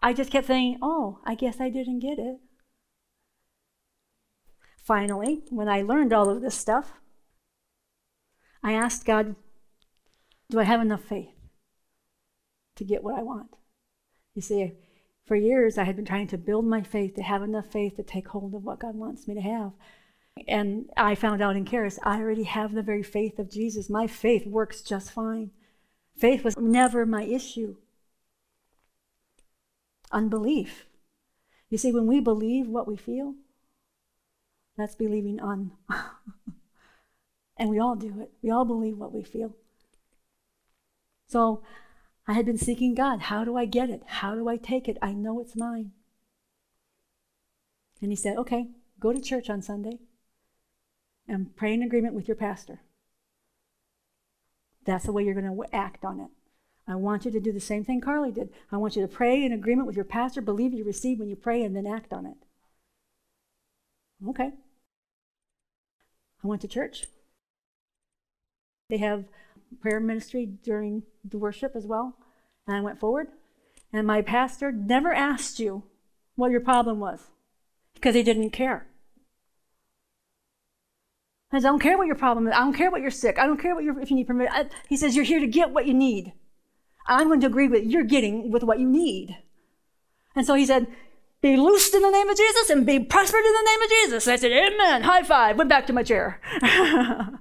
I 0.01 0.12
just 0.12 0.30
kept 0.30 0.46
saying, 0.46 0.78
oh, 0.82 1.20
I 1.24 1.34
guess 1.34 1.59
I 1.59 1.70
didn't 1.70 2.01
get 2.01 2.18
it. 2.18 2.36
Finally, 4.84 5.42
when 5.49 5.70
I 5.70 5.80
learned 5.80 6.12
all 6.12 6.28
of 6.28 6.42
this 6.42 6.55
stuff, 6.55 6.92
I 8.62 8.74
asked 8.74 9.07
God, 9.07 9.36
do 10.51 10.61
I 10.61 10.64
have 10.64 10.82
enough 10.82 11.05
faith 11.05 11.38
to 12.79 12.85
get 12.85 13.05
what 13.05 13.18
I 13.18 13.22
want? 13.22 13.55
You 14.35 14.43
see, 14.43 14.72
for 15.26 15.37
years 15.37 15.76
I 15.76 15.85
had 15.85 15.97
been 15.97 16.05
trying 16.05 16.29
to 16.29 16.39
build 16.39 16.64
my 16.64 16.83
faith 16.83 17.14
to 17.16 17.22
have 17.22 17.43
enough 17.43 17.66
faith 17.66 17.97
to 17.97 18.03
take 18.03 18.29
hold 18.29 18.55
of 18.55 18.64
what 18.64 18.81
God 18.81 18.95
wants 18.95 19.29
me 19.29 19.35
to 19.35 19.41
have. 19.41 19.72
And 20.47 20.89
I 20.97 21.14
found 21.14 21.43
out 21.43 21.57
in 21.57 21.64
Charis, 21.64 21.99
I 22.03 22.18
already 22.18 22.45
have 22.45 22.72
the 22.72 22.83
very 22.83 23.03
faith 23.03 23.39
of 23.39 23.51
Jesus. 23.51 23.91
My 23.91 24.07
faith 24.07 24.47
works 24.47 24.83
just 24.83 25.11
fine. 25.11 25.51
Faith 26.16 26.45
was 26.45 26.57
never 26.57 27.05
my 27.05 27.24
issue. 27.24 27.76
Unbelief. 30.11 30.87
You 31.70 31.79
see, 31.79 31.93
when 31.93 32.07
we 32.07 32.20
believe 32.20 32.66
what 32.68 32.89
we 32.89 32.97
feel, 32.97 33.35
that's 34.76 34.95
believing 34.95 35.41
un. 35.41 35.72
and 37.59 37.68
we 37.68 37.79
all 37.79 37.97
do 37.97 38.20
it. 38.20 38.31
We 38.43 38.51
all 38.51 38.64
believe 38.64 38.97
what 38.97 39.12
we 39.12 39.22
feel. 39.22 39.55
So 41.26 41.62
I 42.29 42.35
had 42.35 42.45
been 42.45 42.59
seeking 42.59 42.95
God. 42.95 43.22
How 43.22 43.43
do 43.43 43.57
I 43.57 43.64
get 43.64 43.89
it? 43.89 44.03
How 44.05 44.35
do 44.35 44.49
I 44.49 44.59
take 44.59 44.87
it? 44.87 44.99
I 45.01 45.14
know 45.14 45.41
it's 45.41 45.57
mine. 45.57 45.93
And 48.03 48.12
he 48.12 48.16
said, 48.16 48.37
okay, 48.37 48.66
go 49.01 49.12
to 49.14 49.20
church 49.20 49.49
on 49.49 49.62
Sunday 49.62 49.99
and 51.26 51.57
pray 51.57 51.72
in 51.72 51.83
agreement 51.83 52.14
with 52.14 52.29
your 52.29 52.37
pastor. 52.37 52.81
That's 54.85 55.07
the 55.07 55.12
way 55.12 55.24
you're 55.24 55.35
going 55.35 55.47
to 55.47 55.74
act 55.74 56.05
on 56.05 56.20
it. 56.20 56.29
I 56.87 56.97
want 56.97 57.24
you 57.24 57.31
to 57.31 57.41
do 57.41 57.53
the 57.53 57.61
same 57.61 57.85
thing 57.85 58.01
Carlie 58.01 58.31
did. 58.31 58.51
I 58.70 58.76
want 58.76 58.95
you 58.95 59.03
to 59.03 59.09
pray 59.09 59.45
in 59.45 59.53
agreement 59.53 59.87
with 59.87 59.97
your 59.97 60.05
pastor, 60.05 60.41
believe 60.41 60.72
you 60.72 60.85
receive 60.85 61.18
when 61.18 61.29
you 61.29 61.37
pray, 61.37 61.62
and 61.62 61.74
then 61.74 61.87
act 61.87 62.12
on 62.12 62.26
it. 62.26 62.37
Okay. 64.29 64.53
I 66.43 66.47
went 66.47 66.62
to 66.62 66.68
church. 66.68 67.07
They 68.89 68.99
have 68.99 69.24
prayer 69.80 70.00
ministry 70.00 70.46
during 70.46 71.02
the 71.24 71.38
worship 71.38 71.72
as 71.74 71.86
well. 71.86 72.16
And 72.66 72.76
I 72.76 72.80
went 72.80 73.00
forward. 73.00 73.28
And 73.92 74.06
my 74.06 74.22
pastor 74.22 74.70
never 74.70 75.12
asked 75.12 75.58
you 75.58 75.84
what 76.36 76.50
your 76.50 76.60
problem 76.60 77.00
was 77.00 77.30
because 77.94 78.14
he 78.14 78.22
didn't 78.22 78.50
care. 78.50 78.86
I 81.50 81.60
don't 81.60 81.80
care 81.80 81.96
what 81.96 82.06
your 82.06 82.16
problem 82.16 82.46
is. 82.46 82.54
I 82.54 82.58
don't 82.58 82.74
care 82.74 82.90
what 82.90 83.00
you're 83.00 83.10
sick. 83.10 83.38
I 83.38 83.46
don't 83.46 83.60
care 83.60 83.74
what 83.74 83.82
you're, 83.82 83.98
if 84.00 84.10
you 84.10 84.16
need 84.16 84.26
permission. 84.26 84.68
He 84.88 84.96
says, 84.96 85.16
You're 85.16 85.24
here 85.24 85.40
to 85.40 85.46
get 85.46 85.70
what 85.70 85.86
you 85.86 85.94
need. 85.94 86.34
I'm 87.06 87.28
going 87.28 87.40
to 87.40 87.46
agree 87.46 87.68
with 87.68 87.84
you're 87.84 88.04
getting 88.04 88.50
with 88.50 88.62
what 88.62 88.78
you 88.78 88.86
need. 88.86 89.36
And 90.36 90.46
so 90.46 90.54
he 90.54 90.66
said, 90.66 90.86
Be 91.40 91.56
loosed 91.56 91.94
in 91.94 92.02
the 92.02 92.10
name 92.10 92.28
of 92.28 92.36
Jesus 92.36 92.68
and 92.68 92.84
be 92.84 93.00
prospered 93.00 93.44
in 93.44 93.52
the 93.52 93.70
name 93.70 93.82
of 93.82 93.88
Jesus. 93.88 94.28
I 94.28 94.36
said, 94.36 94.52
Amen. 94.52 95.02
High 95.02 95.22
five. 95.22 95.56
Went 95.56 95.70
back 95.70 95.86
to 95.86 95.94
my 95.94 96.02
chair. 96.02 96.40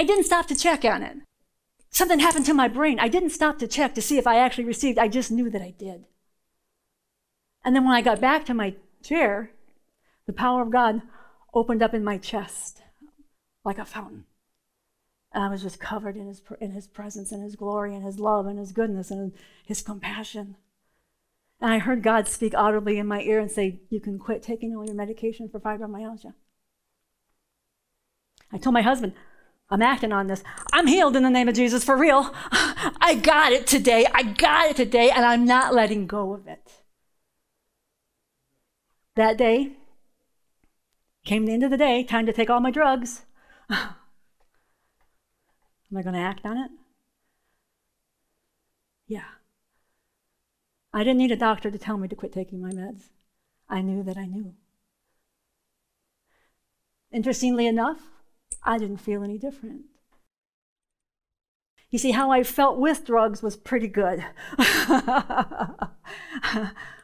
I 0.00 0.04
didn't 0.04 0.24
stop 0.24 0.46
to 0.46 0.56
check 0.56 0.82
on 0.86 1.02
it. 1.02 1.18
Something 1.90 2.20
happened 2.20 2.46
to 2.46 2.54
my 2.54 2.68
brain. 2.68 2.98
I 2.98 3.08
didn't 3.08 3.36
stop 3.36 3.58
to 3.58 3.68
check 3.68 3.94
to 3.94 4.00
see 4.00 4.16
if 4.16 4.26
I 4.26 4.38
actually 4.38 4.64
received. 4.64 4.98
I 4.98 5.08
just 5.08 5.30
knew 5.30 5.50
that 5.50 5.60
I 5.60 5.74
did. 5.76 6.06
And 7.62 7.76
then 7.76 7.84
when 7.84 7.92
I 7.92 8.00
got 8.00 8.18
back 8.18 8.46
to 8.46 8.54
my 8.54 8.76
chair, 9.02 9.50
the 10.24 10.32
power 10.32 10.62
of 10.62 10.70
God 10.70 11.02
opened 11.52 11.82
up 11.82 11.92
in 11.92 12.02
my 12.02 12.16
chest 12.16 12.80
like 13.62 13.76
a 13.76 13.84
fountain. 13.84 14.24
And 15.32 15.44
I 15.44 15.50
was 15.50 15.60
just 15.60 15.78
covered 15.78 16.16
in 16.16 16.28
his, 16.28 16.40
in 16.62 16.70
his 16.70 16.86
presence 16.86 17.30
and 17.30 17.42
his 17.42 17.54
glory 17.54 17.94
and 17.94 18.02
his 18.02 18.18
love 18.18 18.46
and 18.46 18.58
his 18.58 18.72
goodness 18.72 19.10
and 19.10 19.34
his 19.66 19.82
compassion. 19.82 20.56
And 21.60 21.74
I 21.74 21.78
heard 21.78 22.02
God 22.02 22.26
speak 22.26 22.54
audibly 22.56 22.96
in 22.98 23.06
my 23.06 23.20
ear 23.20 23.38
and 23.38 23.50
say, 23.50 23.80
You 23.90 24.00
can 24.00 24.18
quit 24.18 24.42
taking 24.42 24.74
all 24.74 24.86
your 24.86 24.94
medication 24.94 25.50
for 25.50 25.60
fibromyalgia. 25.60 26.32
I 28.50 28.56
told 28.56 28.72
my 28.72 28.80
husband, 28.80 29.12
I'm 29.70 29.82
acting 29.82 30.12
on 30.12 30.26
this. 30.26 30.42
I'm 30.72 30.86
healed 30.86 31.16
in 31.16 31.22
the 31.22 31.30
name 31.30 31.48
of 31.48 31.54
Jesus 31.54 31.84
for 31.84 31.96
real. 31.96 32.34
I 32.52 33.18
got 33.22 33.52
it 33.52 33.66
today. 33.66 34.06
I 34.12 34.22
got 34.24 34.70
it 34.70 34.76
today, 34.76 35.10
and 35.10 35.24
I'm 35.24 35.44
not 35.44 35.74
letting 35.74 36.06
go 36.06 36.32
of 36.32 36.48
it. 36.48 36.82
That 39.14 39.36
day, 39.36 39.76
Came 41.24 41.46
the 41.46 41.52
end 41.52 41.62
of 41.62 41.70
the 41.70 41.76
day, 41.76 42.02
time 42.02 42.26
to 42.26 42.32
take 42.32 42.50
all 42.50 42.60
my 42.60 42.70
drugs. 42.70 43.22
Am 43.70 43.94
I 45.96 46.02
going 46.02 46.14
to 46.14 46.20
act 46.20 46.46
on 46.46 46.56
it? 46.56 46.70
Yeah. 49.06 49.24
I 50.92 51.00
didn't 51.00 51.18
need 51.18 51.32
a 51.32 51.36
doctor 51.36 51.70
to 51.70 51.78
tell 51.78 51.98
me 51.98 52.08
to 52.08 52.16
quit 52.16 52.32
taking 52.32 52.60
my 52.60 52.70
meds. 52.70 53.10
I 53.68 53.82
knew 53.82 54.02
that 54.02 54.16
I 54.16 54.26
knew. 54.26 54.54
Interestingly 57.12 57.66
enough, 57.66 58.00
I 58.62 58.78
didn't 58.78 58.98
feel 58.98 59.22
any 59.22 59.38
different. 59.38 59.82
You 61.90 61.98
see, 61.98 62.12
how 62.12 62.30
I 62.30 62.44
felt 62.44 62.78
with 62.78 63.04
drugs 63.04 63.42
was 63.42 63.56
pretty 63.56 63.88
good. 63.88 64.24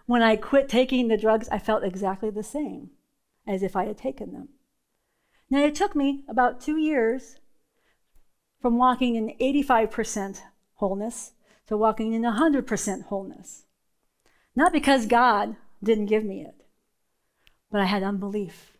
when 0.07 0.23
I 0.23 0.37
quit 0.37 0.69
taking 0.69 1.09
the 1.09 1.17
drugs, 1.17 1.49
I 1.51 1.59
felt 1.59 1.83
exactly 1.83 2.31
the 2.31 2.45
same 2.45 2.91
as 3.47 3.63
if 3.63 3.75
I 3.75 3.87
had 3.87 3.99
taken 3.99 4.33
them. 4.33 4.51
Now, 5.51 5.65
it 5.65 5.75
took 5.75 5.97
me 5.97 6.25
about 6.29 6.61
two 6.61 6.77
years 6.77 7.37
from 8.61 8.79
walking 8.79 9.17
in 9.17 9.35
85% 9.41 10.41
wholeness 10.75 11.33
to 11.67 11.77
walking 11.77 12.13
in 12.13 12.23
100% 12.23 13.05
wholeness. 13.05 13.65
Not 14.55 14.73
because 14.73 15.07
God 15.07 15.57
didn't 15.83 16.07
give 16.07 16.25
me 16.25 16.43
it, 16.43 16.65
but 17.71 17.81
I 17.81 17.85
had 17.85 18.03
unbelief. 18.03 18.76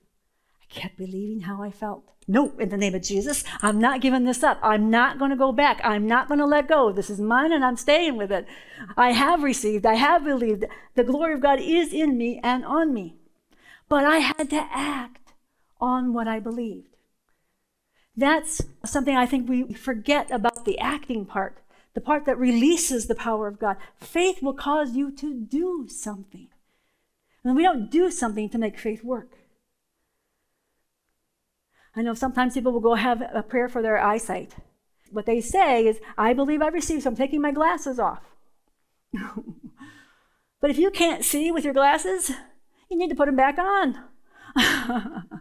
Kept 0.77 0.99
believing 0.99 1.41
how 1.41 1.63
I 1.63 1.71
felt. 1.71 2.05
No, 2.29 2.53
in 2.59 2.69
the 2.69 2.77
name 2.77 2.95
of 2.95 3.03
Jesus, 3.03 3.45
I'm 3.63 3.81
not 3.81 4.03
giving 4.03 4.25
this 4.25 4.43
up. 4.43 4.59
I'm 4.63 4.91
not 4.91 5.19
going 5.19 5.31
to 5.31 5.37
go 5.37 5.53
back. 5.53 5.81
I'm 5.83 6.07
not 6.07 6.29
going 6.29 6.39
to 6.39 6.45
let 6.45 6.69
go. 6.69 6.93
This 6.93 7.09
is 7.09 7.19
mine 7.19 7.51
and 7.51 7.65
I'm 7.65 7.79
staying 7.79 8.17
with 8.17 8.31
it. 8.31 8.47
I 8.95 9.13
have 9.13 9.43
received, 9.43 9.87
I 9.87 9.95
have 9.95 10.23
believed. 10.23 10.67
The 10.97 11.05
glory 11.05 11.33
of 11.33 11.41
God 11.41 11.61
is 11.61 11.95
in 11.95 12.19
me 12.19 12.41
and 12.45 12.63
on 12.63 12.93
me. 12.93 13.17
But 13.89 14.05
I 14.05 14.19
had 14.19 14.51
to 14.51 14.69
act 14.71 15.33
on 15.81 16.13
what 16.13 16.29
I 16.29 16.41
believed. 16.41 16.97
That's 18.15 18.61
something 18.85 19.17
I 19.17 19.25
think 19.25 19.49
we 19.49 19.73
forget 19.73 20.31
about 20.31 20.67
the 20.67 20.79
acting 20.79 21.25
part, 21.25 21.63
the 21.95 22.03
part 22.03 22.27
that 22.27 22.39
releases 22.39 23.07
the 23.07 23.15
power 23.15 23.47
of 23.47 23.59
God. 23.59 23.79
Faith 23.99 24.43
will 24.43 24.55
cause 24.55 24.95
you 24.95 25.11
to 25.13 25.33
do 25.33 25.87
something. 25.89 26.49
And 27.43 27.57
we 27.57 27.63
don't 27.63 27.91
do 27.91 28.11
something 28.11 28.51
to 28.51 28.59
make 28.59 28.79
faith 28.79 29.03
work. 29.03 29.31
I 31.97 32.03
know 32.03 32.13
sometimes 32.13 32.55
people 32.55 32.73
will 32.73 32.81
go 32.81 32.95
have 32.95 33.23
a 33.35 33.43
prayer 33.43 33.69
for 33.69 33.81
their 33.81 33.99
eyesight. 33.99 34.55
What 35.11 35.25
they 35.25 35.41
say 35.41 35.87
is, 35.87 35.99
I 36.19 36.35
believe 36.35 36.61
I 36.61 36.69
received, 36.69 37.05
so 37.05 37.11
I'm 37.11 37.17
taking 37.17 37.41
my 37.41 37.53
glasses 37.53 37.99
off. 37.99 38.37
but 40.61 40.71
if 40.71 40.77
you 40.77 40.91
can't 40.91 41.25
see 41.25 41.51
with 41.51 41.65
your 41.65 41.73
glasses, 41.73 42.33
you 42.91 42.99
need 42.99 43.09
to 43.09 43.15
put 43.15 43.27
them 43.27 43.37
back 43.37 43.59
on. 43.59 43.99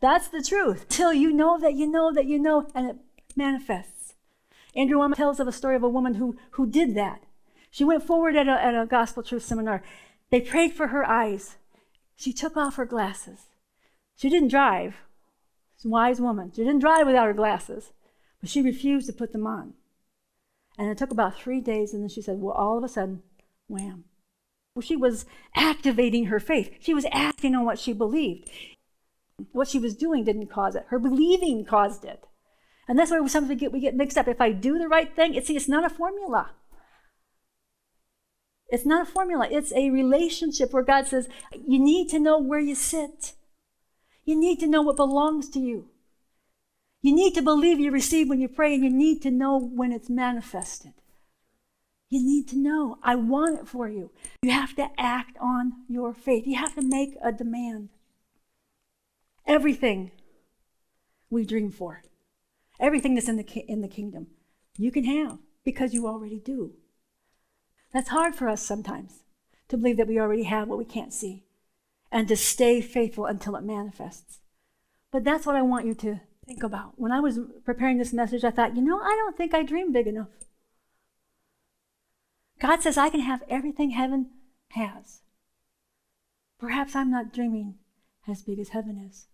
That's 0.00 0.28
the 0.28 0.42
truth. 0.42 0.86
Till 0.88 1.14
you 1.14 1.32
know 1.32 1.58
that 1.58 1.74
you 1.74 1.86
know 1.86 2.12
that 2.12 2.26
you 2.26 2.38
know, 2.38 2.68
and 2.74 2.90
it 2.90 2.96
manifests. 3.34 4.14
Andrew 4.76 4.98
Wommack 4.98 5.16
tells 5.16 5.40
of 5.40 5.48
a 5.48 5.52
story 5.52 5.76
of 5.76 5.82
a 5.82 5.88
woman 5.88 6.14
who, 6.14 6.36
who 6.52 6.66
did 6.66 6.94
that. 6.96 7.22
She 7.70 7.84
went 7.84 8.02
forward 8.02 8.36
at 8.36 8.48
a, 8.48 8.62
at 8.62 8.74
a 8.74 8.86
gospel 8.86 9.22
truth 9.22 9.44
seminar. 9.44 9.82
They 10.30 10.40
prayed 10.40 10.74
for 10.74 10.88
her 10.88 11.08
eyes. 11.08 11.56
She 12.16 12.32
took 12.32 12.56
off 12.56 12.76
her 12.76 12.84
glasses. 12.84 13.46
She 14.16 14.28
didn't 14.28 14.48
drive, 14.48 14.96
wise 15.84 16.20
woman. 16.20 16.52
She 16.54 16.62
didn't 16.62 16.80
drive 16.80 17.06
without 17.06 17.26
her 17.26 17.34
glasses, 17.34 17.92
but 18.40 18.50
she 18.50 18.62
refused 18.62 19.06
to 19.06 19.12
put 19.12 19.32
them 19.32 19.46
on. 19.46 19.74
And 20.78 20.88
it 20.90 20.98
took 20.98 21.10
about 21.10 21.38
three 21.38 21.60
days, 21.60 21.92
and 21.92 22.02
then 22.02 22.08
she 22.08 22.22
said, 22.22 22.40
Well, 22.40 22.54
all 22.54 22.78
of 22.78 22.84
a 22.84 22.88
sudden, 22.88 23.22
wham. 23.68 24.04
Well, 24.74 24.82
she 24.82 24.96
was 24.96 25.24
activating 25.54 26.26
her 26.26 26.40
faith. 26.40 26.78
She 26.80 26.94
was 26.94 27.06
acting 27.12 27.54
on 27.54 27.64
what 27.64 27.78
she 27.78 27.92
believed. 27.92 28.50
What 29.52 29.68
she 29.68 29.78
was 29.78 29.94
doing 29.94 30.24
didn't 30.24 30.48
cause 30.48 30.74
it. 30.74 30.86
Her 30.88 30.98
believing 30.98 31.64
caused 31.64 32.04
it. 32.04 32.24
And 32.88 32.98
that's 32.98 33.10
where 33.10 33.22
we 33.22 33.28
sometimes 33.28 33.60
get, 33.60 33.72
we 33.72 33.80
get 33.80 33.94
mixed 33.94 34.18
up. 34.18 34.28
If 34.28 34.40
I 34.40 34.50
do 34.52 34.78
the 34.78 34.88
right 34.88 35.14
thing, 35.14 35.34
it's, 35.34 35.46
see, 35.46 35.56
it's 35.56 35.68
not 35.68 35.84
a 35.84 35.94
formula. 35.94 36.50
It's 38.68 38.84
not 38.84 39.08
a 39.08 39.10
formula. 39.10 39.46
It's 39.50 39.72
a 39.72 39.90
relationship 39.90 40.72
where 40.72 40.82
God 40.82 41.06
says, 41.06 41.28
you 41.52 41.78
need 41.78 42.08
to 42.10 42.18
know 42.18 42.38
where 42.38 42.60
you 42.60 42.74
sit. 42.74 43.34
You 44.24 44.34
need 44.34 44.60
to 44.60 44.66
know 44.66 44.82
what 44.82 44.96
belongs 44.96 45.48
to 45.50 45.60
you. 45.60 45.88
You 47.02 47.14
need 47.14 47.34
to 47.34 47.42
believe 47.42 47.78
you 47.78 47.90
receive 47.90 48.28
when 48.28 48.40
you 48.40 48.48
pray, 48.48 48.74
and 48.74 48.82
you 48.82 48.90
need 48.90 49.20
to 49.22 49.30
know 49.30 49.58
when 49.58 49.92
it's 49.92 50.08
manifested. 50.08 50.94
You 52.08 52.22
need 52.24 52.48
to 52.48 52.56
know, 52.56 52.98
I 53.02 53.16
want 53.16 53.60
it 53.60 53.68
for 53.68 53.88
you. 53.88 54.10
You 54.42 54.52
have 54.52 54.74
to 54.76 54.88
act 54.96 55.36
on 55.40 55.72
your 55.88 56.14
faith. 56.14 56.46
You 56.46 56.56
have 56.56 56.74
to 56.76 56.82
make 56.82 57.16
a 57.22 57.32
demand. 57.32 57.90
Everything 59.46 60.12
we 61.28 61.44
dream 61.44 61.70
for, 61.70 62.02
everything 62.80 63.14
that's 63.14 63.28
in 63.28 63.36
the, 63.36 63.64
in 63.68 63.82
the 63.82 63.88
kingdom, 63.88 64.28
you 64.78 64.90
can 64.90 65.04
have 65.04 65.38
because 65.64 65.92
you 65.92 66.06
already 66.06 66.38
do. 66.38 66.72
That's 67.92 68.08
hard 68.08 68.34
for 68.34 68.48
us 68.48 68.62
sometimes 68.62 69.24
to 69.68 69.76
believe 69.76 69.96
that 69.98 70.08
we 70.08 70.18
already 70.18 70.44
have 70.44 70.68
what 70.68 70.78
we 70.78 70.84
can't 70.84 71.12
see 71.12 71.44
and 72.14 72.28
to 72.28 72.36
stay 72.36 72.80
faithful 72.80 73.26
until 73.26 73.56
it 73.56 73.64
manifests. 73.64 74.38
But 75.10 75.24
that's 75.24 75.44
what 75.44 75.56
I 75.56 75.62
want 75.62 75.84
you 75.84 75.94
to 75.94 76.20
think 76.46 76.62
about. 76.62 76.92
When 76.94 77.10
I 77.10 77.18
was 77.18 77.40
preparing 77.64 77.98
this 77.98 78.12
message, 78.12 78.44
I 78.44 78.52
thought, 78.52 78.76
you 78.76 78.82
know, 78.82 79.00
I 79.00 79.16
don't 79.16 79.36
think 79.36 79.52
I 79.52 79.64
dream 79.64 79.92
big 79.92 80.06
enough. 80.06 80.28
God 82.60 82.82
says 82.82 82.96
I 82.96 83.10
can 83.10 83.18
have 83.18 83.42
everything 83.50 83.90
heaven 83.90 84.30
has. 84.70 85.22
Perhaps 86.60 86.94
I'm 86.94 87.10
not 87.10 87.34
dreaming 87.34 87.74
as 88.28 88.42
big 88.42 88.60
as 88.60 88.68
heaven 88.68 88.96
is. 89.10 89.26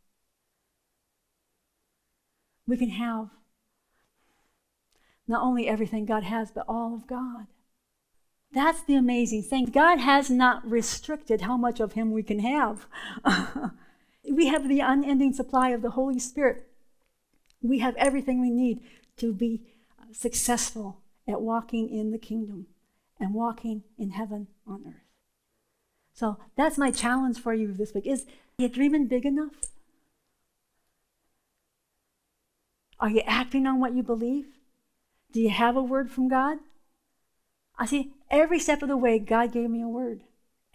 We 2.66 2.78
can 2.78 2.90
have 2.90 3.28
not 5.28 5.42
only 5.42 5.68
everything 5.68 6.06
God 6.06 6.22
has, 6.22 6.50
but 6.50 6.64
all 6.66 6.94
of 6.94 7.06
God. 7.06 7.46
That's 8.52 8.82
the 8.82 8.96
amazing 8.96 9.42
thing. 9.44 9.66
God 9.66 10.00
has 10.00 10.28
not 10.28 10.68
restricted 10.68 11.42
how 11.42 11.56
much 11.56 11.78
of 11.78 11.92
Him 11.92 12.10
we 12.10 12.22
can 12.22 12.40
have. 12.40 12.86
we 14.30 14.46
have 14.46 14.68
the 14.68 14.80
unending 14.80 15.32
supply 15.32 15.70
of 15.70 15.82
the 15.82 15.90
Holy 15.90 16.18
Spirit. 16.18 16.66
We 17.62 17.78
have 17.78 17.94
everything 17.96 18.40
we 18.40 18.50
need 18.50 18.80
to 19.18 19.32
be 19.32 19.62
successful 20.12 21.00
at 21.28 21.40
walking 21.40 21.88
in 21.88 22.10
the 22.10 22.18
kingdom 22.18 22.66
and 23.20 23.34
walking 23.34 23.84
in 23.98 24.10
heaven 24.10 24.48
on 24.66 24.82
earth. 24.86 25.04
So 26.12 26.38
that's 26.56 26.78
my 26.78 26.90
challenge 26.90 27.38
for 27.38 27.54
you 27.54 27.72
this 27.72 27.94
week. 27.94 28.06
Is 28.06 28.26
you 28.58 28.68
dreaming 28.68 29.06
big 29.06 29.24
enough? 29.24 29.52
Are 32.98 33.10
you 33.10 33.22
acting 33.26 33.66
on 33.66 33.78
what 33.78 33.94
you 33.94 34.02
believe? 34.02 34.46
Do 35.32 35.40
you 35.40 35.50
have 35.50 35.76
a 35.76 35.82
word 35.82 36.10
from 36.10 36.28
God? 36.28 36.58
I 37.80 37.86
see 37.86 38.12
every 38.30 38.58
step 38.58 38.82
of 38.82 38.88
the 38.88 38.96
way, 38.96 39.18
God 39.18 39.52
gave 39.52 39.70
me 39.70 39.80
a 39.80 39.88
word. 39.88 40.20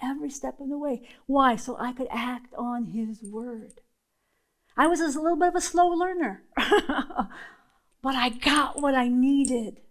Every 0.01 0.31
step 0.31 0.59
of 0.59 0.69
the 0.69 0.77
way. 0.77 1.07
Why? 1.27 1.55
So 1.55 1.77
I 1.79 1.93
could 1.93 2.07
act 2.09 2.51
on 2.57 2.85
His 2.85 3.21
word. 3.21 3.79
I 4.75 4.87
was 4.87 4.99
a 4.99 5.05
little 5.21 5.37
bit 5.37 5.49
of 5.49 5.55
a 5.55 5.61
slow 5.61 5.87
learner, 5.87 6.41
but 6.57 8.15
I 8.15 8.29
got 8.29 8.81
what 8.81 8.95
I 8.95 9.07
needed. 9.07 9.81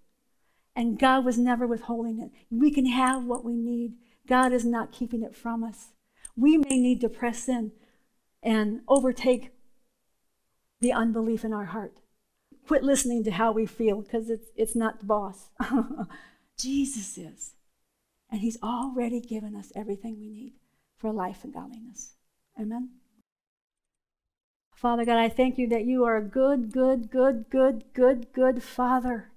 And 0.77 0.99
God 0.99 1.25
was 1.25 1.39
never 1.39 1.69
withholding 1.69 2.19
it. 2.19 2.33
We 2.51 2.73
can 2.73 2.87
have 2.87 3.25
what 3.25 3.45
we 3.45 3.55
need. 3.55 3.95
God 4.27 4.53
is 4.53 4.65
not 4.65 4.91
keeping 4.91 5.23
it 5.23 5.37
from 5.37 5.63
us. 5.63 5.93
We 6.37 6.59
may 6.59 6.79
need 6.81 7.01
to 7.03 7.09
press 7.09 7.49
in 7.49 7.71
and 8.43 8.81
overtake 8.89 9.53
the 10.81 10.93
unbelief 10.93 11.45
in 11.45 11.53
our 11.53 11.67
heart. 11.67 11.95
Quit 12.67 12.83
listening 12.83 13.23
to 13.25 13.31
how 13.31 13.53
we 13.53 13.67
feel 13.67 14.03
because 14.03 14.29
it's, 14.29 14.51
it's 14.57 14.75
not 14.75 14.99
the 14.99 15.07
boss. 15.07 15.51
Jesus 16.59 17.19
is. 17.19 17.55
And 18.31 18.41
He's 18.41 18.59
already 18.63 19.21
given 19.21 19.55
us 19.55 19.73
everything 19.75 20.19
we 20.19 20.29
need 20.29 20.55
for 20.97 21.13
life 21.13 21.45
and 21.45 21.53
godliness. 21.53 22.15
Amen. 22.61 22.91
Father 24.75 25.05
God, 25.05 25.19
I 25.19 25.29
thank 25.29 25.57
you 25.57 25.69
that 25.69 25.85
you 25.85 26.05
are 26.05 26.17
a 26.17 26.23
good, 26.23 26.73
good, 26.73 27.11
good, 27.11 27.49
good, 27.49 27.85
good, 27.95 28.33
good 28.33 28.63
Father. 28.63 29.31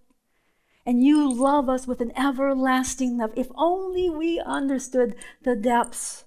And 0.86 1.04
you 1.04 1.32
love 1.32 1.70
us 1.70 1.86
with 1.86 2.02
an 2.02 2.12
everlasting 2.18 3.18
love. 3.18 3.32
If 3.36 3.48
only 3.56 4.10
we 4.10 4.40
understood 4.40 5.16
the 5.44 5.56
depths 5.56 6.26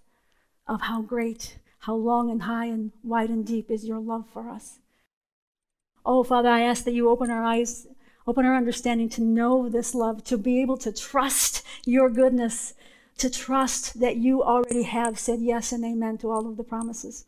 of 0.67 0.83
how 0.83 1.03
great, 1.03 1.59
how 1.81 1.95
long 1.95 2.31
and 2.31 2.43
high 2.43 2.67
and 2.67 2.93
wide 3.03 3.31
and 3.31 3.45
deep 3.45 3.71
is 3.71 3.87
your 3.87 3.99
love 3.99 4.27
for 4.33 4.49
us. 4.49 4.79
Oh, 6.05 6.23
Father, 6.23 6.49
I 6.49 6.63
ask 6.63 6.85
that 6.85 6.95
you 6.95 7.11
open 7.11 7.31
our 7.31 7.43
eyes 7.43 7.87
Open 8.27 8.45
our 8.45 8.57
understanding 8.57 9.09
to 9.11 9.23
know 9.23 9.69
this 9.69 9.95
love, 9.95 10.23
to 10.25 10.37
be 10.37 10.61
able 10.61 10.77
to 10.79 10.93
trust 10.93 11.65
your 11.85 12.11
goodness, 12.11 12.75
to 13.19 13.31
trust 13.31 14.01
that 14.01 14.17
you 14.17 14.43
already 14.43 14.83
have 14.85 15.19
said 15.19 15.41
yes 15.41 15.73
and 15.73 15.85
amen 15.85 16.19
to 16.19 16.31
all 16.31 16.49
of 16.49 16.57
the 16.57 16.65
promises. 16.65 17.25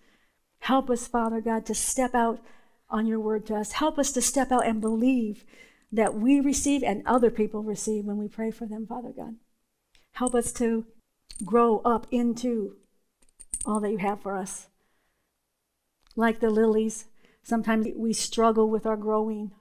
Help 0.61 0.91
us, 0.91 1.07
Father 1.07 1.41
God, 1.41 1.67
to 1.67 1.75
step 1.75 2.15
out 2.15 2.41
on 2.89 3.07
your 3.07 3.19
word 3.19 3.47
to 3.47 3.57
us. 3.57 3.73
Help 3.73 3.99
us 3.99 4.13
to 4.13 4.23
step 4.23 4.53
out 4.53 4.67
and 4.67 4.81
believe 4.81 5.45
that 5.91 6.15
we 6.15 6.41
receive 6.41 6.83
and 6.83 7.03
other 7.07 7.31
people 7.31 7.63
receive 7.63 8.05
when 8.05 8.17
we 8.17 8.29
pray 8.29 8.51
for 8.51 8.67
them, 8.67 8.87
Father 8.87 9.13
God. 9.15 9.37
Help 10.13 10.35
us 10.35 10.53
to 10.53 10.87
grow 11.45 11.79
up 11.85 12.07
into 12.11 12.77
all 13.65 13.81
that 13.81 13.91
you 13.91 13.99
have 13.99 14.21
for 14.21 14.37
us. 14.37 14.69
Like 16.17 16.41
the 16.41 16.51
lilies, 16.51 17.07
sometimes 17.43 17.89
we 17.97 18.13
struggle 18.13 18.69
with 18.69 18.87
our 18.87 18.97
growing. 18.97 19.53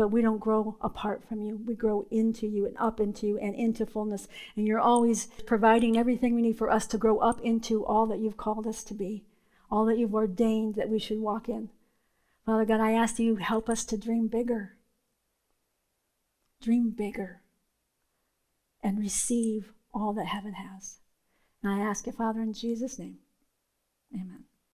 But 0.00 0.08
we 0.08 0.22
don't 0.22 0.38
grow 0.38 0.78
apart 0.80 1.22
from 1.28 1.42
you. 1.42 1.60
We 1.66 1.74
grow 1.74 2.06
into 2.10 2.46
you 2.46 2.64
and 2.64 2.74
up 2.78 3.00
into 3.00 3.26
you 3.26 3.38
and 3.38 3.54
into 3.54 3.84
fullness. 3.84 4.28
And 4.56 4.66
you're 4.66 4.80
always 4.80 5.26
providing 5.44 5.98
everything 5.98 6.34
we 6.34 6.40
need 6.40 6.56
for 6.56 6.70
us 6.70 6.86
to 6.86 6.96
grow 6.96 7.18
up 7.18 7.38
into 7.42 7.84
all 7.84 8.06
that 8.06 8.18
you've 8.18 8.38
called 8.38 8.66
us 8.66 8.82
to 8.84 8.94
be, 8.94 9.24
all 9.70 9.84
that 9.84 9.98
you've 9.98 10.14
ordained 10.14 10.76
that 10.76 10.88
we 10.88 10.98
should 10.98 11.18
walk 11.20 11.50
in. 11.50 11.68
Father 12.46 12.64
God, 12.64 12.80
I 12.80 12.92
ask 12.92 13.18
you 13.18 13.36
help 13.36 13.68
us 13.68 13.84
to 13.84 13.98
dream 13.98 14.26
bigger. 14.26 14.78
Dream 16.62 16.94
bigger 16.96 17.42
and 18.82 18.98
receive 18.98 19.74
all 19.92 20.14
that 20.14 20.28
heaven 20.28 20.54
has. 20.54 21.00
And 21.62 21.70
I 21.70 21.80
ask 21.80 22.08
it, 22.08 22.14
Father, 22.14 22.40
in 22.40 22.54
Jesus' 22.54 22.98
name. 22.98 23.18